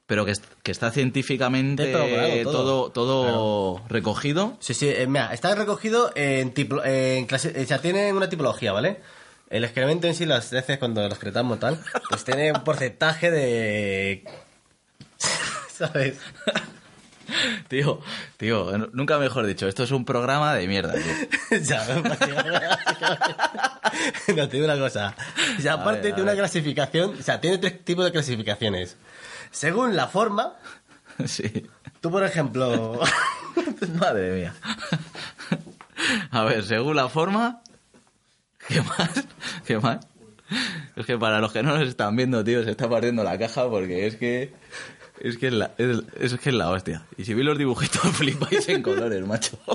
pero 0.06 0.26
que, 0.26 0.34
que 0.64 0.72
está 0.72 0.92
científicamente 0.92 1.90
elaborado 1.92 2.44
todo, 2.44 2.90
todo. 2.92 2.92
todo 2.92 3.82
recogido. 3.88 4.58
Sí, 4.60 4.74
sí, 4.74 4.90
eh, 4.90 5.08
mira, 5.08 5.34
está 5.34 5.56
recogido 5.56 6.12
en, 6.16 6.52
tipo, 6.54 6.84
en 6.84 7.26
clase, 7.26 7.54
o 7.58 7.66
sea, 7.66 7.80
tiene 7.80 8.12
una 8.12 8.28
tipología, 8.28 8.74
¿vale? 8.74 9.00
El 9.54 9.64
excremento 9.66 10.08
en 10.08 10.16
sí, 10.16 10.26
las 10.26 10.50
veces 10.50 10.80
cuando 10.80 11.02
lo 11.02 11.08
excretamos 11.08 11.60
tal, 11.60 11.80
pues 12.10 12.24
tiene 12.26 12.52
un 12.52 12.64
porcentaje 12.64 13.30
de... 13.30 14.26
¿Sabes? 15.78 16.18
Tío, 17.68 18.02
tío, 18.38 18.78
nunca 18.94 19.18
mejor 19.20 19.46
dicho, 19.46 19.68
esto 19.68 19.84
es 19.84 19.92
un 19.92 20.06
programa 20.06 20.56
de 20.56 20.68
mierda, 20.68 20.94
tío. 20.94 21.60
Ya, 21.62 21.86
básicamente- 22.02 22.60
no, 24.36 24.48
te 24.50 24.58
digo 24.58 24.66
una 24.66 24.78
cosa. 24.80 25.16
O 25.58 25.62
sea, 25.62 25.74
aparte 25.74 26.02
ver, 26.02 26.16
tiene 26.16 26.22
una 26.24 26.32
ver. 26.32 26.40
clasificación, 26.40 27.16
o 27.20 27.22
sea, 27.24 27.40
tiene 27.40 27.60
tres 27.60 27.86
tipos 27.86 28.06
de 28.06 28.12
clasificaciones. 28.12 28.98
Según 29.52 29.96
la 29.96 30.08
forma, 30.08 30.56
Sí. 31.26 31.68
tú 32.02 32.10
por 32.10 32.24
ejemplo... 32.24 33.00
Madre 34.00 34.32
mía. 34.32 34.56
A 36.32 36.44
ver, 36.44 36.64
según 36.66 36.96
la 36.96 37.08
forma. 37.08 37.62
¿Qué 38.68 38.82
más? 38.82 39.10
¿Qué 39.66 39.78
más? 39.80 40.06
Es 40.96 41.06
que 41.06 41.18
para 41.18 41.40
los 41.40 41.52
que 41.52 41.64
no 41.64 41.78
nos 41.78 41.88
están 41.88 42.16
viendo, 42.16 42.44
tío, 42.44 42.64
se 42.64 42.72
está 42.72 42.90
partiendo 42.90 43.24
la 43.24 43.38
caja 43.38 43.70
porque 43.70 44.06
es 44.08 44.16
que. 44.16 44.54
Es 45.20 45.38
que 45.38 45.48
es 45.48 45.54
la, 45.54 45.72
es, 45.78 46.00
es 46.20 46.40
que 46.40 46.50
es 46.50 46.56
la 46.56 46.70
hostia. 46.70 47.06
Y 47.18 47.24
si 47.26 47.34
veis 47.34 47.46
los 47.46 47.58
dibujitos, 47.58 48.02
flipáis 48.14 48.68
en 48.70 48.82
colores, 48.82 49.26
macho. 49.26 49.58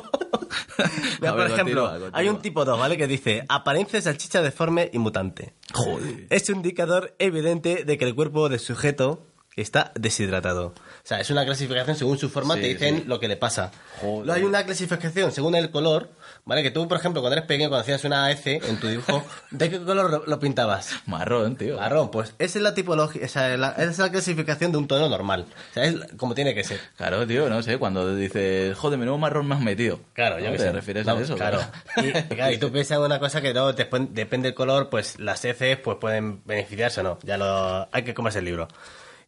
Mira, 1.20 1.30
A 1.30 1.34
por 1.34 1.42
ver, 1.44 1.52
ejemplo, 1.52 1.82
continúa, 1.82 1.90
continúa. 1.92 2.10
hay 2.12 2.28
un 2.28 2.40
tipo 2.40 2.64
2, 2.64 2.78
¿vale? 2.78 2.96
Que 2.96 3.06
dice, 3.06 3.44
apariencia 3.48 4.00
salchicha 4.00 4.42
deforme 4.42 4.90
y 4.92 4.98
mutante. 4.98 5.54
Joder. 5.72 6.26
Es 6.30 6.48
un 6.50 6.56
indicador 6.56 7.14
evidente 7.18 7.84
de 7.84 7.98
que 7.98 8.04
el 8.04 8.14
cuerpo 8.14 8.48
del 8.48 8.60
sujeto 8.60 9.26
está 9.56 9.92
deshidratado. 9.98 10.66
O 10.68 10.74
sea, 11.02 11.20
es 11.20 11.30
una 11.30 11.44
clasificación 11.44 11.96
según 11.96 12.18
su 12.18 12.28
forma, 12.30 12.54
Sí, 12.54 12.60
te 12.60 12.68
dicen 12.68 12.96
sí. 12.98 13.04
lo 13.06 13.18
que 13.18 13.26
le 13.28 13.36
pasa. 13.36 13.72
Joder. 14.00 14.30
Hay 14.36 14.44
una 14.44 14.62
clasificación 14.64 15.32
según 15.32 15.54
el 15.56 15.70
color, 15.70 16.10
¿vale? 16.48 16.62
Que 16.62 16.70
tú, 16.70 16.88
por 16.88 16.96
ejemplo, 16.96 17.20
cuando 17.20 17.36
eres 17.36 17.46
pequeño, 17.46 17.68
cuando 17.68 17.82
hacías 17.82 18.02
una 18.04 18.30
S 18.32 18.60
en 18.66 18.80
tu 18.80 18.88
dibujo, 18.88 19.22
¿de 19.50 19.68
qué 19.68 19.78
color 19.80 20.24
lo, 20.26 20.40
pintabas? 20.40 20.94
Marrón, 21.04 21.56
tío. 21.56 21.76
Marrón, 21.76 22.10
pues 22.10 22.32
esa 22.38 22.58
es 22.58 22.62
la 22.62 22.72
tipología, 22.72 23.22
esa 23.22 23.52
es 23.52 23.60
la, 23.60 23.68
esa 23.72 23.90
es 23.90 23.98
la 23.98 24.10
clasificación 24.10 24.72
de 24.72 24.78
un 24.78 24.88
tono 24.88 25.08
normal. 25.10 25.44
O 25.70 25.74
sea, 25.74 25.84
es 25.84 25.96
como 26.16 26.34
tiene 26.34 26.54
que 26.54 26.64
ser. 26.64 26.80
Claro, 26.96 27.26
tío, 27.26 27.50
no 27.50 27.62
sé, 27.62 27.76
cuando 27.76 28.16
dices, 28.16 28.76
joder, 28.76 28.98
menudo 28.98 29.18
marrón 29.18 29.46
me 29.46 29.54
has 29.56 29.60
metido. 29.60 30.00
Claro, 30.14 30.38
yo 30.38 30.46
¿No 30.46 30.52
que 30.52 30.58
te 30.58 30.64
sé. 30.64 30.72
refieres 30.72 31.06
No, 31.06 31.12
a 31.12 31.20
eso? 31.20 31.36
Claro. 31.36 31.60
Y, 31.98 32.12
claro, 32.34 32.52
y 32.52 32.56
tú 32.56 32.72
piensas 32.72 32.96
en 32.96 33.04
una 33.04 33.18
cosa 33.18 33.42
que 33.42 33.52
no, 33.52 33.72
después, 33.74 34.02
depende 34.14 34.48
del 34.48 34.54
color, 34.54 34.88
pues 34.88 35.20
las 35.20 35.44
heces 35.44 35.76
pues 35.76 35.98
pueden 36.00 36.40
beneficiarse 36.46 37.00
o 37.00 37.02
no. 37.02 37.18
Ya 37.24 37.36
lo, 37.36 37.86
hay 37.92 38.02
que 38.04 38.14
comerse 38.14 38.38
el 38.38 38.46
libro. 38.46 38.68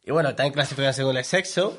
Y 0.03 0.09
bueno, 0.09 0.33
también 0.33 0.53
clasifican 0.53 0.95
según 0.95 1.15
el 1.17 1.23
sexo. 1.23 1.77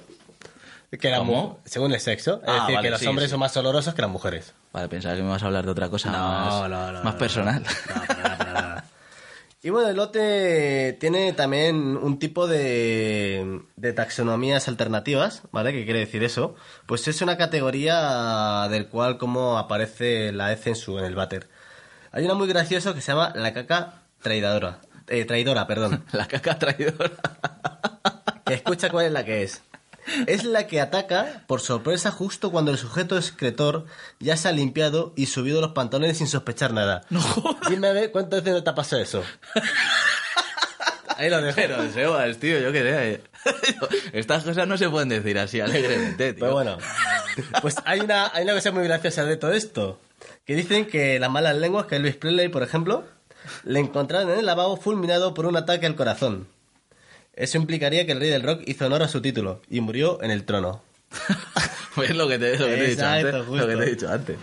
Que 1.00 1.10
la 1.10 1.24
según 1.64 1.92
el 1.92 2.00
sexo. 2.00 2.42
Es 2.42 2.48
Ah, 2.48 2.52
decir, 2.60 2.74
vale, 2.76 2.86
que 2.86 2.90
los 2.90 3.00
sí, 3.00 3.06
hombres 3.06 3.26
sí. 3.28 3.30
son 3.30 3.40
más 3.40 3.56
olorosos 3.56 3.94
que 3.94 4.02
las 4.02 4.10
mujeres. 4.10 4.52
Vale, 4.72 4.88
pensaba 4.88 5.14
que 5.16 5.22
me 5.22 5.30
vas 5.30 5.42
a 5.42 5.46
hablar 5.46 5.64
de 5.64 5.70
otra 5.70 5.88
cosa 5.88 6.10
más, 6.10 6.68
más 7.02 7.14
no, 7.14 7.18
personal. 7.18 7.62
no, 7.62 7.94
no, 7.94 8.06
para 8.06 8.22
nada, 8.22 8.38
para 8.38 8.52
nada. 8.52 8.84
Y 9.64 9.70
bueno, 9.70 9.88
el 9.90 9.96
lote 9.96 10.96
tiene 11.00 11.32
también 11.34 11.96
un 11.96 12.18
tipo 12.18 12.46
de, 12.48 13.62
de 13.76 13.92
taxonomías 13.92 14.66
alternativas, 14.68 15.42
¿vale? 15.52 15.72
¿Qué 15.72 15.84
quiere 15.84 16.00
decir 16.00 16.24
eso? 16.24 16.56
Pues 16.86 17.06
es 17.08 17.22
una 17.22 17.36
categoría 17.38 18.66
del 18.68 18.88
cual 18.88 19.18
como 19.18 19.58
aparece 19.58 20.32
la 20.32 20.52
hez 20.52 20.66
en, 20.66 20.74
su, 20.76 20.98
en 20.98 21.04
el 21.04 21.14
váter. 21.14 21.48
Hay 22.10 22.24
una 22.24 22.34
muy 22.34 22.48
graciosa 22.48 22.92
que 22.92 23.00
se 23.00 23.12
llama 23.12 23.32
la 23.36 23.54
caca 23.54 24.02
traidora. 24.20 24.80
Eh, 25.08 25.24
traidora, 25.24 25.66
perdón. 25.66 26.04
La 26.12 26.26
caca 26.26 26.58
traidora. 26.58 27.10
Que 28.44 28.54
escucha 28.54 28.88
cuál 28.90 29.06
es 29.06 29.12
la 29.12 29.24
que 29.24 29.42
es. 29.44 29.62
Es 30.26 30.44
la 30.44 30.66
que 30.66 30.80
ataca 30.80 31.44
por 31.46 31.60
sorpresa 31.60 32.10
justo 32.10 32.50
cuando 32.50 32.70
el 32.70 32.78
sujeto 32.78 33.16
excretor 33.16 33.86
ya 34.18 34.36
se 34.36 34.48
ha 34.48 34.52
limpiado 34.52 35.12
y 35.16 35.26
subido 35.26 35.60
los 35.60 35.72
pantalones 35.72 36.18
sin 36.18 36.26
sospechar 36.26 36.72
nada. 36.72 37.02
No 37.10 37.20
Dime 37.68 37.88
a 37.88 37.92
ver 37.92 38.10
cuántas 38.10 38.40
veces 38.42 38.54
no 38.54 38.64
te 38.64 38.70
ha 38.70 38.74
pasado 38.74 39.00
eso. 39.02 39.22
Ahí 41.16 41.30
lo 41.30 41.40
dejo. 41.40 41.54
Pero, 41.56 41.92
Sebas, 41.92 42.38
tío, 42.38 42.58
yo 42.58 42.72
qué 42.72 42.80
sé. 42.82 43.12
eh. 43.12 43.20
Estas 44.12 44.44
cosas 44.44 44.66
no 44.66 44.76
se 44.76 44.88
pueden 44.88 45.08
decir 45.08 45.38
así 45.38 45.60
alegremente, 45.60 46.32
tío. 46.32 46.40
Pero 46.40 46.52
bueno, 46.54 46.78
pues 47.60 47.76
hay 47.84 48.00
una, 48.00 48.30
hay 48.34 48.44
una 48.44 48.54
cosa 48.54 48.72
muy 48.72 48.84
graciosa 48.84 49.24
de 49.24 49.36
todo 49.36 49.52
esto. 49.52 50.00
Que 50.46 50.54
dicen 50.56 50.86
que 50.86 51.18
las 51.18 51.30
malas 51.30 51.56
lenguas, 51.56 51.86
que 51.86 51.96
Elvis 51.96 52.16
Presley, 52.16 52.48
por 52.48 52.62
ejemplo, 52.62 53.04
le 53.64 53.80
encontraron 53.80 54.30
en 54.30 54.38
el 54.40 54.46
lavabo 54.46 54.76
fulminado 54.76 55.34
por 55.34 55.46
un 55.46 55.56
ataque 55.56 55.86
al 55.86 55.96
corazón. 55.96 56.48
Eso 57.34 57.56
implicaría 57.58 58.04
que 58.06 58.12
el 58.12 58.20
rey 58.20 58.28
del 58.30 58.42
rock 58.42 58.62
hizo 58.66 58.86
honor 58.86 59.02
a 59.02 59.08
su 59.08 59.20
título 59.22 59.62
y 59.70 59.80
murió 59.80 60.22
en 60.22 60.30
el 60.30 60.44
trono. 60.44 60.82
Es 62.02 62.16
lo 62.16 62.26
que 62.26 62.38
te, 62.38 62.58
lo 62.58 62.66
que 62.66 62.74
te 62.76 62.84
he 62.86 62.90
dicho 62.90 63.06
antes. 63.06 63.34
justo. 63.46 63.56
Lo 63.56 63.66
que 63.66 63.76
te 63.76 63.82
he 63.82 63.90
dicho 63.94 64.08
antes. 64.10 64.36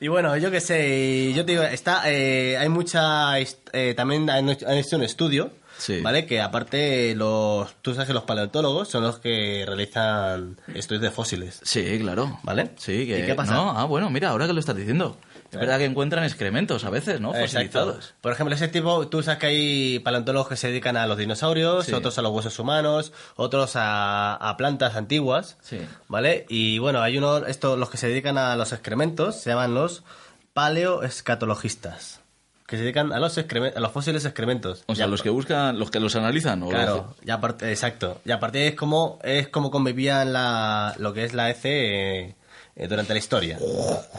Y 0.00 0.08
bueno, 0.08 0.36
yo 0.36 0.50
qué 0.50 0.60
sé, 0.60 1.32
yo 1.34 1.44
te 1.44 1.52
digo, 1.52 1.62
está, 1.62 2.02
eh, 2.10 2.56
hay 2.58 2.68
mucha, 2.68 3.38
eh, 3.38 3.94
también 3.96 4.28
han 4.28 4.48
hecho 4.48 4.68
han 4.68 4.76
hecho 4.76 4.96
un 4.96 5.02
estudio, 5.04 5.52
Sí. 5.78 6.00
¿vale? 6.00 6.26
Que 6.26 6.40
aparte 6.40 7.14
los, 7.14 7.74
tú 7.80 7.94
sabes 7.94 8.08
que 8.08 8.12
los 8.12 8.24
paleontólogos 8.24 8.88
son 8.88 9.02
los 9.04 9.18
que 9.18 9.64
realizan 9.66 10.56
estudios 10.74 11.02
de 11.02 11.10
fósiles. 11.10 11.60
Sí, 11.62 11.98
claro. 12.00 12.38
¿Vale? 12.42 12.70
Sí, 12.76 13.06
que... 13.06 13.20
¿Y 13.20 13.26
qué 13.26 13.34
pasa? 13.34 13.54
No, 13.54 13.70
ah, 13.78 13.84
bueno, 13.84 14.10
mira, 14.10 14.30
ahora 14.30 14.46
que 14.46 14.52
lo 14.52 14.60
estás 14.60 14.76
diciendo. 14.76 15.16
Es 15.54 15.60
verdad 15.60 15.78
que 15.78 15.84
encuentran 15.86 16.24
excrementos 16.24 16.84
a 16.84 16.90
veces, 16.90 17.20
¿no? 17.20 17.28
Exacto. 17.34 17.46
Fosilizados. 17.80 18.14
Por 18.20 18.32
ejemplo, 18.32 18.54
ese 18.54 18.68
tipo, 18.68 19.08
tú 19.08 19.22
sabes 19.22 19.38
que 19.40 19.46
hay 19.46 19.98
paleontólogos 20.00 20.48
que 20.48 20.56
se 20.56 20.68
dedican 20.68 20.96
a 20.96 21.06
los 21.06 21.16
dinosaurios, 21.18 21.86
Sí. 21.86 21.92
otros 21.92 22.18
a 22.18 22.22
los 22.22 22.32
huesos 22.32 22.58
humanos, 22.58 23.12
otros 23.36 23.76
a, 23.76 24.34
a 24.34 24.56
plantas 24.56 24.96
antiguas, 24.96 25.56
Sí. 25.62 25.78
¿vale? 26.08 26.46
Y 26.48 26.78
bueno, 26.78 27.00
hay 27.02 27.18
uno, 27.18 27.46
estos, 27.46 27.78
los 27.78 27.88
que 27.90 27.96
se 27.96 28.08
dedican 28.08 28.36
a 28.38 28.56
los 28.56 28.72
excrementos, 28.72 29.36
se 29.40 29.50
llaman 29.50 29.74
los 29.74 30.02
paleoescatologistas, 30.54 32.20
que 32.66 32.76
se 32.76 32.82
dedican 32.82 33.12
a 33.12 33.18
los, 33.18 33.36
a 33.38 33.80
los 33.80 33.92
fósiles 33.92 34.24
excrementos. 34.24 34.84
O 34.86 34.94
sea, 34.94 35.04
Ya 35.06 35.10
los 35.10 35.22
que 35.22 35.30
buscan, 35.30 35.78
los 35.78 35.90
que 35.90 36.00
los 36.00 36.16
analizan. 36.16 36.62
¿o 36.62 36.68
Claro, 36.68 37.14
ya 37.22 37.34
aparte, 37.34 37.70
exacto. 37.70 38.20
Y 38.24 38.30
aparte 38.30 38.66
es 38.68 38.74
como, 38.74 39.18
es 39.22 39.48
como 39.48 39.70
convivían 39.70 40.32
la, 40.32 40.94
lo 40.98 41.12
que 41.12 41.24
es 41.24 41.34
la 41.34 41.50
EC 41.50 41.60
eh, 41.64 42.34
eh, 42.76 42.88
durante 42.88 43.12
la 43.12 43.18
historia. 43.18 43.58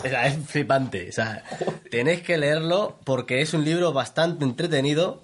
O 0.06 0.08
sea, 0.08 0.28
es 0.28 0.38
flipante. 0.48 1.10
O 1.10 1.12
sea, 1.12 1.44
tenéis 1.90 2.22
que 2.22 2.38
leerlo 2.38 3.00
porque 3.04 3.42
es 3.42 3.54
un 3.56 3.66
libro 3.66 3.92
bastante 3.92 4.46
entretenido 4.46 5.24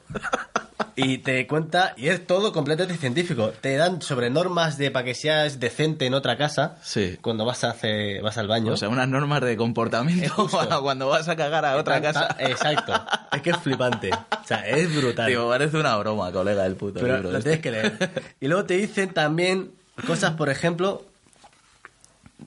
y 0.95 1.19
te 1.19 1.45
cuenta, 1.47 1.93
y 1.97 2.07
es 2.09 2.25
todo 2.25 2.51
completamente 2.51 2.97
científico. 2.99 3.51
Te 3.61 3.77
dan 3.77 4.01
sobre 4.01 4.29
normas 4.31 4.77
de 4.79 4.89
para 4.91 5.05
que 5.05 5.13
seas 5.13 5.59
decente 5.59 6.05
en 6.07 6.13
otra 6.15 6.35
casa 6.37 6.77
Sí. 6.83 7.17
cuando 7.21 7.45
vas, 7.45 7.63
a 7.63 7.69
hacer, 7.71 8.21
vas 8.23 8.37
al 8.39 8.47
baño. 8.47 8.73
O 8.73 8.77
sea, 8.77 8.89
unas 8.89 9.07
normas 9.07 9.41
de 9.41 9.55
comportamiento 9.55 10.49
cuando 10.81 11.07
vas 11.09 11.27
a 11.29 11.35
cagar 11.35 11.63
a 11.65 11.77
otra 11.77 12.01
casa. 12.01 12.35
Exacto. 12.39 12.93
Es 13.31 13.41
que 13.41 13.51
es 13.51 13.57
flipante. 13.57 14.09
O 14.11 14.47
sea, 14.47 14.67
es 14.67 14.93
brutal. 14.95 15.27
Tío, 15.27 15.47
parece 15.47 15.77
una 15.77 15.95
broma, 15.97 16.31
colega, 16.31 16.65
el 16.65 16.75
puto 16.75 16.99
Pero 17.01 17.15
libro. 17.17 17.31
lo 17.31 17.37
este. 17.37 17.59
tienes 17.59 17.61
que 17.63 17.71
leer. 17.71 18.11
Y 18.41 18.47
luego 18.47 18.65
te 18.65 18.73
dicen 18.75 19.13
también 19.13 19.71
cosas, 20.07 20.31
por 20.31 20.49
ejemplo, 20.49 21.05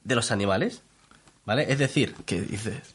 de 0.05 0.15
los 0.15 0.31
animales. 0.31 0.83
¿Vale? 1.45 1.67
Es 1.71 1.79
decir, 1.79 2.15
¿Qué 2.25 2.41
dices? 2.41 2.95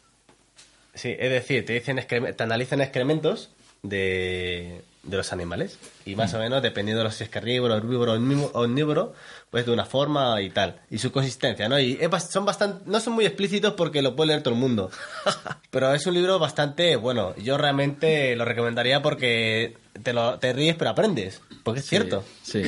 sí, 0.96 1.16
es 1.20 1.30
decir, 1.30 1.66
te 1.66 1.74
dicen 1.74 2.04
te 2.08 2.44
analizan 2.44 2.82
excrementos 2.82 3.50
de, 3.84 4.82
de 5.04 5.18
los 5.18 5.32
animales. 5.32 5.78
Y 6.06 6.16
más 6.16 6.34
o 6.34 6.40
menos, 6.40 6.62
dependiendo 6.64 7.00
de 7.00 7.04
los 7.06 7.16
si 7.16 7.24
es 7.24 7.30
carnívoro, 7.30 7.76
herbívoro 7.76 8.16
omnívoro- 8.16 9.14
pues 9.52 9.66
de 9.66 9.72
una 9.72 9.86
forma 9.86 10.42
y 10.42 10.50
tal. 10.50 10.80
Y 10.90 10.98
su 10.98 11.12
consistencia, 11.12 11.70
¿no? 11.70 11.80
Y 11.80 11.98
es 12.02 12.10
son 12.32 12.46
bastante, 12.46 12.84
no 12.88 13.00
son 13.00 13.14
muy 13.14 13.26
explícitos 13.26 13.74
porque 13.74 14.02
lo 14.02 14.16
puede 14.16 14.30
leer 14.30 14.42
todo 14.44 14.54
el 14.56 14.60
mundo. 14.60 14.90
Pero 15.72 15.94
es 15.94 16.06
un 16.08 16.16
libro 16.16 16.40
bastante 16.40 16.96
bueno. 16.96 17.36
Yo 17.38 17.58
realmente 17.58 18.36
lo 18.36 18.46
recomendaría 18.46 19.02
porque 19.04 19.78
te, 20.04 20.14
lo, 20.14 20.40
te 20.40 20.54
ríes 20.54 20.76
pero 20.76 20.90
aprendes. 20.92 21.42
Porque 21.64 21.80
es 21.82 21.86
cierto. 21.88 22.24
Sí. 22.44 22.64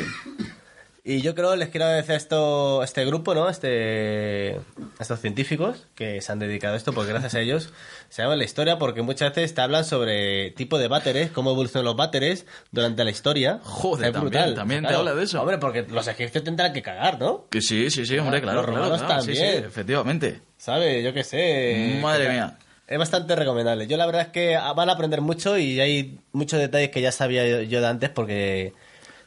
Y 1.12 1.22
yo 1.22 1.36
creo, 1.36 1.56
les 1.56 1.70
quiero 1.70 1.86
agradecer 1.86 2.14
a 2.14 2.18
esto, 2.18 2.84
este 2.84 3.04
grupo, 3.06 3.34
¿no? 3.36 3.50
Este, 3.50 4.56
a 4.98 5.02
estos 5.02 5.20
científicos 5.20 5.88
que 5.96 6.22
se 6.22 6.32
han 6.32 6.40
dedicado 6.40 6.76
a 6.76 6.78
esto, 6.78 6.94
porque 6.94 7.10
gracias 7.12 7.36
a 7.36 7.40
ellos 7.42 7.74
se 8.10 8.22
sabe 8.22 8.38
la 8.38 8.44
historia, 8.46 8.78
porque 8.78 9.02
muchas 9.02 9.36
veces 9.36 9.54
te 9.54 9.62
hablan 9.62 9.84
sobre 9.84 10.52
tipo 10.52 10.78
de 10.78 10.88
váteres, 10.88 11.32
cómo 11.32 11.52
evolucionan 11.52 11.86
los 11.86 11.96
váteres 11.96 12.46
durante 12.72 13.04
la 13.04 13.10
historia. 13.12 13.60
Joder, 13.64 14.08
Es 14.08 14.14
también, 14.14 14.32
brutal. 14.32 14.56
también 14.56 14.86
te 14.88 14.94
habla 14.94 15.14
de 15.14 15.24
eso. 15.24 15.42
Hombre, 15.42 15.58
porque 15.58 15.84
los 15.90 16.08
egipcios 16.08 16.44
tendrán 16.44 16.72
que 16.72 16.82
cagar, 16.82 17.20
¿no? 17.20 17.46
Que 17.50 17.62
sí, 17.62 17.90
sí, 17.90 18.06
sí, 18.06 18.18
hombre, 18.18 18.42
claro. 18.42 18.58
Los 18.62 18.66
romanos 18.68 19.02
claro, 19.04 19.22
sí, 19.22 19.34
también. 19.34 19.60
sí, 19.60 19.66
efectivamente. 19.68 20.42
¿Sabes? 20.58 21.04
Yo 21.04 21.14
qué 21.14 21.24
sé. 21.24 22.00
Madre 22.02 22.30
mía. 22.30 22.58
Es 22.88 22.98
bastante 23.00 23.36
recomendable. 23.36 23.88
Yo 23.88 23.98
la 23.98 24.06
verdad 24.06 24.22
es 24.24 24.28
que 24.30 24.56
van 24.76 24.90
a 24.90 24.94
aprender 24.94 25.22
mucho 25.22 25.58
y 25.58 25.80
hay 25.80 26.20
muchos 26.34 26.60
detalles 26.60 26.90
que 26.90 27.02
ya 27.02 27.12
sabía 27.12 27.64
yo- 27.64 27.82
de 27.82 27.88
antes 27.88 28.10
porque 28.10 28.74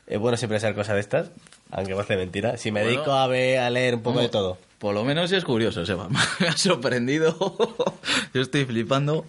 es 0.07 0.19
bueno 0.19 0.37
siempre 0.37 0.61
saber 0.61 0.77
cosas 0.77 0.95
de 0.97 1.01
estas, 1.01 1.31
aunque 1.75 1.95
parece 1.95 2.17
mentira. 2.17 2.57
Si 2.57 2.71
me 2.71 2.81
Bueno. 2.83 2.97
dedico 2.97 3.13
a, 3.13 3.27
ver, 3.27 3.59
a 3.59 3.69
leer 3.69 3.97
un 3.97 4.03
poco 4.03 4.21
de 4.21 4.29
todo. 4.31 4.57
Por 4.79 4.95
lo 4.95 5.05
menos 5.05 5.31
es 5.33 5.45
curioso, 5.45 5.85
Seba. 5.85 6.09
Me 6.41 6.49
ha 6.49 6.57
sorprendido. 6.57 7.37
Yo 8.35 8.41
estoy 8.41 8.65
flipando. 8.65 9.27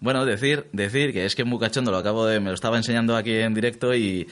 Bueno, 0.00 0.24
decir, 0.24 0.66
decir 0.72 1.12
que 1.12 1.24
es 1.26 1.34
que 1.34 1.42
es 1.42 1.48
muy 1.48 1.58
cachondo, 1.58 1.90
lo 1.90 1.98
acabo 1.98 2.24
de, 2.26 2.40
me 2.40 2.48
lo 2.50 2.54
estaba 2.54 2.76
enseñando 2.76 3.16
aquí 3.16 3.32
en 3.34 3.52
directo 3.54 3.94
y, 3.94 4.28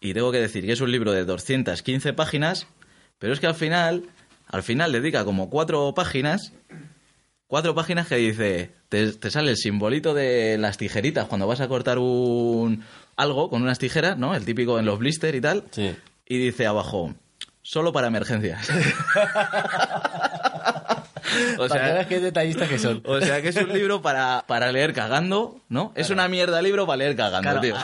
y 0.00 0.12
tengo 0.14 0.32
que 0.32 0.38
decir 0.40 0.64
que 0.66 0.72
es 0.72 0.80
un 0.80 0.90
libro 0.90 1.12
de 1.12 1.24
215 1.24 2.12
páginas, 2.14 2.66
pero 3.18 3.32
es 3.32 3.38
que 3.38 3.46
al 3.46 3.54
final, 3.54 4.02
al 4.48 4.62
final 4.64 4.90
dedica 4.90 5.24
como 5.24 5.50
cuatro 5.50 5.94
páginas, 5.94 6.52
cuatro 7.46 7.74
páginas 7.76 8.08
que 8.08 8.16
dice, 8.16 8.72
te, 8.88 9.12
te 9.12 9.30
sale 9.30 9.52
el 9.52 9.56
simbolito 9.56 10.14
de 10.14 10.58
las 10.58 10.78
tijeritas 10.78 11.26
cuando 11.28 11.46
vas 11.46 11.60
a 11.60 11.68
cortar 11.68 11.98
un 11.98 12.82
algo 13.16 13.48
con 13.50 13.62
unas 13.62 13.78
tijeras, 13.78 14.18
¿no? 14.18 14.34
El 14.34 14.44
típico 14.44 14.80
en 14.80 14.84
los 14.86 14.98
blister 14.98 15.34
y 15.36 15.40
tal. 15.40 15.62
Sí. 15.70 15.94
Y 16.26 16.38
dice 16.38 16.66
abajo, 16.66 17.14
solo 17.62 17.92
para 17.92 18.06
emergencias. 18.08 18.68
o, 21.58 21.62
que 21.64 21.68
sea, 21.68 22.06
qué 22.08 22.20
detallistas 22.20 22.68
que 22.68 22.78
son. 22.78 23.02
o 23.04 23.20
sea 23.20 23.42
que 23.42 23.48
es 23.48 23.56
un 23.56 23.72
libro 23.72 24.02
para, 24.02 24.44
para 24.46 24.70
leer 24.72 24.92
cagando, 24.92 25.60
¿no? 25.68 25.92
Es 25.94 26.10
una 26.10 26.28
mierda 26.28 26.60
libro 26.62 26.86
para 26.86 26.96
leer 26.98 27.16
cagando, 27.16 27.42
Claro, 27.42 27.60
tío. 27.60 27.74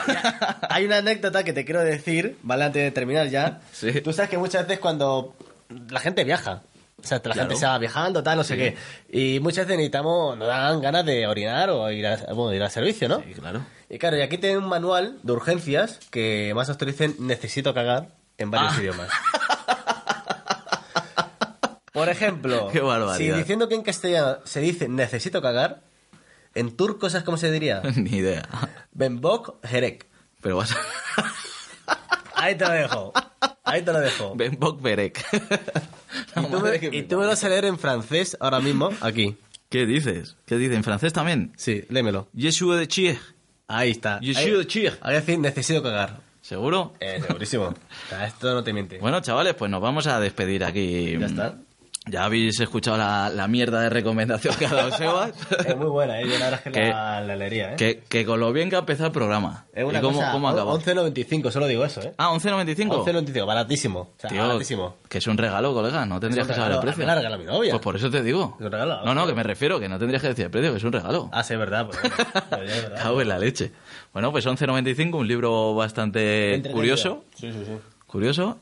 hay 0.69 0.85
una 0.85 0.97
anécdota 0.97 1.43
que 1.43 1.53
te 1.53 1.65
quiero 1.65 1.81
decir, 1.81 2.37
¿vale? 2.43 2.65
Antes 2.65 2.83
de 2.83 2.91
terminar 2.91 3.27
ya. 3.29 3.61
Sí. 3.71 4.01
Tú 4.01 4.13
sabes 4.13 4.29
que 4.29 4.37
muchas 4.37 4.67
veces 4.67 4.79
cuando 4.79 5.35
la 5.89 5.99
gente 5.99 6.23
viaja, 6.23 6.61
o 7.01 7.07
sea, 7.07 7.17
la 7.17 7.23
Claro. 7.23 7.39
gente 7.41 7.55
se 7.55 7.65
va 7.65 7.77
viajando, 7.77 8.23
tal, 8.23 8.37
no 8.37 8.43
sé 8.43 8.57
qué. 8.57 8.75
Y 9.11 9.39
muchas 9.39 9.65
veces 9.65 9.77
necesitamos, 9.77 10.37
nos 10.37 10.47
dan 10.47 10.81
ganas 10.81 11.05
de 11.05 11.27
orinar 11.27 11.69
o 11.71 11.89
ir, 11.91 12.05
a, 12.07 12.15
bueno, 12.33 12.53
ir 12.53 12.61
al 12.63 12.71
servicio, 12.71 13.09
¿no? 13.09 13.21
Sí, 13.21 13.33
claro. 13.33 13.65
Y 13.89 13.97
claro, 13.97 14.17
y 14.17 14.21
aquí 14.21 14.37
tienen 14.37 14.59
un 14.59 14.69
manual 14.69 15.17
de 15.23 15.31
urgencias 15.33 15.99
que 16.11 16.53
más 16.55 16.69
os 16.69 16.77
dicen 16.77 17.15
necesito 17.19 17.73
cagar 17.73 18.09
en 18.41 18.51
varios 18.51 18.73
Ah. 18.77 18.81
idiomas. 18.81 19.09
Por 21.93 22.07
ejemplo, 22.09 22.69
Qué 22.71 22.81
si 23.17 23.29
diciendo 23.31 23.67
que 23.67 23.75
en 23.75 23.81
castellano 23.83 24.37
se 24.45 24.61
dice 24.61 24.87
necesito 24.87 25.41
cagar, 25.41 25.83
en 26.55 26.75
turco, 26.75 27.09
¿sabes 27.09 27.25
cómo 27.25 27.37
se 27.37 27.51
diría? 27.51 27.81
Ni 27.95 28.17
idea. 28.17 28.47
Benbok 28.93 29.57
Herek. 29.65 30.07
Pero 30.41 30.57
vas 30.57 30.71
a... 30.71 30.77
Ahí 32.35 32.55
te 32.55 32.65
lo 32.65 32.71
dejo. 32.71 33.13
Ahí 33.63 33.83
te 33.83 33.93
lo 33.93 33.99
dejo. 33.99 34.33
Ben 34.35 34.57
Bokberek. 34.59 35.23
La 36.35 36.41
Y 36.41 36.45
tú, 36.47 36.59
me, 36.59 36.75
y 36.97 37.03
tú 37.03 37.17
me 37.17 37.23
lo 37.23 37.29
vas 37.29 37.43
a 37.43 37.49
leer 37.49 37.65
en 37.65 37.77
francés 37.77 38.35
ahora 38.39 38.59
mismo, 38.59 38.89
aquí. 39.01 39.37
¿Qué 39.69 39.85
dices? 39.85 40.37
¿Qué 40.45 40.57
dice? 40.57 40.73
¿En 40.75 40.83
francés 40.83 41.13
también? 41.13 41.53
Sí, 41.57 41.83
léemelo. 41.89 42.27
Yeshua 42.33 42.77
de 42.77 42.87
Chier. 42.87 43.19
Ahí 43.67 43.91
está. 43.91 44.19
Yeshua 44.21 44.57
de 44.57 44.65
Chier. 44.67 44.97
Ahí 45.01 45.13
decir, 45.15 45.37
necesito 45.37 45.83
cagar. 45.83 46.21
¿Seguro? 46.41 46.93
Eh, 46.99 47.21
segurísimo. 47.25 47.65
O 48.05 48.09
sea, 48.09 48.25
esto 48.27 48.53
no 48.53 48.63
te 48.63 48.73
miente. 48.73 48.97
Bueno, 48.99 49.21
chavales, 49.21 49.53
pues 49.53 49.69
nos 49.71 49.81
vamos 49.81 50.07
a 50.07 50.19
despedir 50.19 50.63
aquí. 50.63 51.17
Ya 51.19 51.25
está. 51.27 51.53
Ya 52.07 52.25
habéis 52.25 52.59
escuchado 52.59 52.97
la, 52.97 53.29
la 53.29 53.47
mierda 53.47 53.79
de 53.81 53.89
recomendación 53.91 54.55
que 54.55 54.65
ha 54.65 54.73
dado 54.73 54.91
Sebas. 54.91 55.33
Es 55.67 55.77
muy 55.77 55.85
buena, 55.85 56.19
¿eh? 56.19 56.23
Yo 56.27 56.31
la 56.39 56.45
verdad 56.49 56.53
es 56.55 56.61
que 56.63 56.71
Que- 56.71 56.89
la, 56.89 57.21
la 57.21 57.35
leería, 57.35 57.73
¿eh? 57.73 57.75
que, 57.75 57.99
que 58.09 58.25
con 58.25 58.39
lo 58.39 58.51
bien 58.51 58.71
que 58.71 58.75
ha 58.75 58.79
empezado 58.79 59.05
el 59.05 59.11
programa. 59.13 59.65
Es 59.71 59.85
una 59.85 59.99
¿Y 59.99 60.01
cómo, 60.01 60.17
cosa, 60.17 60.31
cómo 60.31 60.49
ha 60.49 60.51
acabado? 60.51 60.79
11.95, 60.79 61.51
solo 61.51 61.67
digo 61.67 61.85
eso, 61.85 62.01
¿eh? 62.01 62.11
Ah, 62.17 62.31
11.95. 62.33 63.05
11.95, 63.05 63.45
baratísimo. 63.45 63.99
O 63.99 64.09
sea, 64.19 64.31
Tío, 64.31 64.41
baratísimo. 64.41 64.95
que 65.07 65.19
es 65.19 65.27
un 65.27 65.37
regalo, 65.37 65.75
colega. 65.75 66.03
No 66.07 66.19
tendrías 66.19 66.47
que 66.47 66.55
saber 66.55 66.71
el 66.71 66.79
precio. 66.79 67.05
Me 67.05 67.13
regala 67.13 67.37
mi 67.37 67.45
novia. 67.45 67.71
Pues 67.73 67.83
por 67.83 67.95
eso 67.95 68.09
te 68.09 68.23
digo. 68.23 68.55
Es 68.59 68.65
un 68.65 68.71
regalo, 68.71 69.05
No, 69.05 69.13
no, 69.13 69.27
que 69.27 69.35
me 69.35 69.43
refiero, 69.43 69.79
que 69.79 69.87
no 69.87 69.99
tendrías 69.99 70.23
que 70.23 70.29
decir 70.29 70.45
el 70.45 70.51
precio, 70.51 70.71
que 70.71 70.77
es 70.77 70.83
un 70.83 70.91
regalo. 70.93 71.29
Ah, 71.31 71.43
sí, 71.43 71.53
es 71.53 71.59
verdad. 71.59 71.85
Pues, 71.85 72.01
bueno, 72.01 72.15
pues 72.49 72.71
es 72.71 72.81
verdad. 72.81 72.99
Cago 73.03 73.21
en 73.21 73.27
la 73.29 73.37
leche. 73.37 73.71
Bueno, 74.13 74.31
pues 74.31 74.45
11.95, 74.45 75.15
un 75.15 75.27
libro 75.27 75.73
bastante 75.73 76.61
curioso. 76.71 77.23
Sí, 77.35 77.51
sí, 77.51 77.59
sí. 77.65 77.77
Curioso. 78.05 78.59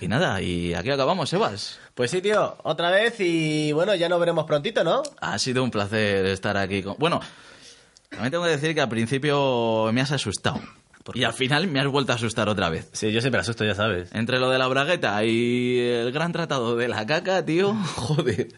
Y 0.00 0.08
nada, 0.08 0.40
y 0.40 0.72
aquí 0.72 0.90
acabamos, 0.90 1.28
Sebas. 1.28 1.78
Pues 1.94 2.10
sí, 2.10 2.22
tío, 2.22 2.56
otra 2.62 2.90
vez 2.90 3.20
y 3.20 3.72
bueno, 3.72 3.94
ya 3.94 4.08
nos 4.08 4.18
veremos 4.18 4.46
prontito, 4.46 4.82
¿no? 4.82 5.02
Ha 5.20 5.38
sido 5.38 5.62
un 5.62 5.70
placer 5.70 6.24
estar 6.26 6.56
aquí 6.56 6.82
con... 6.82 6.96
Bueno, 6.98 7.20
también 8.08 8.30
tengo 8.30 8.44
que 8.44 8.50
decir 8.50 8.74
que 8.74 8.80
al 8.80 8.88
principio 8.88 9.90
me 9.92 10.00
has 10.00 10.12
asustado. 10.12 10.60
Y 11.14 11.24
al 11.24 11.32
final 11.32 11.66
me 11.68 11.80
has 11.80 11.86
vuelto 11.86 12.12
a 12.12 12.16
asustar 12.16 12.48
otra 12.48 12.68
vez. 12.68 12.88
Sí, 12.92 13.12
yo 13.12 13.20
siempre 13.20 13.40
asusto, 13.40 13.64
ya 13.64 13.74
sabes. 13.74 14.10
Entre 14.12 14.38
lo 14.38 14.50
de 14.50 14.58
la 14.58 14.66
bragueta 14.68 15.24
y 15.24 15.78
el 15.78 16.12
gran 16.12 16.32
tratado 16.32 16.76
de 16.76 16.88
la 16.88 17.06
caca, 17.06 17.44
tío, 17.44 17.74
joder. 17.96 18.48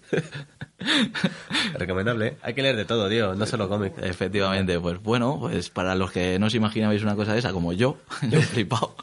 Recomendable, 1.74 2.26
¿eh? 2.28 2.36
Hay 2.42 2.54
que 2.54 2.62
leer 2.62 2.76
de 2.76 2.84
todo, 2.84 3.08
tío, 3.08 3.34
no 3.34 3.46
solo 3.46 3.68
cómic. 3.68 3.92
Efectivamente, 4.02 4.78
pues 4.80 5.00
bueno, 5.02 5.38
pues 5.40 5.70
para 5.70 5.94
los 5.94 6.10
que 6.10 6.38
no 6.38 6.46
os 6.46 6.54
imaginabais 6.54 7.02
una 7.02 7.16
cosa 7.16 7.32
de 7.32 7.40
esa, 7.40 7.52
como 7.52 7.72
yo, 7.72 7.98
yo 8.28 8.38
he 8.38 8.42
flipado, 8.42 8.94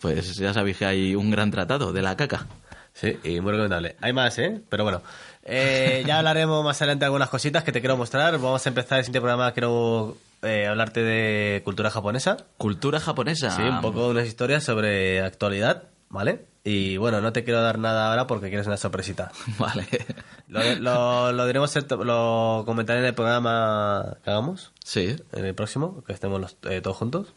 pues 0.00 0.36
ya 0.36 0.52
sabéis 0.52 0.78
que 0.78 0.86
hay 0.86 1.14
un 1.14 1.30
gran 1.30 1.50
tratado 1.50 1.92
de 1.92 2.02
la 2.02 2.16
caca. 2.16 2.46
Sí, 2.92 3.18
y 3.24 3.40
muy 3.40 3.50
recomendable. 3.50 3.96
Hay 4.00 4.12
más, 4.12 4.38
¿eh? 4.38 4.60
Pero 4.68 4.84
bueno, 4.84 5.02
eh, 5.42 6.04
ya 6.06 6.18
hablaremos 6.18 6.64
más 6.64 6.80
adelante 6.80 7.00
de 7.00 7.06
algunas 7.06 7.28
cositas 7.28 7.64
que 7.64 7.72
te 7.72 7.80
quiero 7.80 7.96
mostrar. 7.96 8.38
Vamos 8.38 8.64
a 8.64 8.68
empezar 8.68 8.98
el 8.98 9.04
siguiente 9.04 9.20
programa, 9.20 9.50
quiero 9.52 10.16
eh, 10.44 10.66
hablarte 10.66 11.02
de 11.02 11.62
cultura 11.64 11.90
japonesa. 11.90 12.36
Cultura 12.58 13.00
japonesa. 13.00 13.50
Sí, 13.50 13.62
un 13.62 13.80
poco 13.80 14.08
unas 14.08 14.26
historias 14.26 14.64
sobre 14.64 15.20
actualidad, 15.22 15.84
¿vale? 16.08 16.46
Y 16.64 16.96
bueno, 16.96 17.20
no 17.20 17.32
te 17.32 17.44
quiero 17.44 17.60
dar 17.60 17.78
nada 17.78 18.08
ahora 18.10 18.26
porque 18.26 18.48
quieres 18.48 18.66
una 18.66 18.78
sorpresita. 18.78 19.30
Vale. 19.58 19.86
Lo, 20.48 20.62
lo, 20.76 21.32
lo 21.32 21.46
diremos, 21.46 21.74
lo 22.04 22.62
comentaré 22.64 23.00
en 23.00 23.04
el 23.06 23.14
programa 23.14 24.16
que 24.24 24.30
hagamos, 24.30 24.72
Sí, 24.82 25.14
en 25.32 25.44
el 25.44 25.54
próximo, 25.54 26.02
que 26.06 26.14
estemos 26.14 26.40
los- 26.40 26.56
eh, 26.70 26.80
todos 26.80 26.96
juntos. 26.96 27.34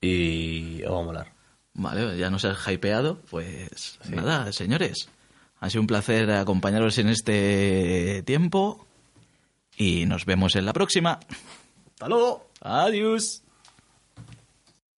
Y 0.00 0.82
os 0.82 0.92
va 0.94 1.00
a 1.00 1.04
molar. 1.04 1.32
vale, 1.74 2.16
ya 2.18 2.28
nos 2.30 2.44
has 2.44 2.58
hypeado, 2.68 3.20
pues 3.30 3.98
nada, 4.08 4.52
señores. 4.52 5.08
Ha 5.60 5.70
sido 5.70 5.80
un 5.82 5.86
placer 5.86 6.30
acompañaros 6.32 6.98
en 6.98 7.08
este 7.08 8.22
tiempo 8.26 8.86
y 9.76 10.06
nos 10.06 10.26
vemos 10.26 10.56
en 10.56 10.66
la 10.66 10.72
próxima. 10.72 11.20
¡Hasta 11.94 12.08
luego! 12.08 12.44
Adiós. 12.60 13.43